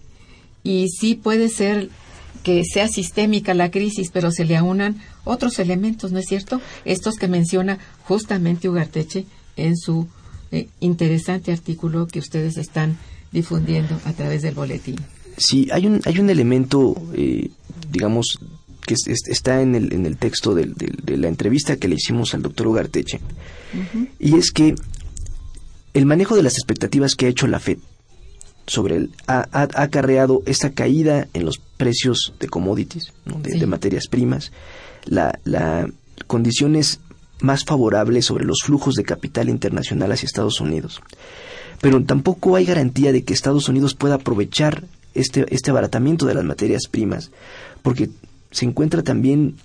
y 0.64 0.88
sí 0.90 1.14
puede 1.14 1.50
ser 1.50 1.90
que 2.42 2.64
sea 2.64 2.88
sistémica 2.88 3.54
la 3.54 3.70
crisis, 3.70 4.10
pero 4.12 4.32
se 4.32 4.46
le 4.46 4.58
aunan 4.58 5.00
otros 5.26 5.60
elementos, 5.60 6.12
¿no 6.12 6.20
es 6.20 6.26
cierto? 6.26 6.60
Estos 6.86 7.16
que 7.16 7.28
menciona 7.28 7.78
justamente 8.06 8.70
Ugarteche 8.70 9.26
en 9.58 9.78
su 9.78 10.08
eh, 10.52 10.68
interesante 10.80 11.52
artículo 11.52 12.08
que 12.08 12.20
ustedes 12.20 12.58
están 12.58 12.98
difundiendo 13.32 14.00
a 14.06 14.14
través 14.14 14.42
del 14.42 14.56
boletín. 14.56 14.96
Sí, 15.38 15.68
hay 15.72 15.86
un, 15.86 16.02
hay 16.06 16.20
un 16.20 16.30
elemento, 16.30 16.96
eh, 17.14 17.50
digamos, 17.92 18.40
que 18.86 18.96
está 19.06 19.62
en 19.62 19.76
el, 19.76 19.94
en 19.94 20.06
el 20.06 20.18
texto 20.18 20.56
de, 20.56 20.74
la 21.06 21.28
entrevista 21.28 21.78
que 21.78 21.88
le 21.88 21.96
hicimos 21.96 22.34
al 22.34 22.42
doctor 22.42 22.68
Ugarteche, 22.68 23.20
y 24.20 24.36
es 24.36 24.52
que 24.52 24.76
el 25.94 26.06
manejo 26.06 26.36
de 26.36 26.44
las 26.44 26.54
expectativas 26.54 27.16
que 27.16 27.26
ha 27.26 27.30
hecho 27.30 27.48
la 27.48 27.60
FED 27.60 27.78
sobre 28.68 28.96
el, 28.96 29.12
ha, 29.28 29.48
acarreado 29.52 30.44
esta 30.46 30.72
caída 30.72 31.28
en 31.34 31.46
los 31.46 31.60
precios 31.78 32.34
de 32.40 32.48
commodities, 32.48 33.12
de, 33.26 33.66
materias 33.66 34.08
primas, 34.10 34.52
la, 35.06 35.40
la 35.44 35.90
condiciones 36.28 37.00
más 37.42 37.66
favorables 37.66 38.26
sobre 38.26 38.46
los 38.46 38.60
flujos 38.64 38.96
de 38.96 39.04
capital 39.04 39.50
internacional 39.50 40.12
hacia 40.12 40.28
Estados 40.28 40.62
Unidos. 40.62 41.02
Pero 41.82 42.04
tampoco 42.04 42.56
hay 42.56 42.66
garantía 42.66 43.12
de 43.12 43.24
que 43.24 43.34
Estados 43.34 43.68
Unidos 43.68 43.96
pueda 43.96 44.16
aprovechar 44.16 44.84
este, 45.14 45.46
este 45.54 45.72
abaratamiento 45.72 46.26
de 46.26 46.36
las 46.36 46.46
materias 46.46 46.84
primas, 46.90 47.32
porque 47.82 48.10
se 48.52 48.66
encuentra 48.66 49.02
también 49.04 49.56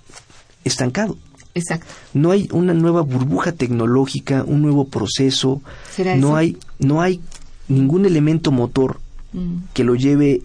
estancado. 0.63 1.17
Exacto. 1.53 1.87
No 2.13 2.31
hay 2.31 2.47
una 2.51 2.73
nueva 2.73 3.01
burbuja 3.01 3.51
tecnológica, 3.51 4.43
un 4.43 4.61
nuevo 4.61 4.85
proceso, 4.85 5.61
no 6.17 6.35
hay 6.35 6.57
no 6.79 7.01
hay 7.01 7.19
ningún 7.67 8.05
elemento 8.05 8.51
motor 8.51 8.99
mm. 9.33 9.57
que 9.73 9.83
lo 9.83 9.95
lleve 9.95 10.43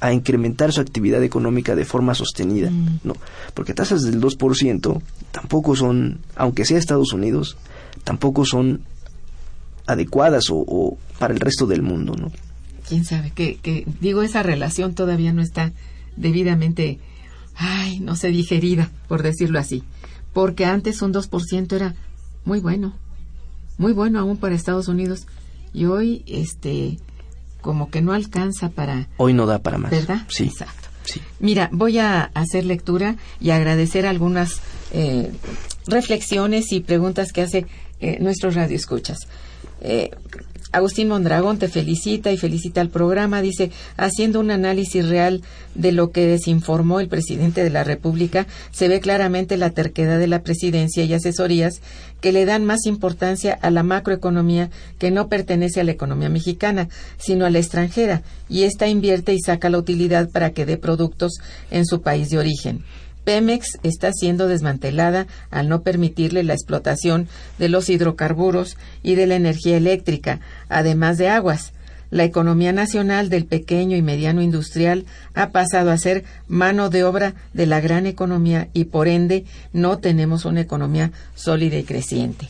a 0.00 0.12
incrementar 0.12 0.72
su 0.72 0.80
actividad 0.80 1.22
económica 1.22 1.74
de 1.74 1.84
forma 1.84 2.14
sostenida. 2.14 2.70
Mm. 2.70 3.00
No, 3.04 3.14
porque 3.54 3.74
tasas 3.74 4.02
del 4.02 4.20
2% 4.20 5.02
tampoco 5.32 5.76
son, 5.76 6.20
aunque 6.36 6.64
sea 6.64 6.78
Estados 6.78 7.12
Unidos, 7.12 7.56
tampoco 8.04 8.44
son 8.44 8.82
adecuadas 9.86 10.46
o, 10.50 10.96
para 11.18 11.34
el 11.34 11.40
resto 11.40 11.66
del 11.66 11.82
mundo, 11.82 12.14
¿no? 12.14 12.30
Quién 12.86 13.04
sabe, 13.04 13.32
que, 13.32 13.56
que 13.56 13.86
digo, 14.00 14.22
esa 14.22 14.42
relación 14.42 14.94
todavía 14.94 15.32
no 15.32 15.42
está 15.42 15.72
debidamente, 16.16 16.98
ay, 17.58 18.00
no 18.00 18.16
sé, 18.16 18.28
digerida, 18.28 18.90
por 19.08 19.22
decirlo 19.22 19.58
así. 19.58 19.82
Porque 20.32 20.64
antes 20.64 21.02
un 21.02 21.12
2% 21.12 21.72
era 21.74 21.94
muy 22.44 22.60
bueno, 22.60 22.94
muy 23.76 23.92
bueno 23.92 24.20
aún 24.20 24.36
para 24.36 24.54
Estados 24.54 24.88
Unidos. 24.88 25.26
Y 25.74 25.84
hoy, 25.84 26.22
este, 26.26 26.98
como 27.60 27.90
que 27.90 28.00
no 28.00 28.12
alcanza 28.12 28.70
para... 28.70 29.08
Hoy 29.16 29.34
no 29.34 29.46
da 29.46 29.58
para 29.58 29.78
más. 29.78 29.90
¿Verdad? 29.90 30.26
Sí. 30.28 30.44
Exacto. 30.44 30.88
Mira, 31.40 31.70
voy 31.72 31.98
a 31.98 32.24
hacer 32.34 32.64
lectura 32.64 33.16
y 33.40 33.50
agradecer 33.50 34.06
algunas 34.06 34.60
eh, 34.92 35.32
reflexiones 35.86 36.72
y 36.72 36.80
preguntas 36.80 37.32
que 37.32 37.42
hace 37.42 37.66
eh, 38.00 38.18
nuestros 38.20 38.54
radioescuchas. 38.54 39.20
Eh, 39.80 40.10
Agustín 40.70 41.08
Mondragón 41.08 41.58
te 41.58 41.68
felicita 41.68 42.30
y 42.30 42.36
felicita 42.36 42.80
al 42.80 42.90
programa. 42.90 43.40
Dice, 43.40 43.70
haciendo 43.96 44.40
un 44.40 44.50
análisis 44.50 45.08
real 45.08 45.42
de 45.74 45.92
lo 45.92 46.10
que 46.10 46.26
desinformó 46.26 47.00
el 47.00 47.08
presidente 47.08 47.64
de 47.64 47.70
la 47.70 47.84
República, 47.84 48.46
se 48.70 48.88
ve 48.88 49.00
claramente 49.00 49.56
la 49.56 49.70
terquedad 49.70 50.18
de 50.18 50.26
la 50.26 50.42
presidencia 50.42 51.04
y 51.04 51.14
asesorías 51.14 51.80
que 52.20 52.32
le 52.32 52.44
dan 52.44 52.64
más 52.64 52.84
importancia 52.86 53.58
a 53.62 53.70
la 53.70 53.82
macroeconomía 53.82 54.70
que 54.98 55.10
no 55.10 55.28
pertenece 55.28 55.80
a 55.80 55.84
la 55.84 55.92
economía 55.92 56.28
mexicana, 56.28 56.88
sino 57.16 57.46
a 57.46 57.50
la 57.50 57.58
extranjera, 57.58 58.22
y 58.48 58.64
ésta 58.64 58.88
invierte 58.88 59.32
y 59.32 59.40
saca 59.40 59.70
la 59.70 59.78
utilidad 59.78 60.28
para 60.30 60.50
que 60.50 60.66
dé 60.66 60.76
productos 60.76 61.38
en 61.70 61.86
su 61.86 62.02
país 62.02 62.28
de 62.30 62.38
origen. 62.38 62.84
Pemex 63.28 63.78
está 63.82 64.10
siendo 64.10 64.48
desmantelada 64.48 65.26
al 65.50 65.68
no 65.68 65.82
permitirle 65.82 66.44
la 66.44 66.54
explotación 66.54 67.28
de 67.58 67.68
los 67.68 67.90
hidrocarburos 67.90 68.78
y 69.02 69.16
de 69.16 69.26
la 69.26 69.34
energía 69.34 69.76
eléctrica, 69.76 70.40
además 70.70 71.18
de 71.18 71.28
aguas. 71.28 71.74
La 72.08 72.24
economía 72.24 72.72
nacional 72.72 73.28
del 73.28 73.44
pequeño 73.44 73.98
y 73.98 74.00
mediano 74.00 74.40
industrial 74.40 75.04
ha 75.34 75.50
pasado 75.50 75.90
a 75.90 75.98
ser 75.98 76.24
mano 76.46 76.88
de 76.88 77.04
obra 77.04 77.34
de 77.52 77.66
la 77.66 77.82
gran 77.82 78.06
economía 78.06 78.70
y 78.72 78.84
por 78.84 79.08
ende 79.08 79.44
no 79.74 79.98
tenemos 79.98 80.46
una 80.46 80.62
economía 80.62 81.12
sólida 81.34 81.76
y 81.76 81.84
creciente. 81.84 82.48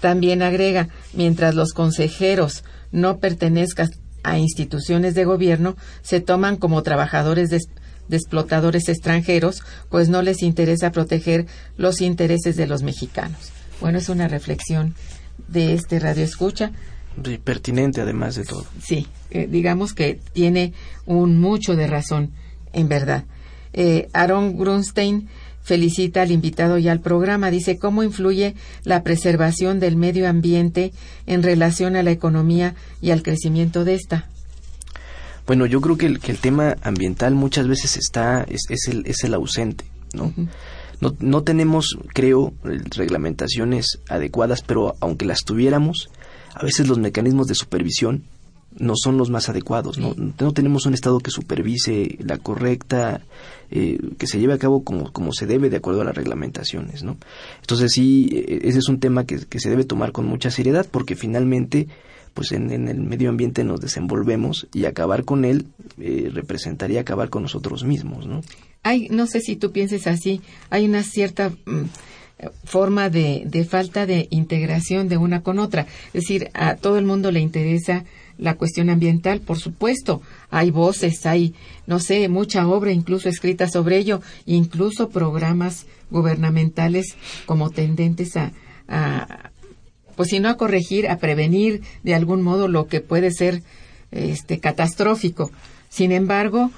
También 0.00 0.40
agrega, 0.40 0.88
mientras 1.12 1.54
los 1.54 1.74
consejeros 1.74 2.64
no 2.90 3.18
pertenezcan 3.18 3.90
a 4.22 4.38
instituciones 4.38 5.14
de 5.14 5.26
gobierno, 5.26 5.76
se 6.00 6.22
toman 6.22 6.56
como 6.56 6.82
trabajadores 6.82 7.50
de 7.50 7.60
de 8.08 8.16
explotadores 8.16 8.88
extranjeros, 8.88 9.62
pues 9.90 10.08
no 10.08 10.22
les 10.22 10.42
interesa 10.42 10.92
proteger 10.92 11.46
los 11.76 12.00
intereses 12.00 12.56
de 12.56 12.66
los 12.66 12.82
mexicanos. 12.82 13.52
Bueno, 13.80 13.98
es 13.98 14.08
una 14.08 14.28
reflexión 14.28 14.94
de 15.48 15.74
este 15.74 15.98
radio 15.98 16.24
escucha. 16.24 16.72
pertinente 17.44 18.00
además 18.00 18.36
de 18.36 18.44
todo. 18.44 18.66
Sí, 18.82 19.06
eh, 19.30 19.46
digamos 19.50 19.92
que 19.92 20.20
tiene 20.32 20.72
un 21.04 21.38
mucho 21.38 21.76
de 21.76 21.86
razón, 21.86 22.32
en 22.72 22.88
verdad. 22.88 23.24
Eh, 23.72 24.08
Aaron 24.12 24.56
Grunstein 24.56 25.28
felicita 25.62 26.22
al 26.22 26.30
invitado 26.30 26.78
y 26.78 26.88
al 26.88 27.00
programa. 27.00 27.50
Dice 27.50 27.76
cómo 27.76 28.02
influye 28.02 28.54
la 28.84 29.02
preservación 29.02 29.80
del 29.80 29.96
medio 29.96 30.28
ambiente 30.28 30.92
en 31.26 31.42
relación 31.42 31.96
a 31.96 32.02
la 32.02 32.12
economía 32.12 32.74
y 33.02 33.10
al 33.10 33.22
crecimiento 33.22 33.84
de 33.84 33.94
esta. 33.94 34.28
Bueno, 35.46 35.66
yo 35.66 35.80
creo 35.80 35.96
que 35.96 36.06
el, 36.06 36.20
que 36.20 36.32
el 36.32 36.38
tema 36.38 36.76
ambiental 36.82 37.34
muchas 37.34 37.68
veces 37.68 37.96
está, 37.96 38.42
es, 38.42 38.62
es, 38.68 38.88
el, 38.88 39.06
es 39.06 39.22
el 39.24 39.34
ausente, 39.34 39.84
¿no? 40.12 40.32
No, 41.00 41.14
no 41.20 41.42
tenemos, 41.42 41.98
creo, 42.14 42.54
reglamentaciones 42.62 44.00
adecuadas, 44.08 44.62
pero 44.62 44.96
aunque 45.00 45.26
las 45.26 45.40
tuviéramos, 45.44 46.08
a 46.54 46.64
veces 46.64 46.88
los 46.88 46.98
mecanismos 46.98 47.46
de 47.46 47.54
supervisión 47.54 48.24
no 48.78 48.94
son 48.96 49.16
los 49.16 49.30
más 49.30 49.48
adecuados. 49.48 49.98
No, 49.98 50.14
no 50.16 50.52
tenemos 50.52 50.86
un 50.86 50.94
Estado 50.94 51.18
que 51.20 51.30
supervise 51.30 52.18
la 52.20 52.38
correcta, 52.38 53.22
eh, 53.70 53.98
que 54.18 54.26
se 54.26 54.38
lleve 54.38 54.54
a 54.54 54.58
cabo 54.58 54.84
como, 54.84 55.12
como 55.12 55.32
se 55.32 55.46
debe 55.46 55.70
de 55.70 55.78
acuerdo 55.78 56.02
a 56.02 56.04
las 56.04 56.14
reglamentaciones. 56.14 57.02
¿no? 57.02 57.16
Entonces 57.60 57.92
sí, 57.92 58.28
e, 58.32 58.68
ese 58.68 58.78
es 58.78 58.88
un 58.88 59.00
tema 59.00 59.24
que, 59.24 59.46
que 59.46 59.60
se 59.60 59.70
debe 59.70 59.84
tomar 59.84 60.12
con 60.12 60.26
mucha 60.26 60.50
seriedad 60.50 60.86
porque 60.90 61.16
finalmente 61.16 61.88
pues 62.36 62.52
en, 62.52 62.70
el 62.70 63.00
medio 63.00 63.30
ambiente 63.30 63.64
nos 63.64 63.80
desenvolvemos 63.80 64.68
y 64.74 64.84
acabar 64.84 65.24
con 65.24 65.46
él 65.46 65.66
eh, 65.98 66.30
representaría 66.30 67.00
acabar 67.00 67.30
con 67.30 67.42
nosotros 67.42 67.82
mismos, 67.82 68.26
¿no? 68.26 68.42
Hay, 68.82 69.08
no 69.08 69.26
sé 69.26 69.40
si 69.40 69.56
tú 69.56 69.72
pienses 69.72 70.06
así, 70.06 70.42
hay 70.68 70.84
una 70.84 71.02
cierta 71.02 71.48
mm, 71.48 71.84
forma 72.64 73.08
de, 73.08 73.44
de 73.46 73.64
falta 73.64 74.04
de 74.04 74.28
integración 74.30 75.08
de 75.08 75.16
una 75.16 75.42
con 75.42 75.58
otra. 75.58 75.86
Es 76.08 76.24
decir, 76.24 76.50
a 76.52 76.76
todo 76.76 76.98
el 76.98 77.06
mundo 77.06 77.32
le 77.32 77.40
interesa 77.40 78.04
la 78.36 78.54
cuestión 78.56 78.90
ambiental, 78.90 79.40
por 79.40 79.58
supuesto. 79.58 80.20
Hay 80.50 80.70
voces, 80.70 81.24
hay, 81.24 81.54
no 81.86 82.00
sé, 82.00 82.28
mucha 82.28 82.68
obra 82.68 82.92
incluso 82.92 83.30
escrita 83.30 83.66
sobre 83.66 83.96
ello, 83.96 84.20
incluso 84.44 85.08
programas 85.08 85.86
gubernamentales 86.10 87.16
como 87.46 87.70
tendentes 87.70 88.36
a, 88.36 88.52
pues 90.16 90.30
si 90.30 90.40
no 90.40 90.48
a 90.48 90.56
corregir, 90.56 91.08
a 91.08 91.18
prevenir 91.18 91.82
de 92.02 92.14
algún 92.14 92.42
modo 92.42 92.68
lo 92.68 92.86
que 92.86 93.00
puede 93.00 93.30
ser 93.30 93.62
este 94.10 94.58
catastrófico. 94.58 95.50
Sin 95.88 96.12
embargo, 96.12 96.70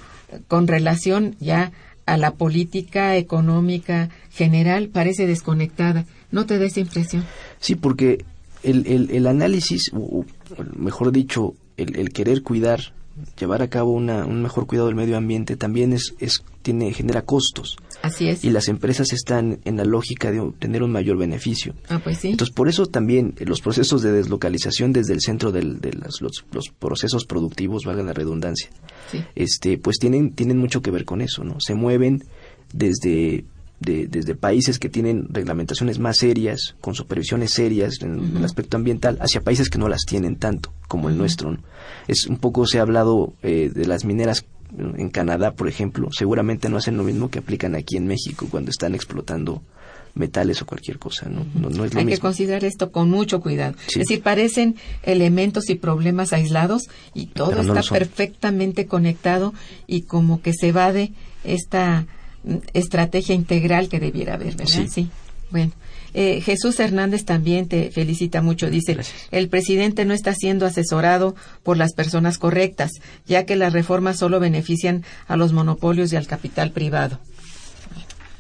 con 0.49 0.67
relación 0.67 1.37
ya 1.41 1.73
a 2.07 2.17
la 2.17 2.33
política 2.33 3.17
económica 3.17 4.09
general 4.31 4.89
parece 4.89 5.27
desconectada. 5.27 6.07
¿No 6.31 6.47
te 6.47 6.59
da 6.59 6.67
esa 6.67 6.81
impresión? 6.81 7.25
Sí, 7.61 7.75
porque 7.75 8.25
el, 8.63 8.87
el, 8.87 9.11
el 9.11 9.27
análisis, 9.27 9.91
o 9.93 10.25
mejor 10.77 11.13
dicho, 11.13 11.55
el, 11.77 11.97
el, 11.97 12.11
querer 12.11 12.43
cuidar 12.43 12.93
llevar 13.39 13.63
a 13.63 13.69
cabo 13.69 13.93
una, 13.93 14.25
un 14.25 14.43
mejor 14.43 14.67
cuidado 14.67 14.87
del 14.87 14.97
medio 14.97 15.17
ambiente 15.17 15.57
también 15.57 15.93
es, 15.93 16.15
es 16.19 16.43
tiene 16.63 16.93
genera 16.93 17.23
costos. 17.23 17.77
Así 18.03 18.29
es. 18.29 18.45
Y 18.45 18.51
las 18.51 18.69
empresas 18.69 19.13
están 19.13 19.61
en 19.65 19.77
la 19.77 19.85
lógica 19.85 20.31
de 20.31 20.41
obtener 20.41 20.83
un 20.83 20.93
mayor 20.93 21.17
beneficio. 21.17 21.75
Ah, 21.89 22.01
pues 22.03 22.19
sí. 22.19 22.29
Entonces, 22.29 22.55
por 22.55 22.69
eso 22.69 22.87
también 22.87 23.35
los 23.39 23.61
procesos 23.61 24.03
de 24.03 24.13
deslocalización 24.13 24.93
desde 24.93 25.15
el 25.15 25.21
centro 25.21 25.53
del, 25.53 25.81
de 25.81 25.93
los, 25.93 26.21
los, 26.21 26.69
procesos 26.79 27.25
productivos, 27.25 27.85
valga 27.85 28.03
la 28.03 28.13
redundancia, 28.13 28.71
este, 29.35 29.79
pues 29.79 29.99
tienen, 29.99 30.33
tienen 30.33 30.59
mucho 30.59 30.81
que 30.81 30.91
ver 30.91 31.05
con 31.05 31.21
eso, 31.21 31.45
¿no? 31.45 31.57
Se 31.61 31.75
mueven 31.75 32.25
desde 32.73 33.45
de, 33.81 34.09
desde 34.09 34.35
países 34.35 34.79
que 34.79 34.89
tienen 34.89 35.29
reglamentaciones 35.31 35.99
más 35.99 36.19
serias, 36.19 36.75
con 36.81 36.95
supervisiones 36.95 37.53
serias 37.53 38.03
en 38.03 38.37
el 38.37 38.45
aspecto 38.45 38.77
ambiental, 38.77 39.19
hacia 39.21 39.43
países 39.43 39.69
que 39.69 39.79
no 39.79 39.89
las 39.89 40.03
tienen 40.07 40.37
tanto 40.37 40.73
como 40.89 41.09
el 41.09 41.17
nuestro. 41.17 41.57
Es 42.07 42.27
un 42.27 42.39
poco 42.39 42.67
se 42.67 42.79
ha 42.79 42.83
hablado 42.83 43.35
eh, 43.43 43.71
de 43.73 43.87
las 43.87 44.05
mineras 44.05 44.45
en 44.77 45.09
Canadá, 45.11 45.53
por 45.53 45.69
ejemplo, 45.69 46.09
seguramente 46.13 46.69
no 46.69 46.77
hacen 46.77 46.97
lo 46.97 47.05
mismo 47.05 47.31
que 47.31 47.39
aplican 47.39 47.75
aquí 47.75 47.97
en 47.97 48.07
México 48.07 48.47
cuando 48.51 48.71
están 48.71 48.95
explotando 48.95 49.63
metales 50.15 50.61
o 50.63 50.67
cualquier 50.67 50.99
cosa, 50.99 51.29
¿no? 51.29 51.47
no, 51.55 51.85
es 51.85 51.95
Hay 51.95 52.07
que 52.07 52.19
considerar 52.19 52.65
esto 52.65 52.91
con 52.91 53.09
mucho 53.09 53.41
cuidado. 53.41 53.75
Es 53.89 53.95
decir, 53.95 54.23
parecen 54.23 54.77
elementos 55.03 55.71
y 55.71 55.77
problemas 55.77 56.33
aislados 56.33 56.89
y 57.15 57.27
todo 57.27 57.61
está 57.61 57.83
perfectamente 57.83 58.87
conectado 58.87 59.55
y 59.87 60.03
como 60.03 60.43
que 60.43 60.53
se 60.53 60.73
va 60.73 60.93
de 60.93 61.13
esta 61.45 62.07
estrategia 62.73 63.35
integral 63.35 63.89
que 63.89 64.01
debiera 64.01 64.35
haber, 64.35 64.57
¿verdad? 64.57 64.87
Sí. 64.89 65.09
Bueno. 65.51 65.73
Eh, 66.15 66.41
Jesús 66.41 66.79
Hernández 66.81 67.25
también 67.25 67.69
te 67.69 67.91
felicita 67.91 68.43
mucho. 68.43 68.71
Dice, 68.71 68.97
el 69.31 69.49
presidente 69.49 70.05
no 70.05 70.15
está 70.15 70.35
siendo 70.35 70.67
asesorado 70.67 71.35
por 71.63 71.77
las 71.77 71.93
personas 71.93 72.39
correctas, 72.39 72.91
ya 73.27 73.45
que 73.45 73.57
las 73.57 73.73
reformas 73.73 74.19
solo 74.19 74.41
benefician 74.41 75.05
a 75.27 75.37
los 75.37 75.53
monopolios 75.53 76.13
y 76.13 76.17
al 76.17 76.27
capital 76.27 76.73
privado. 76.73 77.21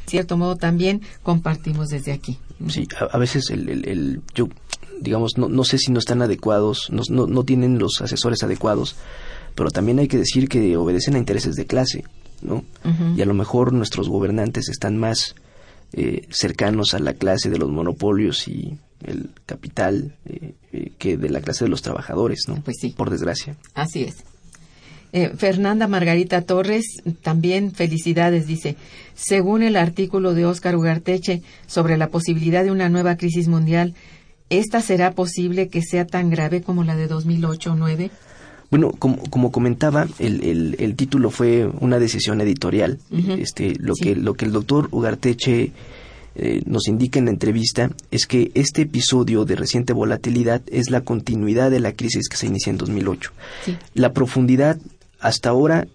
De 0.07 0.11
cierto 0.11 0.39
modo 0.39 0.57
también 0.57 1.03
compartimos 1.23 1.89
desde 1.89 2.13
aquí. 2.13 2.39
Sí, 2.69 2.89
a, 2.99 3.19
veces 3.19 3.51
el, 3.51 3.69
el, 3.69 4.23
yo 4.35 4.49
digamos, 5.01 5.37
no, 5.37 5.49
no 5.49 5.65
sé 5.65 5.79
si 5.79 5.93
no 5.93 5.99
están 5.99 6.23
adecuados, 6.23 6.89
no, 6.91 7.03
no, 7.11 7.27
no 7.27 7.45
tienen 7.45 7.79
los 7.79 8.01
asesores 8.01 8.43
adecuados, 8.43 8.97
pero 9.55 9.71
también 9.71 9.99
hay 9.99 10.09
que 10.09 10.19
decir 10.19 10.49
que 10.49 10.77
obedecen 10.77 11.15
a 11.15 11.19
intereses 11.19 11.55
de 11.57 11.67
clase, 11.67 12.05
¿no? 12.43 12.65
Y 13.17 13.23
a 13.23 13.27
lo 13.27 13.35
mejor 13.35 13.73
nuestros 13.73 14.09
gobernantes 14.09 14.69
están 14.69 14.97
más 14.97 15.35
eh, 15.93 16.27
cercanos 16.31 16.95
a 16.95 16.99
la 16.99 17.15
clase 17.15 17.51
de 17.51 17.59
los 17.59 17.71
monopolios 17.71 18.49
y 18.49 18.79
el 19.05 19.31
capital 19.47 20.15
eh, 20.27 20.55
eh, 20.73 20.93
que 20.99 21.17
de 21.17 21.31
la 21.31 21.41
clase 21.41 21.65
de 21.65 21.71
los 21.71 21.83
trabajadores, 21.83 22.45
¿no? 22.49 22.57
Pues 22.63 22.79
sí. 22.81 22.95
Por 22.97 23.11
desgracia. 23.11 23.57
Así 23.75 24.05
es. 24.05 24.17
Eh, 25.13 25.31
Fernanda 25.37 25.89
Margarita 25.89 26.43
Torres, 26.43 26.85
también 27.23 27.73
felicidades, 27.73 28.47
dice, 28.47 28.77
según 29.15 29.63
el 29.63 29.77
artículo 29.77 30.35
de 30.35 30.45
Óscar 30.45 30.77
Ugarteche 30.77 31.43
sobre 31.67 31.97
la 31.97 32.09
posibilidad 32.09 32.63
de 32.63 32.71
una 32.71 32.91
nueva 32.91 33.17
crisis 33.17 33.49
mundial, 33.49 33.95
¿esta 34.51 34.83
será 34.83 35.13
posible 35.13 35.69
que 35.69 35.81
sea 35.81 36.07
tan 36.07 36.29
grave 36.29 36.61
como 36.61 36.85
la 36.85 36.95
de 36.95 37.07
2008 37.07 37.73
o 37.73 37.77
9? 37.77 38.11
Bueno, 38.71 38.91
como, 38.93 39.19
como 39.31 39.51
comentaba, 39.51 40.07
el, 40.19 40.45
el, 40.45 40.77
el, 40.79 40.95
título 40.95 41.31
fue 41.31 41.67
una 41.81 41.99
decisión 41.99 42.41
editorial. 42.41 42.99
este, 43.39 43.75
lo, 43.79 43.95
Sí. 43.95 44.05
que, 44.05 44.17
lo 44.17 44.35
que 44.35 44.45
el 44.45 44.53
doctor 44.53 44.89
Ugarteche 44.91 45.73
eh, 46.35 46.63
nos 46.67 46.87
indica 46.87 47.19
en 47.19 47.25
la 47.25 47.31
entrevista 47.31 47.91
es 48.11 48.27
que 48.27 48.51
este 48.55 48.83
episodio 48.83 49.45
de 49.45 49.57
reciente 49.57 49.93
volatilidad 49.93 50.61
es 50.67 50.91
la 50.91 51.01
continuidad 51.01 51.71
de 51.71 51.81
la 51.81 51.93
crisis 51.93 52.29
que 52.29 52.37
se 52.37 52.47
inicia 52.47 52.71
en 52.71 52.77
2008. 52.79 53.33
Sí. 53.65 53.77
La 53.95 54.13
profundidad 54.13 54.79
hasta 55.19 55.49
ahora 55.49 55.89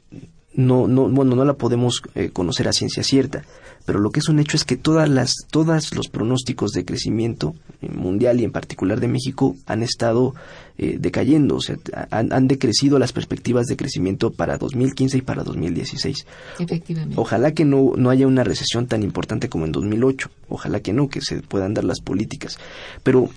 no, 0.56 0.88
no, 0.88 1.10
bueno, 1.10 1.36
no 1.36 1.46
la 1.46 1.54
podemos 1.54 2.02
eh, 2.16 2.30
conocer 2.32 2.68
a 2.68 2.74
ciencia 2.74 3.04
cierta, 3.04 3.44
pero 3.86 4.00
lo 4.00 4.12
que 4.12 4.20
es 4.20 4.30
un 4.30 4.40
hecho 4.40 4.56
es 4.56 4.64
que 4.64 4.78
todas 4.78 5.10
las, 5.10 5.34
todos 5.50 5.94
los 5.96 6.08
pronósticos 6.08 6.72
de 6.72 6.86
crecimiento 6.86 7.56
eh, 7.82 7.90
mundial 7.90 8.40
y 8.40 8.44
en 8.44 8.52
particular 8.52 9.00
de 9.00 9.08
México 9.08 9.56
han 9.66 9.84
estado 9.84 10.36
eh, 10.78 10.98
decayendo, 11.00 11.56
o 11.56 11.62
sea, 11.62 11.78
han, 12.12 12.32
han 12.32 12.48
decrecido 12.48 13.00
las 13.00 13.14
perspectivas 13.14 13.66
de 13.68 13.78
crecimiento 13.78 14.32
para 14.32 14.58
2015 14.58 15.18
y 15.18 15.22
para 15.22 15.44
2016. 15.44 16.26
Efectivamente. 16.60 17.16
Ojalá 17.18 17.54
que 17.54 17.66
no, 17.66 17.94
no 17.98 18.10
haya 18.10 18.28
una 18.28 18.44
recesión 18.44 18.88
tan 18.88 19.04
importante 19.04 19.50
como 19.50 19.66
en 19.66 19.72
2008. 19.72 20.30
Ojalá 20.50 20.80
que 20.80 20.94
no, 20.94 21.10
que 21.10 21.22
se 21.22 21.42
puedan 21.42 21.74
dar 21.74 21.84
las 21.84 22.00
políticas. 22.00 22.60
Pero 23.04 23.30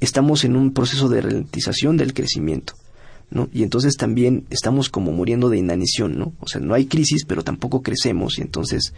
estamos 0.00 0.44
en 0.44 0.56
un 0.56 0.72
proceso 0.72 1.08
de 1.08 1.20
ralentización 1.20 1.96
del 1.96 2.14
crecimiento. 2.14 2.74
¿No? 3.32 3.48
Y 3.52 3.62
entonces 3.62 3.96
también 3.96 4.44
estamos 4.50 4.88
como 4.88 5.12
muriendo 5.12 5.48
de 5.48 5.58
inanición, 5.58 6.18
¿no? 6.18 6.32
O 6.40 6.48
sea, 6.48 6.60
no 6.60 6.74
hay 6.74 6.86
crisis, 6.86 7.24
pero 7.26 7.42
tampoco 7.42 7.82
crecemos 7.82 8.38
y 8.38 8.42
entonces 8.42 8.92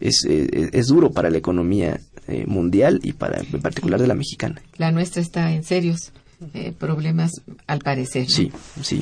es, 0.00 0.24
eh, 0.28 0.70
es 0.72 0.86
duro 0.86 1.10
para 1.10 1.30
la 1.30 1.38
economía 1.38 2.00
eh, 2.28 2.44
mundial 2.46 3.00
y 3.02 3.12
para 3.12 3.40
en 3.40 3.60
particular 3.60 4.00
de 4.00 4.06
la 4.06 4.14
mexicana. 4.14 4.62
La 4.76 4.92
nuestra 4.92 5.20
está 5.20 5.52
en 5.52 5.64
serios 5.64 6.12
eh, 6.54 6.72
problemas, 6.76 7.32
al 7.66 7.80
parecer. 7.80 8.24
¿no? 8.24 8.28
Sí, 8.28 8.52
sí. 8.82 9.00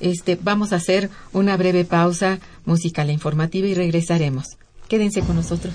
Este, 0.00 0.38
vamos 0.40 0.72
a 0.72 0.76
hacer 0.76 1.10
una 1.32 1.56
breve 1.56 1.84
pausa 1.84 2.40
musical 2.64 3.10
e 3.10 3.12
informativa 3.12 3.66
y 3.66 3.74
regresaremos. 3.74 4.44
Quédense 4.88 5.20
con 5.20 5.36
nosotros. 5.36 5.74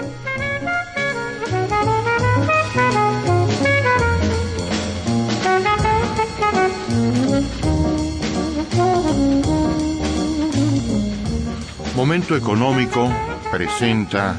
Momento 12.01 12.35
Económico 12.35 13.13
presenta 13.51 14.35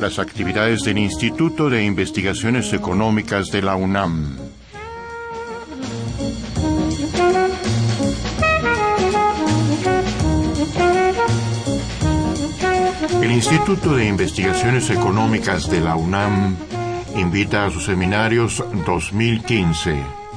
las 0.00 0.20
actividades 0.20 0.82
del 0.82 0.98
Instituto 0.98 1.68
de 1.68 1.84
Investigaciones 1.84 2.72
Económicas 2.72 3.48
de 3.48 3.60
la 3.60 3.74
UNAM. 3.74 4.38
El 13.20 13.32
Instituto 13.32 13.96
de 13.96 14.06
Investigaciones 14.06 14.90
Económicas 14.90 15.68
de 15.68 15.80
la 15.80 15.96
UNAM 15.96 16.54
invita 17.16 17.66
a 17.66 17.70
sus 17.72 17.84
seminarios 17.84 18.62
2015. 18.86 20.27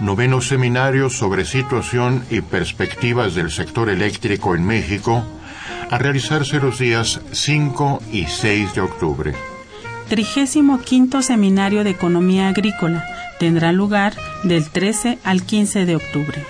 Noveno 0.00 0.40
seminario 0.40 1.08
sobre 1.08 1.44
situación 1.44 2.24
y 2.30 2.40
perspectivas 2.40 3.34
del 3.34 3.50
sector 3.50 3.88
eléctrico 3.88 4.54
en 4.54 4.64
México 4.64 5.24
a 5.90 5.98
realizarse 5.98 6.58
los 6.60 6.78
días 6.78 7.20
5 7.32 8.02
y 8.12 8.26
6 8.26 8.74
de 8.74 8.80
octubre. 8.80 9.34
Trigésimo 10.08 10.80
quinto 10.80 11.22
Seminario 11.22 11.84
de 11.84 11.90
Economía 11.90 12.48
Agrícola 12.48 13.04
tendrá 13.38 13.72
lugar 13.72 14.14
del 14.42 14.68
13 14.68 15.18
al 15.24 15.42
15 15.42 15.86
de 15.86 15.96
octubre. 15.96 16.44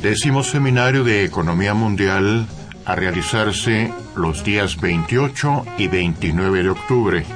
Décimo 0.00 0.42
seminario 0.42 1.04
de 1.04 1.24
Economía 1.24 1.74
Mundial 1.74 2.46
a 2.84 2.94
realizarse 2.94 3.92
los 4.14 4.44
días 4.44 4.80
28 4.80 5.64
y 5.78 5.88
29 5.88 6.62
de 6.62 6.68
octubre. 6.70 7.26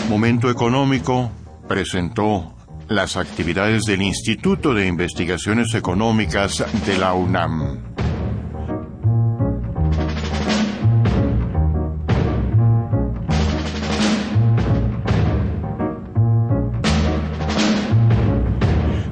Momento 0.10 0.50
Económico 0.50 1.30
presentó 1.68 2.56
las 2.88 3.18
actividades 3.18 3.84
del 3.84 4.02
Instituto 4.02 4.74
de 4.74 4.88
Investigaciones 4.88 5.76
Económicas 5.76 6.66
de 6.86 6.98
la 6.98 7.14
UNAM. 7.14 7.78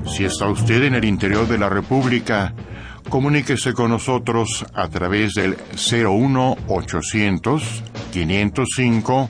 Si 0.08 0.24
está 0.24 0.48
usted 0.48 0.84
en 0.84 0.96
el 0.96 1.04
interior 1.04 1.46
de 1.48 1.58
la 1.58 1.68
República, 1.68 2.54
comuníquese 3.10 3.74
con 3.74 3.90
nosotros 3.92 4.66
a 4.74 4.88
través 4.88 5.34
del 5.34 5.58
01800 5.76 7.84
505 8.12 9.30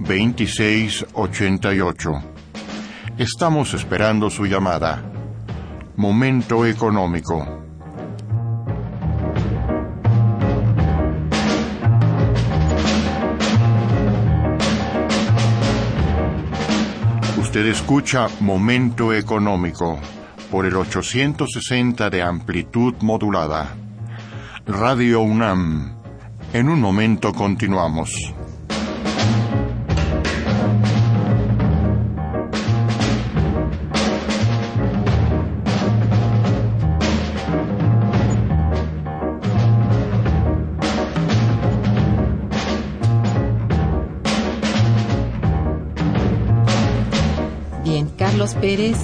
2688. 0.00 2.10
Estamos 3.18 3.74
esperando 3.74 4.30
su 4.30 4.46
llamada. 4.46 5.04
Momento 5.96 6.64
económico. 6.66 7.62
Usted 17.38 17.66
escucha 17.68 18.26
Momento 18.40 19.14
económico. 19.14 19.98
Por 20.50 20.66
el 20.66 20.76
860 20.76 22.10
de 22.10 22.22
amplitud 22.22 22.94
modulada. 23.00 23.74
Radio 24.66 25.20
UNAM. 25.22 25.96
En 26.52 26.68
un 26.68 26.80
momento 26.80 27.32
continuamos. 27.32 28.34
Pérez, 48.54 48.96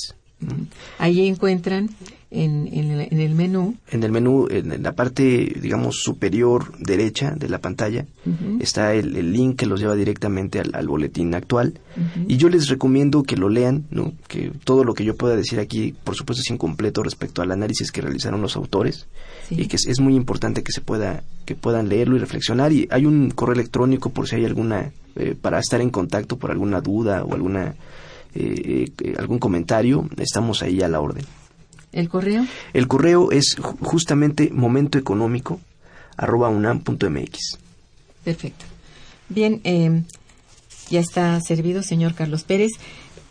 Ahí 0.99 1.27
encuentran 1.27 1.91
en, 2.31 2.69
en, 2.73 2.91
el, 2.91 3.09
en, 3.11 3.21
el, 3.21 3.35
menú. 3.35 3.77
En 3.91 4.03
el 4.03 4.13
menú, 4.13 4.49
en 4.51 4.83
la 4.83 4.93
parte, 4.93 5.57
digamos, 5.61 6.03
superior 6.03 6.77
derecha 6.79 7.35
de 7.35 7.49
la 7.49 7.59
pantalla, 7.59 8.05
uh 8.27 8.31
-huh. 8.31 8.63
está 8.63 8.93
el, 8.93 9.17
el, 9.17 9.33
link 9.33 9.57
que 9.57 9.67
los 9.67 9.81
lleva 9.81 9.95
directamente 9.95 10.61
al, 10.61 10.71
al 10.75 10.87
boletín 10.87 11.35
actual. 11.35 11.81
Uh 11.97 12.01
-huh. 12.01 12.25
Y 12.29 12.37
yo 12.37 12.51
les 12.51 12.69
recomiendo 12.69 13.23
que 13.23 13.37
lo 13.37 13.49
lean, 13.49 13.87
¿no? 13.91 14.13
que 14.29 14.53
todo 14.65 14.85
lo 14.85 14.93
que 14.93 15.05
yo 15.05 15.17
pueda 15.17 15.37
decir 15.37 15.59
aquí, 15.59 15.95
por 16.05 16.17
supuesto, 16.17 16.43
es 16.43 16.51
incompleto 16.51 17.03
respecto 17.03 17.41
al 17.41 17.51
análisis 17.51 17.91
que 17.91 18.03
realizaron 18.03 18.43
los 18.43 18.57
autores. 18.57 19.07
Sí. 19.49 19.63
Y 19.63 19.67
que 19.67 19.77
es, 19.77 19.87
es, 19.87 19.99
muy 19.99 20.15
importante 20.15 20.63
que 20.63 20.73
se 20.73 20.83
pueda, 20.83 21.23
que 21.47 21.55
puedan 21.55 21.89
leerlo 21.89 22.17
y 22.17 22.19
reflexionar. 22.19 22.73
Y 22.73 22.87
hay 22.91 23.07
un 23.07 23.31
correo 23.31 23.55
electrónico 23.55 24.11
por 24.11 24.29
si 24.29 24.37
hay 24.37 24.45
alguna, 24.45 24.93
eh, 25.17 25.35
para 25.41 25.59
estar 25.61 25.81
en 25.81 25.89
contacto 25.89 26.37
por 26.37 26.51
alguna 26.51 26.83
duda 26.83 27.25
o 27.25 27.33
alguna, 27.33 27.75
eh, 28.35 28.85
eh, 29.03 29.15
algún 29.17 29.39
comentario, 29.39 30.07
estamos 30.19 30.63
ahí 30.63 30.83
a 30.83 30.89
la 30.89 31.01
orden. 31.01 31.25
¿El 31.93 32.09
correo? 32.09 32.47
El 32.75 32.89
correo 32.89 33.31
es 33.31 33.57
justamente 33.81 34.51
momentoeconómico 34.53 35.61
arroba 36.17 36.49
unam.mx. 36.49 37.59
Perfecto. 38.25 38.65
Bien, 39.29 39.61
eh, 39.65 40.03
ya 40.91 41.01
está 41.01 41.41
servido, 41.41 41.83
señor 41.83 42.15
Carlos 42.15 42.45
Pérez. 42.45 42.73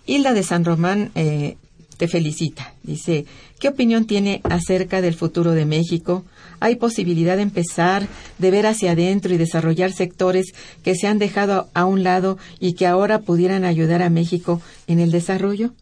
Hilda 0.05 0.33
de 0.33 0.43
San 0.43 0.63
Román 0.63 1.11
eh, 1.15 1.57
te 1.97 2.07
felicita. 2.07 2.73
Dice, 2.83 3.25
¿qué 3.59 3.67
opinión 3.67 4.05
tiene 4.05 4.41
acerca 4.43 5.01
del 5.01 5.15
futuro 5.15 5.51
de 5.51 5.65
México? 5.65 6.23
¿Hay 6.59 6.75
posibilidad 6.75 7.35
de 7.35 7.43
empezar, 7.43 8.07
de 8.37 8.51
ver 8.51 8.65
hacia 8.65 8.91
adentro 8.91 9.33
y 9.33 9.37
desarrollar 9.37 9.91
sectores 9.91 10.53
que 10.83 10.95
se 10.95 11.07
han 11.07 11.19
dejado 11.19 11.69
a 11.73 11.85
un 11.85 12.03
lado 12.03 12.37
y 12.59 12.73
que 12.73 12.87
ahora 12.87 13.19
pudieran 13.19 13.65
ayudar 13.65 14.01
a 14.01 14.09
México 14.09 14.61
en 14.87 14.99
el 14.99 15.11
desarrollo? 15.11 15.73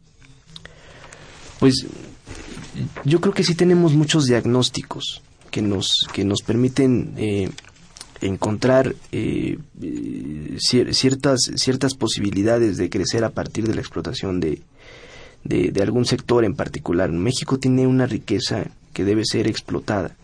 Pues 1.59 1.85
yo 3.03 3.21
creo 3.21 3.33
que 3.33 3.43
sí 3.43 3.55
tenemos 3.55 3.93
muchos 3.93 4.25
diagnósticos 4.25 5.21
que 5.51 5.61
nos, 5.61 6.07
que 6.13 6.25
nos 6.25 6.41
permiten 6.41 7.13
eh, 7.17 7.49
encontrar 8.21 8.95
eh, 9.11 9.57
ciertas, 10.57 11.39
ciertas 11.55 11.95
posibilidades 11.95 12.77
de 12.77 12.89
crecer 12.89 13.23
a 13.23 13.29
partir 13.29 13.67
de 13.67 13.75
la 13.75 13.81
explotación 13.81 14.39
de, 14.39 14.61
de, 15.43 15.71
de, 15.71 15.81
algún 15.81 16.05
sector 16.05 16.43
en 16.43 16.55
particular. 16.55 17.11
México 17.11 17.59
tiene 17.59 17.87
una 17.87 18.05
riqueza 18.05 18.65
que 18.93 19.03
debe 19.03 19.23
ser 19.25 19.47
explotada, 19.47 20.15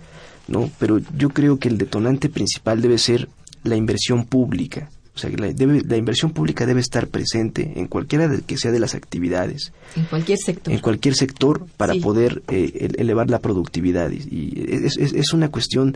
¿no? 0.48 0.70
Pero 0.80 1.00
yo 1.18 1.30
creo 1.30 1.60
que 1.60 1.70
el 1.70 1.78
detonante 1.78 2.30
principal 2.30 2.82
debe 2.82 2.98
ser 2.98 3.30
la 3.64 3.76
inversión 3.76 4.26
pública. 4.26 4.90
Sea, 5.22 5.30
la, 5.38 5.54
debe, 5.54 5.82
la, 5.88 5.98
inversión 5.98 6.32
pública 6.32 6.66
debe 6.66 6.82
estar 6.82 7.08
presente 7.08 7.74
en 7.76 7.88
cualquiera 7.88 8.28
de, 8.28 8.42
que 8.42 8.58
sea 8.58 8.72
de 8.72 8.80
las 8.80 8.96
actividades. 8.96 9.72
En 9.96 10.06
cualquier 10.06 10.40
sector. 10.40 10.74
En 10.74 10.80
cualquier 10.80 11.16
sector 11.16 11.66
para 11.78 11.94
sí. 11.94 12.00
poder 12.00 12.42
eh, 12.48 12.90
elevar 12.98 13.30
la 13.30 13.40
productividad. 13.40 14.12
Y, 14.12 14.18
y 14.30 14.66
es, 14.86 14.98
es, 14.98 15.14
es, 15.14 15.34
una 15.34 15.52
cuestión 15.52 15.96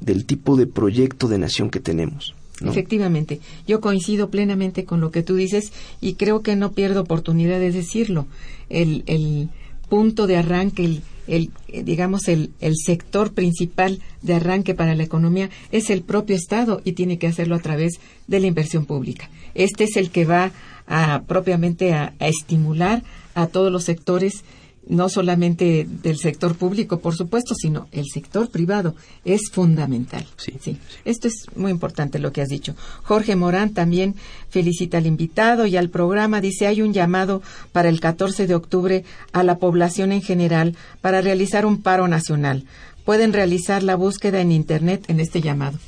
del 0.00 0.26
tipo 0.26 0.56
de 0.56 0.66
proyecto 0.66 1.28
de 1.28 1.38
nación 1.38 1.70
que 1.70 1.80
tenemos. 1.80 2.34
¿no? 2.60 2.70
Efectivamente, 2.70 3.40
yo 3.66 3.80
coincido 3.80 4.30
plenamente 4.30 4.84
con 4.84 5.00
lo 5.00 5.10
que 5.10 5.22
tú 5.22 5.34
dices 5.34 5.72
y 6.00 6.14
creo 6.14 6.42
que 6.42 6.56
no 6.56 6.72
pierdo 6.72 7.00
oportunidad 7.02 7.58
de 7.58 7.72
decirlo. 7.72 8.26
El, 8.68 9.02
el 9.06 9.48
punto 9.88 10.26
de 10.26 10.36
arranque, 10.36 10.84
el, 10.84 11.02
el, 11.26 11.50
digamos, 11.84 12.28
el, 12.28 12.50
el 12.60 12.74
sector 12.76 13.32
principal 13.32 14.00
de 14.22 14.34
arranque 14.34 14.74
para 14.74 14.94
la 14.94 15.02
economía 15.02 15.50
es 15.72 15.90
el 15.90 16.02
propio 16.02 16.36
Estado 16.36 16.80
y 16.84 16.92
tiene 16.92 17.18
que 17.18 17.26
hacerlo 17.26 17.56
a 17.56 17.60
través 17.60 18.00
de 18.26 18.40
la 18.40 18.46
inversión 18.46 18.84
pública. 18.84 19.30
Este 19.54 19.84
es 19.84 19.96
el 19.96 20.10
que 20.10 20.24
va 20.24 20.52
a, 20.86 21.22
propiamente 21.26 21.92
a, 21.92 22.14
a 22.18 22.28
estimular 22.28 23.02
a 23.34 23.46
todos 23.46 23.72
los 23.72 23.84
sectores 23.84 24.44
no 24.86 25.08
solamente 25.08 25.86
del 26.02 26.16
sector 26.16 26.56
público, 26.56 27.00
por 27.00 27.14
supuesto, 27.14 27.54
sino 27.54 27.88
el 27.92 28.06
sector 28.06 28.50
privado 28.50 28.94
es 29.24 29.50
fundamental. 29.50 30.26
Sí, 30.36 30.52
sí. 30.60 30.72
sí, 30.72 30.78
Esto 31.04 31.28
es 31.28 31.46
muy 31.56 31.70
importante 31.70 32.18
lo 32.18 32.32
que 32.32 32.42
has 32.42 32.48
dicho. 32.48 32.74
Jorge 33.02 33.36
Morán 33.36 33.74
también 33.74 34.14
felicita 34.48 34.98
al 34.98 35.06
invitado 35.06 35.66
y 35.66 35.76
al 35.76 35.90
programa. 35.90 36.40
Dice, 36.40 36.66
hay 36.66 36.82
un 36.82 36.92
llamado 36.92 37.42
para 37.72 37.88
el 37.88 38.00
14 38.00 38.46
de 38.46 38.54
octubre 38.54 39.04
a 39.32 39.42
la 39.42 39.58
población 39.58 40.12
en 40.12 40.22
general 40.22 40.76
para 41.00 41.20
realizar 41.20 41.66
un 41.66 41.82
paro 41.82 42.08
nacional. 42.08 42.64
Pueden 43.04 43.32
realizar 43.32 43.82
la 43.82 43.96
búsqueda 43.96 44.40
en 44.40 44.52
Internet 44.52 45.04
en 45.08 45.20
este 45.20 45.40
llamado. 45.40 45.78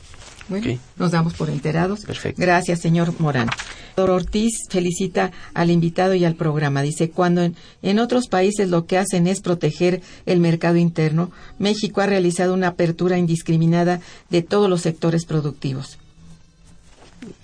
Bueno, 0.49 0.65
okay. 0.65 0.81
nos 0.97 1.11
damos 1.11 1.35
por 1.35 1.51
enterados. 1.51 2.01
Perfecto. 2.05 2.41
Gracias, 2.41 2.81
señor 2.81 3.13
Morán. 3.19 3.49
Doctor 3.97 4.11
Ortiz 4.11 4.53
felicita 4.71 5.33
al 5.55 5.71
invitado 5.71 6.15
y 6.15 6.25
al 6.25 6.37
programa. 6.37 6.83
Dice, 6.83 7.11
cuando 7.11 7.43
en, 7.43 7.57
en, 7.83 7.99
otros 7.99 8.29
países 8.29 8.69
lo 8.69 8.87
que 8.87 8.97
hacen 8.97 9.27
es 9.27 9.41
proteger 9.41 10.01
el 10.25 10.41
mercado 10.41 10.77
interno, 10.77 11.31
México 11.59 12.01
ha 12.01 12.07
realizado 12.07 12.55
una 12.55 12.69
apertura 12.69 13.19
indiscriminada 13.19 14.01
de 14.31 14.43
todos 14.43 14.71
los 14.71 14.83
sectores 14.83 15.27
productivos. 15.27 15.99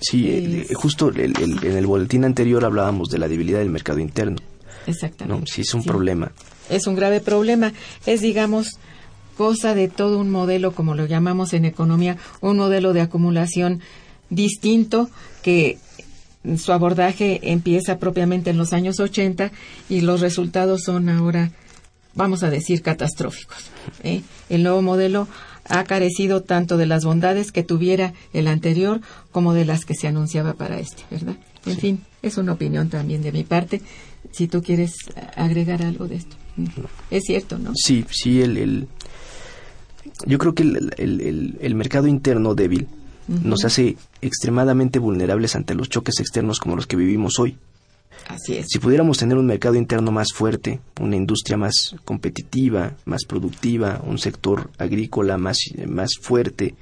Sí, 0.00 0.30
es... 0.30 0.76
justo 0.76 1.08
el, 1.08 1.18
el, 1.20 1.64
en 1.64 1.76
el 1.76 1.86
boletín 1.86 2.24
anterior 2.24 2.64
hablábamos 2.64 3.08
de 3.08 3.18
la 3.18 3.28
debilidad 3.28 3.58
del 3.58 3.70
mercado 3.70 3.98
interno. 3.98 4.38
Exactamente. 4.86 5.40
¿no? 5.40 5.46
Sí, 5.46 5.62
es 5.62 5.74
un 5.74 5.82
sí. 5.82 5.88
problema. 5.88 6.32
Es 6.68 6.86
un 6.86 6.94
grave 6.94 7.20
problema. 7.20 7.72
Es, 8.06 8.20
digamos, 8.20 8.78
cosa 9.36 9.74
de 9.74 9.88
todo 9.88 10.18
un 10.18 10.30
modelo, 10.30 10.72
como 10.72 10.94
lo 10.94 11.06
llamamos 11.06 11.52
en 11.52 11.64
economía, 11.64 12.16
un 12.40 12.56
modelo 12.56 12.92
de 12.92 13.02
acumulación 13.02 13.80
distinto 14.30 15.10
que 15.42 15.78
su 16.58 16.72
abordaje 16.72 17.40
empieza 17.42 17.98
propiamente 17.98 18.50
en 18.50 18.58
los 18.58 18.72
años 18.72 19.00
80 19.00 19.50
y 19.88 20.02
los 20.02 20.20
resultados 20.20 20.82
son 20.82 21.08
ahora, 21.08 21.50
vamos 22.14 22.42
a 22.42 22.50
decir, 22.50 22.82
catastróficos. 22.82 23.70
¿eh? 24.02 24.22
El 24.48 24.62
nuevo 24.62 24.82
modelo 24.82 25.26
ha 25.66 25.84
carecido 25.84 26.42
tanto 26.42 26.76
de 26.76 26.86
las 26.86 27.04
bondades 27.04 27.50
que 27.50 27.62
tuviera 27.62 28.12
el 28.34 28.48
anterior 28.48 29.00
como 29.32 29.54
de 29.54 29.64
las 29.64 29.84
que 29.86 29.94
se 29.94 30.06
anunciaba 30.06 30.52
para 30.54 30.78
este, 30.78 31.04
¿verdad? 31.10 31.36
En 31.64 31.74
sí. 31.74 31.80
fin, 31.80 32.00
es 32.22 32.36
una 32.36 32.52
opinión 32.52 32.90
también 32.90 33.22
de 33.22 33.32
mi 33.32 33.44
parte. 33.44 33.80
Si 34.30 34.46
tú 34.46 34.62
quieres 34.62 34.92
agregar 35.36 35.82
algo 35.82 36.06
de 36.06 36.16
esto. 36.16 36.36
Es 37.10 37.24
cierto, 37.24 37.58
¿no? 37.58 37.72
Sí, 37.74 38.04
sí, 38.10 38.42
el, 38.42 38.56
el 38.58 38.88
yo 40.26 40.38
creo 40.38 40.54
que 40.54 40.62
el, 40.62 40.92
el, 40.96 41.20
el, 41.20 41.56
el 41.60 41.74
mercado 41.74 42.06
interno 42.06 42.54
débil 42.54 42.86
uh 43.28 43.32
-huh. 43.32 43.42
nos 43.42 43.64
hace 43.64 43.96
extremadamente 44.22 44.98
vulnerables 44.98 45.56
ante 45.56 45.74
los 45.74 45.88
choques 45.88 46.20
externos 46.20 46.58
como 46.58 46.76
los 46.76 46.86
que 46.86 46.96
vivimos 46.96 47.38
hoy. 47.38 47.56
Así 48.28 48.56
es. 48.56 48.66
Si 48.70 48.78
pudiéramos 48.78 49.18
tener 49.18 49.36
un 49.36 49.44
mercado 49.44 49.74
interno 49.74 50.10
más 50.10 50.32
fuerte, 50.32 50.80
una 51.00 51.16
industria 51.16 51.58
más 51.58 51.94
competitiva, 52.06 52.94
más 53.04 53.24
productiva, 53.26 54.00
un 54.06 54.18
sector 54.18 54.70
agrícola 54.78 55.36
más, 55.36 55.58
más 55.86 56.12
fuerte, 56.20 56.74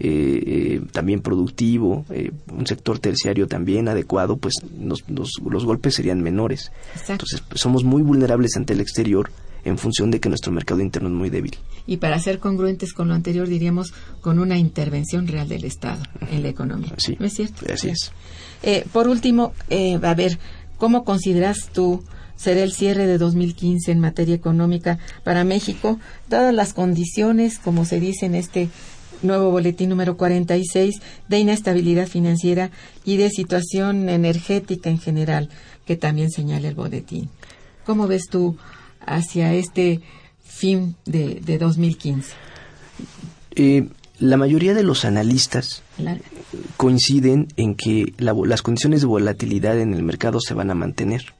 eh, 0.00 0.42
eh, 0.46 0.80
también 0.92 1.20
productivo, 1.20 2.06
eh, 2.08 2.30
un 2.50 2.66
sector 2.66 3.00
terciario 3.00 3.48
también 3.48 3.88
adecuado, 3.88 4.36
pues 4.36 4.54
nos, 4.78 5.06
nos, 5.10 5.32
los 5.44 5.64
golpes 5.66 5.96
serían 5.96 6.22
menores. 6.22 6.70
Exacto. 6.92 7.12
Entonces, 7.12 7.42
pues, 7.48 7.60
somos 7.60 7.84
muy 7.84 8.00
vulnerables 8.02 8.56
ante 8.56 8.72
el 8.72 8.80
exterior 8.80 9.30
en 9.64 9.78
función 9.78 10.10
de 10.10 10.20
que 10.20 10.28
nuestro 10.28 10.52
mercado 10.52 10.80
interno 10.80 11.08
es 11.08 11.14
muy 11.14 11.30
débil. 11.30 11.56
Y 11.86 11.98
para 11.98 12.18
ser 12.18 12.38
congruentes 12.38 12.92
con 12.92 13.08
lo 13.08 13.14
anterior, 13.14 13.48
diríamos 13.48 13.92
con 14.20 14.38
una 14.38 14.58
intervención 14.58 15.26
real 15.26 15.48
del 15.48 15.64
Estado 15.64 16.02
en 16.30 16.42
la 16.42 16.48
economía. 16.48 16.92
Sí, 16.98 17.16
¿No 17.18 17.26
es 17.26 17.34
cierto? 17.34 17.64
Así 17.72 17.88
es. 17.88 18.12
Eh, 18.62 18.84
por 18.92 19.08
último, 19.08 19.52
eh, 19.70 19.98
a 20.02 20.14
ver, 20.14 20.38
¿cómo 20.76 21.04
consideras 21.04 21.70
tú 21.72 22.02
será 22.38 22.62
el 22.62 22.72
cierre 22.72 23.06
de 23.06 23.18
2015 23.18 23.90
en 23.90 24.00
materia 24.00 24.34
económica 24.34 24.98
para 25.24 25.44
México, 25.44 25.98
dadas 26.28 26.54
las 26.54 26.72
condiciones, 26.72 27.58
como 27.58 27.84
se 27.84 28.00
dice 28.00 28.26
en 28.26 28.36
este 28.36 28.68
nuevo 29.22 29.50
boletín 29.50 29.90
número 29.90 30.16
46 30.16 31.00
de 31.28 31.38
inestabilidad 31.38 32.06
financiera 32.06 32.70
y 33.04 33.16
de 33.16 33.30
situación 33.30 34.08
energética 34.08 34.88
en 34.88 34.98
general, 34.98 35.50
que 35.84 35.96
también 35.96 36.30
señala 36.30 36.68
el 36.68 36.74
boletín. 36.76 37.28
¿Cómo 37.84 38.06
ves 38.06 38.26
tú 38.30 38.56
hacia 39.00 39.54
este 39.54 40.00
fin 40.44 40.96
de, 41.04 41.40
de 41.44 41.58
2015? 41.58 42.32
Eh, 43.54 43.88
la 44.18 44.36
mayoría 44.36 44.74
de 44.74 44.82
los 44.82 45.04
analistas 45.04 45.82
coinciden 46.76 47.48
en 47.56 47.74
que 47.74 48.12
las 48.18 48.62
condiciones 48.62 49.00
de 49.00 49.06
volatilidad 49.06 49.78
en 49.78 49.94
el 49.94 50.02
mercado 50.02 50.40
se 50.40 50.54
van 50.54 50.70
a 50.70 50.74
mantener. 50.74 51.34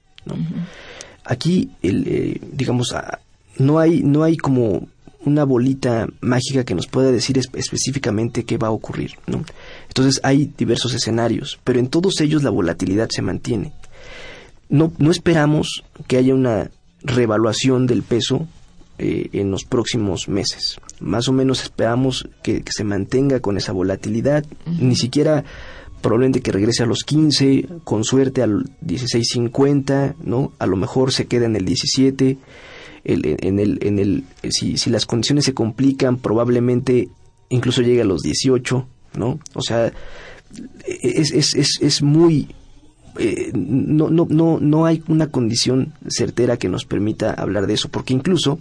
Aquí, 1.24 1.70
el, 1.82 2.04
eh, 2.06 2.40
digamos, 2.52 2.92
ah, 2.94 3.18
no 3.56 3.78
hay, 3.78 4.02
no 4.02 4.22
hay 4.22 4.36
como 4.36 4.86
una 5.24 5.44
bolita 5.44 6.06
mágica 6.20 6.64
que 6.64 6.74
nos 6.74 6.86
pueda 6.86 7.10
decir 7.10 7.38
específicamente 7.38 8.44
qué 8.44 8.56
va 8.56 8.68
a 8.68 8.72
ocurrir. 8.72 9.12
¿no? 9.26 9.44
Entonces 9.88 10.20
hay 10.22 10.52
diversos 10.56 10.94
escenarios, 10.94 11.58
pero 11.64 11.80
en 11.80 11.88
todos 11.88 12.20
ellos 12.20 12.42
la 12.42 12.50
volatilidad 12.50 13.08
se 13.10 13.22
mantiene. 13.22 13.72
No, 14.68 14.92
no 14.98 15.10
esperamos 15.10 15.82
que 16.06 16.18
haya 16.18 16.34
una 16.34 16.70
revaluación 17.02 17.86
del 17.86 18.02
peso 18.02 18.46
eh, 18.98 19.28
en 19.32 19.50
los 19.50 19.64
próximos 19.64 20.28
meses. 20.28 20.80
Más 21.00 21.28
o 21.28 21.32
menos 21.32 21.62
esperamos 21.62 22.28
que, 22.42 22.62
se 22.68 22.84
mantenga 22.84 23.40
con 23.40 23.56
esa 23.56 23.72
volatilidad, 23.72 24.44
ni 24.66 24.96
siquiera 24.96 25.44
probablemente 26.00 26.40
que 26.40 26.52
regrese 26.52 26.84
a 26.84 26.86
los 26.86 27.02
15, 27.04 27.68
con 27.84 28.04
suerte 28.04 28.42
al 28.42 28.64
16.50, 28.84 30.14
¿no? 30.20 30.52
A 30.58 30.66
lo 30.66 30.76
mejor 30.76 31.12
se 31.12 31.26
queda 31.26 31.46
en 31.46 31.56
el 31.56 31.64
17 31.64 32.38
en 33.04 33.58
el, 33.58 33.78
en 33.82 33.98
el, 33.98 34.24
si, 34.50 34.76
si 34.76 34.90
las 34.90 35.06
condiciones 35.06 35.44
se 35.44 35.54
complican, 35.54 36.18
probablemente 36.18 37.08
incluso 37.48 37.82
llegue 37.82 38.02
a 38.02 38.04
los 38.04 38.22
18, 38.22 38.86
¿no? 39.14 39.38
O 39.54 39.62
sea, 39.62 39.92
es, 40.86 41.32
es, 41.32 41.54
es, 41.54 41.78
es 41.80 42.02
muy... 42.02 42.54
Eh, 43.18 43.50
no, 43.54 44.10
no, 44.10 44.26
no, 44.30 44.58
no 44.60 44.86
hay 44.86 45.02
una 45.08 45.26
condición 45.28 45.92
certera 46.08 46.56
que 46.56 46.68
nos 46.68 46.84
permita 46.84 47.32
hablar 47.32 47.66
de 47.66 47.74
eso, 47.74 47.88
porque 47.88 48.14
incluso 48.14 48.58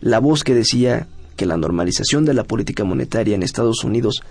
la 0.00 0.18
voz 0.18 0.44
que 0.44 0.54
decía 0.54 1.06
que 1.36 1.46
la 1.46 1.56
normalización 1.56 2.24
de 2.24 2.34
la 2.34 2.44
política 2.44 2.84
monetaria 2.84 3.34
en 3.34 3.42
Estados 3.42 3.84
Unidos 3.84 4.22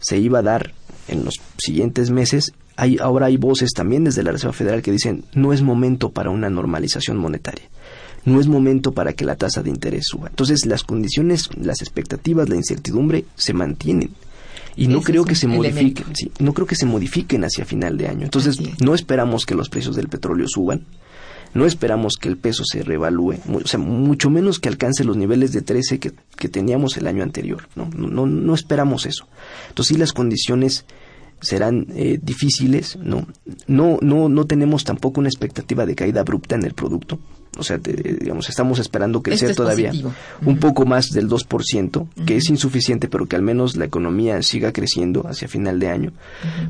se 0.00 0.18
iba 0.18 0.40
a 0.40 0.42
dar 0.42 0.72
en 1.08 1.24
los 1.24 1.40
siguientes 1.58 2.10
meses, 2.10 2.52
hay, 2.76 2.98
ahora 3.00 3.26
hay 3.26 3.36
voces 3.36 3.72
también 3.72 4.04
desde 4.04 4.22
la 4.22 4.32
Reserva 4.32 4.52
Federal 4.52 4.82
que 4.82 4.90
dicen 4.90 5.24
no 5.34 5.52
es 5.52 5.62
momento 5.62 6.10
para 6.10 6.30
una 6.30 6.50
normalización 6.50 7.16
monetaria 7.16 7.64
no 8.24 8.40
es 8.40 8.46
momento 8.46 8.92
para 8.92 9.12
que 9.12 9.24
la 9.24 9.36
tasa 9.36 9.62
de 9.62 9.70
interés 9.70 10.06
suba. 10.06 10.28
Entonces 10.28 10.64
las 10.66 10.82
condiciones, 10.82 11.50
las 11.56 11.82
expectativas, 11.82 12.48
la 12.48 12.56
incertidumbre 12.56 13.24
se 13.36 13.52
mantienen 13.52 14.10
y 14.76 14.88
no 14.88 15.00
creo 15.02 15.24
que 15.24 15.34
se 15.34 15.46
modifiquen, 15.46 16.06
no 16.38 16.52
creo 16.52 16.66
que 16.66 16.76
se 16.76 16.86
modifiquen 16.86 17.44
hacia 17.44 17.64
final 17.64 17.96
de 17.96 18.08
año. 18.08 18.24
Entonces 18.24 18.58
no 18.80 18.94
esperamos 18.94 19.46
que 19.46 19.54
los 19.54 19.68
precios 19.68 19.96
del 19.96 20.08
petróleo 20.08 20.46
suban, 20.48 20.84
no 21.54 21.66
esperamos 21.66 22.14
que 22.20 22.28
el 22.28 22.36
peso 22.36 22.64
se 22.64 22.82
revalúe, 22.82 23.36
o 23.52 23.66
sea, 23.66 23.78
mucho 23.78 24.28
menos 24.28 24.58
que 24.58 24.68
alcance 24.68 25.04
los 25.04 25.16
niveles 25.16 25.52
de 25.52 25.62
13 25.62 26.00
que, 26.00 26.12
que 26.36 26.48
teníamos 26.48 26.96
el 26.96 27.06
año 27.06 27.22
anterior. 27.22 27.68
¿no? 27.76 27.88
No, 27.96 28.26
no, 28.26 28.54
esperamos 28.54 29.06
eso. 29.06 29.28
Entonces 29.68 29.94
sí 29.94 29.98
las 29.98 30.12
condiciones 30.12 30.84
serán 31.40 31.86
eh, 31.94 32.18
difíciles, 32.20 32.96
¿no? 32.96 33.26
No, 33.66 33.98
no, 34.00 34.28
no 34.28 34.46
tenemos 34.46 34.82
tampoco 34.82 35.20
una 35.20 35.28
expectativa 35.28 35.86
de 35.86 35.94
caída 35.94 36.22
abrupta 36.22 36.56
en 36.56 36.64
el 36.64 36.74
producto 36.74 37.20
o 37.58 37.62
sea, 37.62 37.78
digamos, 37.78 38.48
estamos 38.48 38.78
esperando 38.78 39.22
crecer 39.22 39.54
todavía 39.54 39.92
un 40.44 40.58
poco 40.58 40.84
más 40.84 41.10
del 41.10 41.28
2%, 41.28 42.08
que 42.26 42.36
es 42.36 42.50
insuficiente, 42.50 43.08
pero 43.08 43.26
que 43.26 43.36
al 43.36 43.42
menos 43.42 43.76
la 43.76 43.84
economía 43.84 44.42
siga 44.42 44.72
creciendo 44.72 45.26
hacia 45.28 45.48
final 45.48 45.78
de 45.78 45.88
año. 45.88 46.12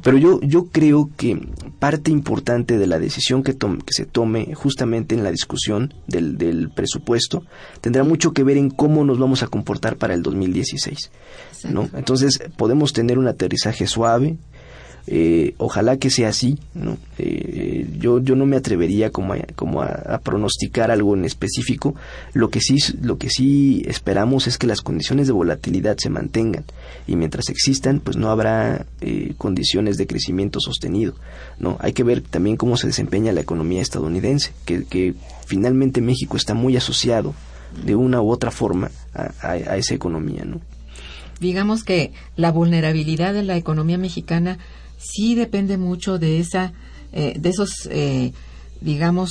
Pero 0.03 0.19
yo, 0.19 0.41
yo 0.43 0.67
creo 0.67 1.11
que 1.17 1.41
parte 1.79 2.11
importante 2.11 2.79
de 2.79 2.87
la 2.87 2.99
decisión 2.99 3.43
que, 3.43 3.57
que 3.57 3.93
se 3.93 4.07
tome 4.07 4.55
justamente 4.55 5.15
en 5.15 5.25
la 5.25 5.31
discusión 5.31 5.95
del, 6.07 6.37
del 6.37 6.71
presupuesto 6.71 7.45
tendrá 7.81 8.05
mucho 8.05 8.33
que 8.33 8.45
ver 8.45 8.57
en 8.57 8.71
cómo 8.71 9.05
nos 9.05 9.19
vamos 9.19 9.43
a 9.43 9.47
comportar 9.47 9.97
para 9.97 10.15
el 10.15 10.23
2016. 10.23 11.11
¿no? 11.71 11.89
Entonces, 11.95 12.43
podemos 12.57 12.93
tener 12.93 13.19
un 13.19 13.29
aterrizaje 13.29 13.87
suave, 13.87 14.37
eh, 15.07 15.55
ojalá 15.59 15.99
que 15.99 16.09
sea 16.09 16.29
así, 16.29 16.59
¿no? 16.73 16.97
Eh, 17.19 17.87
yo, 17.99 18.21
yo 18.21 18.37
no 18.37 18.47
me 18.47 18.57
atrevería 18.57 19.11
como, 19.11 19.35
a, 19.35 19.39
como 19.55 19.83
a, 19.83 20.19
pronosticar 20.25 20.91
algo 20.91 21.15
en 21.15 21.27
específico. 21.27 21.95
Lo 22.33 22.49
que, 22.49 22.61
sí, 22.61 22.79
lo 23.03 23.19
que 23.19 23.29
sí 23.29 23.83
esperamos 23.87 24.47
es 24.47 24.57
que 24.57 24.67
las 24.67 24.81
condiciones 24.81 25.27
de 25.27 25.35
volatilidad 25.35 25.99
se 25.99 26.09
mantengan 26.09 26.65
y 27.07 27.17
mientras 27.17 27.51
existan, 27.51 28.01
pues 28.01 28.17
no 28.17 28.31
habrá 28.31 28.87
eh, 29.03 29.35
condiciones 29.37 29.99
de 29.99 30.07
crecimiento 30.07 30.59
sostenido. 30.59 31.15
¿no? 31.59 31.77
Hay 31.81 31.93
que 31.93 32.03
ver 32.03 32.23
también 32.23 32.57
cómo 32.57 32.79
se 32.79 32.87
desempeña 32.87 33.33
la 33.33 33.43
economía 33.43 33.83
estadounidense, 33.83 34.53
que, 34.65 34.85
que 34.85 35.15
finalmente 35.47 36.01
México 36.01 36.39
está 36.39 36.55
muy 36.55 36.79
asociado 36.79 37.35
de 37.85 37.95
una 37.95 38.23
u 38.23 38.31
otra 38.31 38.51
forma 38.51 38.91
a, 39.13 39.33
a 39.43 39.77
esa 39.77 39.95
economía. 39.95 40.45
¿no? 40.47 40.63
Digamos 41.41 41.85
que 41.85 42.13
la 42.37 42.51
vulnerabilidad 42.51 43.35
de 43.35 43.43
la 43.43 43.57
economía 43.57 43.99
mexicana 43.99 44.59
sí 45.05 45.35
depende 45.35 45.77
mucho 45.77 46.19
de 46.19 46.41
esa, 46.41 46.73
eh, 47.13 47.35
de 47.39 47.49
esos, 47.49 47.89
eh, 47.91 48.33
digamos, 48.81 49.31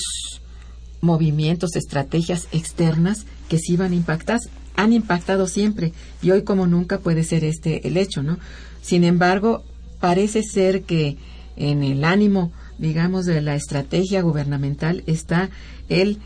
movimientos, 1.02 1.76
estrategias 1.76 2.48
externas 2.52 3.26
que 3.50 3.58
sí 3.58 3.76
van 3.76 3.92
a 3.92 3.96
impactar, 3.96 4.40
han 4.76 4.94
impactado 4.94 5.48
siempre 5.48 5.94
y 6.22 6.32
hoy 6.32 6.44
como 6.44 6.66
nunca 6.66 7.00
puede 7.00 7.24
ser 7.24 7.44
este 7.44 7.88
el 7.88 7.98
hecho, 7.98 8.24
¿no? 8.24 8.38
Sin 8.82 9.04
embargo, 9.04 9.64
parece 10.00 10.44
ser 10.44 10.84
que 10.84 11.18
en 11.56 11.84
el 11.84 12.04
ánimo, 12.04 12.52
digamos, 12.78 13.26
de 13.26 13.42
la 13.42 13.56
estrategia 13.56 14.22
gubernamental 14.22 15.04
está 15.06 15.50
el 15.90 16.20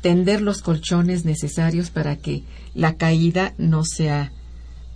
tender 0.00 0.40
los 0.40 0.60
colchones 0.62 1.24
necesarios 1.24 1.90
para 1.90 2.16
que 2.16 2.42
la 2.74 2.94
caída 2.94 3.54
no 3.58 3.84
sea 3.84 4.32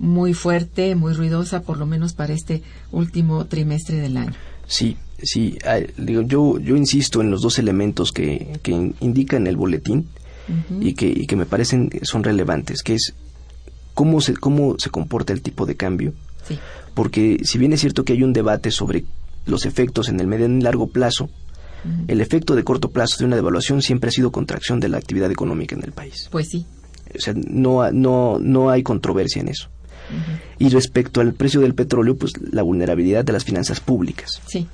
muy 0.01 0.33
fuerte, 0.33 0.95
muy 0.97 1.13
ruidosa, 1.13 1.61
por 1.61 1.77
lo 1.77 1.87
menos 1.87 2.15
para 2.15 2.33
este 2.33 2.63
último 2.91 3.45
trimestre 3.45 3.99
del 3.99 4.17
año. 4.17 4.33
Sí, 4.67 4.97
sí. 5.23 5.59
Yo, 5.99 6.59
yo 6.59 6.77
insisto 6.77 7.21
en 7.21 7.31
los 7.31 7.43
dos 7.43 7.59
elementos 7.59 8.11
que, 8.11 8.59
que 8.63 8.95
indican 9.01 9.47
el 9.47 9.57
boletín 9.57 10.09
y, 10.81 10.95
que, 10.95 11.07
y 11.07 11.27
que 11.27 11.37
me 11.37 11.45
parecen 11.45 11.91
son 12.03 12.25
relevantes, 12.25 12.83
que 12.83 12.95
es 12.95 13.15
cómo 13.95 14.21
se, 14.21 14.35
cómo 14.35 14.77
se 14.79 14.91
comporta 14.91 15.35
el 15.35 15.43
tipo 15.43 15.67
de 15.67 15.77
cambio. 15.77 16.15
Sí. 16.49 16.59
Porque 16.95 17.41
si 17.45 17.59
bien 17.59 17.75
es 17.75 17.81
cierto 17.81 18.05
que 18.05 18.15
hay 18.15 18.23
un 18.23 18.33
debate 18.33 18.71
sobre 18.71 19.05
los 19.45 19.67
efectos 19.67 20.09
en 20.09 20.19
el 20.19 20.27
medio 20.27 20.47
y 20.47 20.61
largo 20.63 20.89
plazo, 20.89 21.29
el 22.09 22.21
efecto 22.21 22.55
de 22.55 22.65
corto 22.65 22.91
plazo 22.91 23.19
de 23.19 23.25
una 23.27 23.37
devaluación 23.37 23.81
siempre 23.81 24.09
ha 24.09 24.13
sido 24.13 24.33
contracción 24.33 24.81
de 24.81 24.89
la 24.89 24.99
actividad 24.99 25.31
económica 25.31 25.75
en 25.75 25.85
el 25.85 25.93
país. 25.93 26.29
Pues 26.31 26.49
sí. 26.49 26.67
O 27.15 27.21
sea, 27.21 27.35
no, 27.35 27.91
no, 27.91 28.39
no 28.39 28.71
hay 28.71 28.83
controversia 28.83 29.41
en 29.41 29.49
eso. 29.49 29.69
Y 30.59 30.69
respecto 30.69 31.21
al 31.21 31.33
precio 31.33 31.61
del 31.61 31.75
petróleo, 31.75 32.17
pues 32.17 32.33
la 32.53 32.63
vulnerabilidad 32.63 33.25
de 33.25 33.33
las 33.33 33.45
finanzas 33.45 33.81
públicas. 33.81 34.41
Sí. 34.47 34.67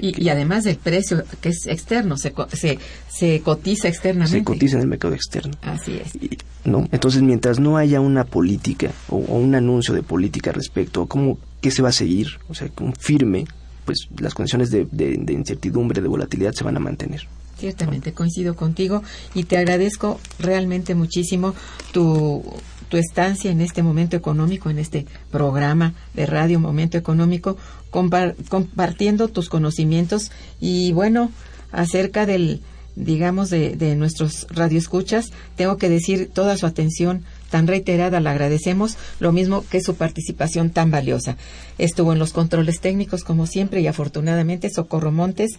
y, 0.00 0.28
además 0.28 0.64
del 0.64 0.76
precio 0.76 1.24
que 1.40 1.50
es 1.50 1.66
externo, 1.66 2.16
se, 2.16 2.32
se, 2.52 2.78
se, 3.08 3.40
cotiza 3.40 3.88
externamente. 3.88 4.38
Se 4.38 4.44
cotiza 4.44 4.76
en 4.76 4.82
el 4.82 4.88
mercado 4.88 5.14
externo. 5.14 5.52
Así 5.62 5.96
es. 5.96 6.12
¿no? 6.64 6.88
Entonces, 6.92 7.22
mientras 7.22 7.58
no 7.58 7.76
haya 7.76 8.00
una 8.00 8.24
política 8.24 8.90
o, 9.08 9.16
un 9.16 9.54
anuncio 9.54 9.94
de 9.94 10.02
política 10.02 10.52
respecto 10.52 11.02
a 11.02 11.08
cómo, 11.08 11.38
qué 11.60 11.70
se 11.70 11.82
va 11.82 11.88
a 11.88 11.92
seguir, 11.92 12.28
o 12.48 12.54
sea, 12.54 12.68
un 12.80 12.94
firme, 12.94 13.44
pues 13.84 14.08
las 14.18 14.34
condiciones 14.34 14.70
de, 14.70 14.86
de 14.90 15.32
incertidumbre, 15.32 16.00
de 16.00 16.08
volatilidad 16.08 16.52
se 16.52 16.64
van 16.64 16.76
a 16.76 16.80
mantener. 16.80 17.26
Ciertamente, 17.58 18.12
coincido 18.12 18.56
contigo 18.56 19.04
y 19.34 19.44
te 19.44 19.56
agradezco 19.56 20.18
realmente 20.40 20.96
muchísimo 20.96 21.54
tu 21.92 22.42
tu 22.92 22.98
estancia 22.98 23.50
en 23.50 23.62
este 23.62 23.82
momento 23.82 24.18
económico, 24.18 24.68
en 24.68 24.78
este 24.78 25.06
programa 25.30 25.94
de 26.12 26.26
radio 26.26 26.60
Momento 26.60 26.98
Económico, 26.98 27.56
compartiendo 27.90 29.28
tus 29.28 29.48
conocimientos 29.48 30.30
y 30.60 30.92
bueno, 30.92 31.32
acerca 31.70 32.26
del, 32.26 32.60
digamos, 32.94 33.48
de, 33.48 33.96
nuestros 33.96 34.46
radioescuchas, 34.50 35.30
tengo 35.56 35.78
que 35.78 35.88
decir 35.88 36.28
toda 36.34 36.58
su 36.58 36.66
atención 36.66 37.24
tan 37.48 37.66
reiterada 37.66 38.20
la 38.20 38.32
agradecemos, 38.32 38.98
lo 39.20 39.32
mismo 39.32 39.64
que 39.70 39.80
su 39.80 39.94
participación 39.94 40.68
tan 40.68 40.90
valiosa. 40.90 41.38
Estuvo 41.78 42.12
en 42.12 42.18
los 42.18 42.34
controles 42.34 42.80
técnicos, 42.80 43.24
como 43.24 43.46
siempre, 43.46 43.80
y 43.80 43.86
afortunadamente 43.86 44.68
Socorro 44.68 45.12
Montes, 45.12 45.52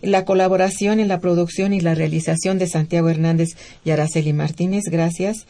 la 0.00 0.24
colaboración 0.24 1.00
en 1.00 1.08
la 1.08 1.20
producción 1.20 1.74
y 1.74 1.80
la 1.82 1.94
realización 1.94 2.56
de 2.58 2.66
Santiago 2.66 3.10
Hernández 3.10 3.58
y 3.84 3.90
Araceli 3.90 4.32
Martínez, 4.32 4.84
gracias. 4.90 5.44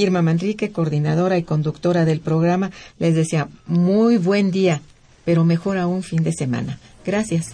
Irma 0.00 0.22
Manrique, 0.22 0.72
coordinadora 0.72 1.36
y 1.36 1.42
conductora 1.42 2.06
del 2.06 2.20
programa, 2.20 2.70
les 2.98 3.14
desea 3.14 3.48
muy 3.66 4.16
buen 4.16 4.50
día, 4.50 4.80
pero 5.26 5.44
mejor 5.44 5.76
aún 5.76 6.02
fin 6.02 6.22
de 6.22 6.32
semana. 6.32 6.78
Gracias. 7.04 7.50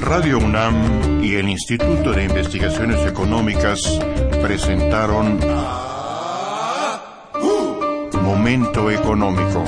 Radio 0.00 0.38
UNAM 0.38 1.22
y 1.22 1.34
el 1.34 1.48
Instituto 1.48 2.12
de 2.12 2.24
Investigaciones 2.24 3.06
Económicas 3.06 3.80
presentaron... 4.40 5.38
Momento 8.22 8.90
económico. 8.90 9.64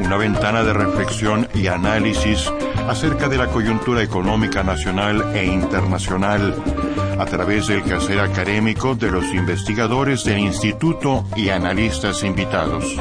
Una 0.00 0.16
ventana 0.16 0.62
de 0.62 0.72
reflexión 0.72 1.48
y 1.54 1.68
análisis 1.68 2.50
acerca 2.88 3.28
de 3.28 3.38
la 3.38 3.46
coyuntura 3.46 4.02
económica 4.02 4.62
nacional 4.62 5.34
e 5.34 5.44
internacional 5.44 6.54
a 7.20 7.26
través 7.26 7.66
del 7.66 7.82
quehacer 7.82 8.18
académico 8.18 8.94
de 8.94 9.10
los 9.10 9.26
investigadores 9.34 10.24
del 10.24 10.38
instituto 10.38 11.26
y 11.36 11.50
analistas 11.50 12.24
invitados. 12.24 12.96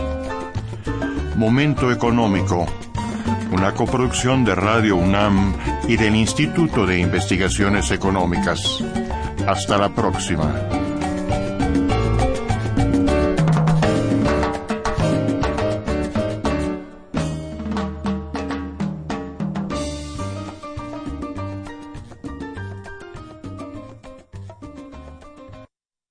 Momento 1.38 1.90
económico. 1.90 2.66
Una 3.54 3.74
coproducción 3.74 4.44
de 4.44 4.56
Radio 4.56 4.98
UNAM 4.98 5.54
y 5.88 5.96
del 5.96 6.18
Instituto 6.18 6.86
de 6.86 7.00
Investigaciones 7.00 7.92
Económicas. 7.92 8.84
Hasta 9.48 9.78
la 9.78 9.88
próxima. 9.88 10.89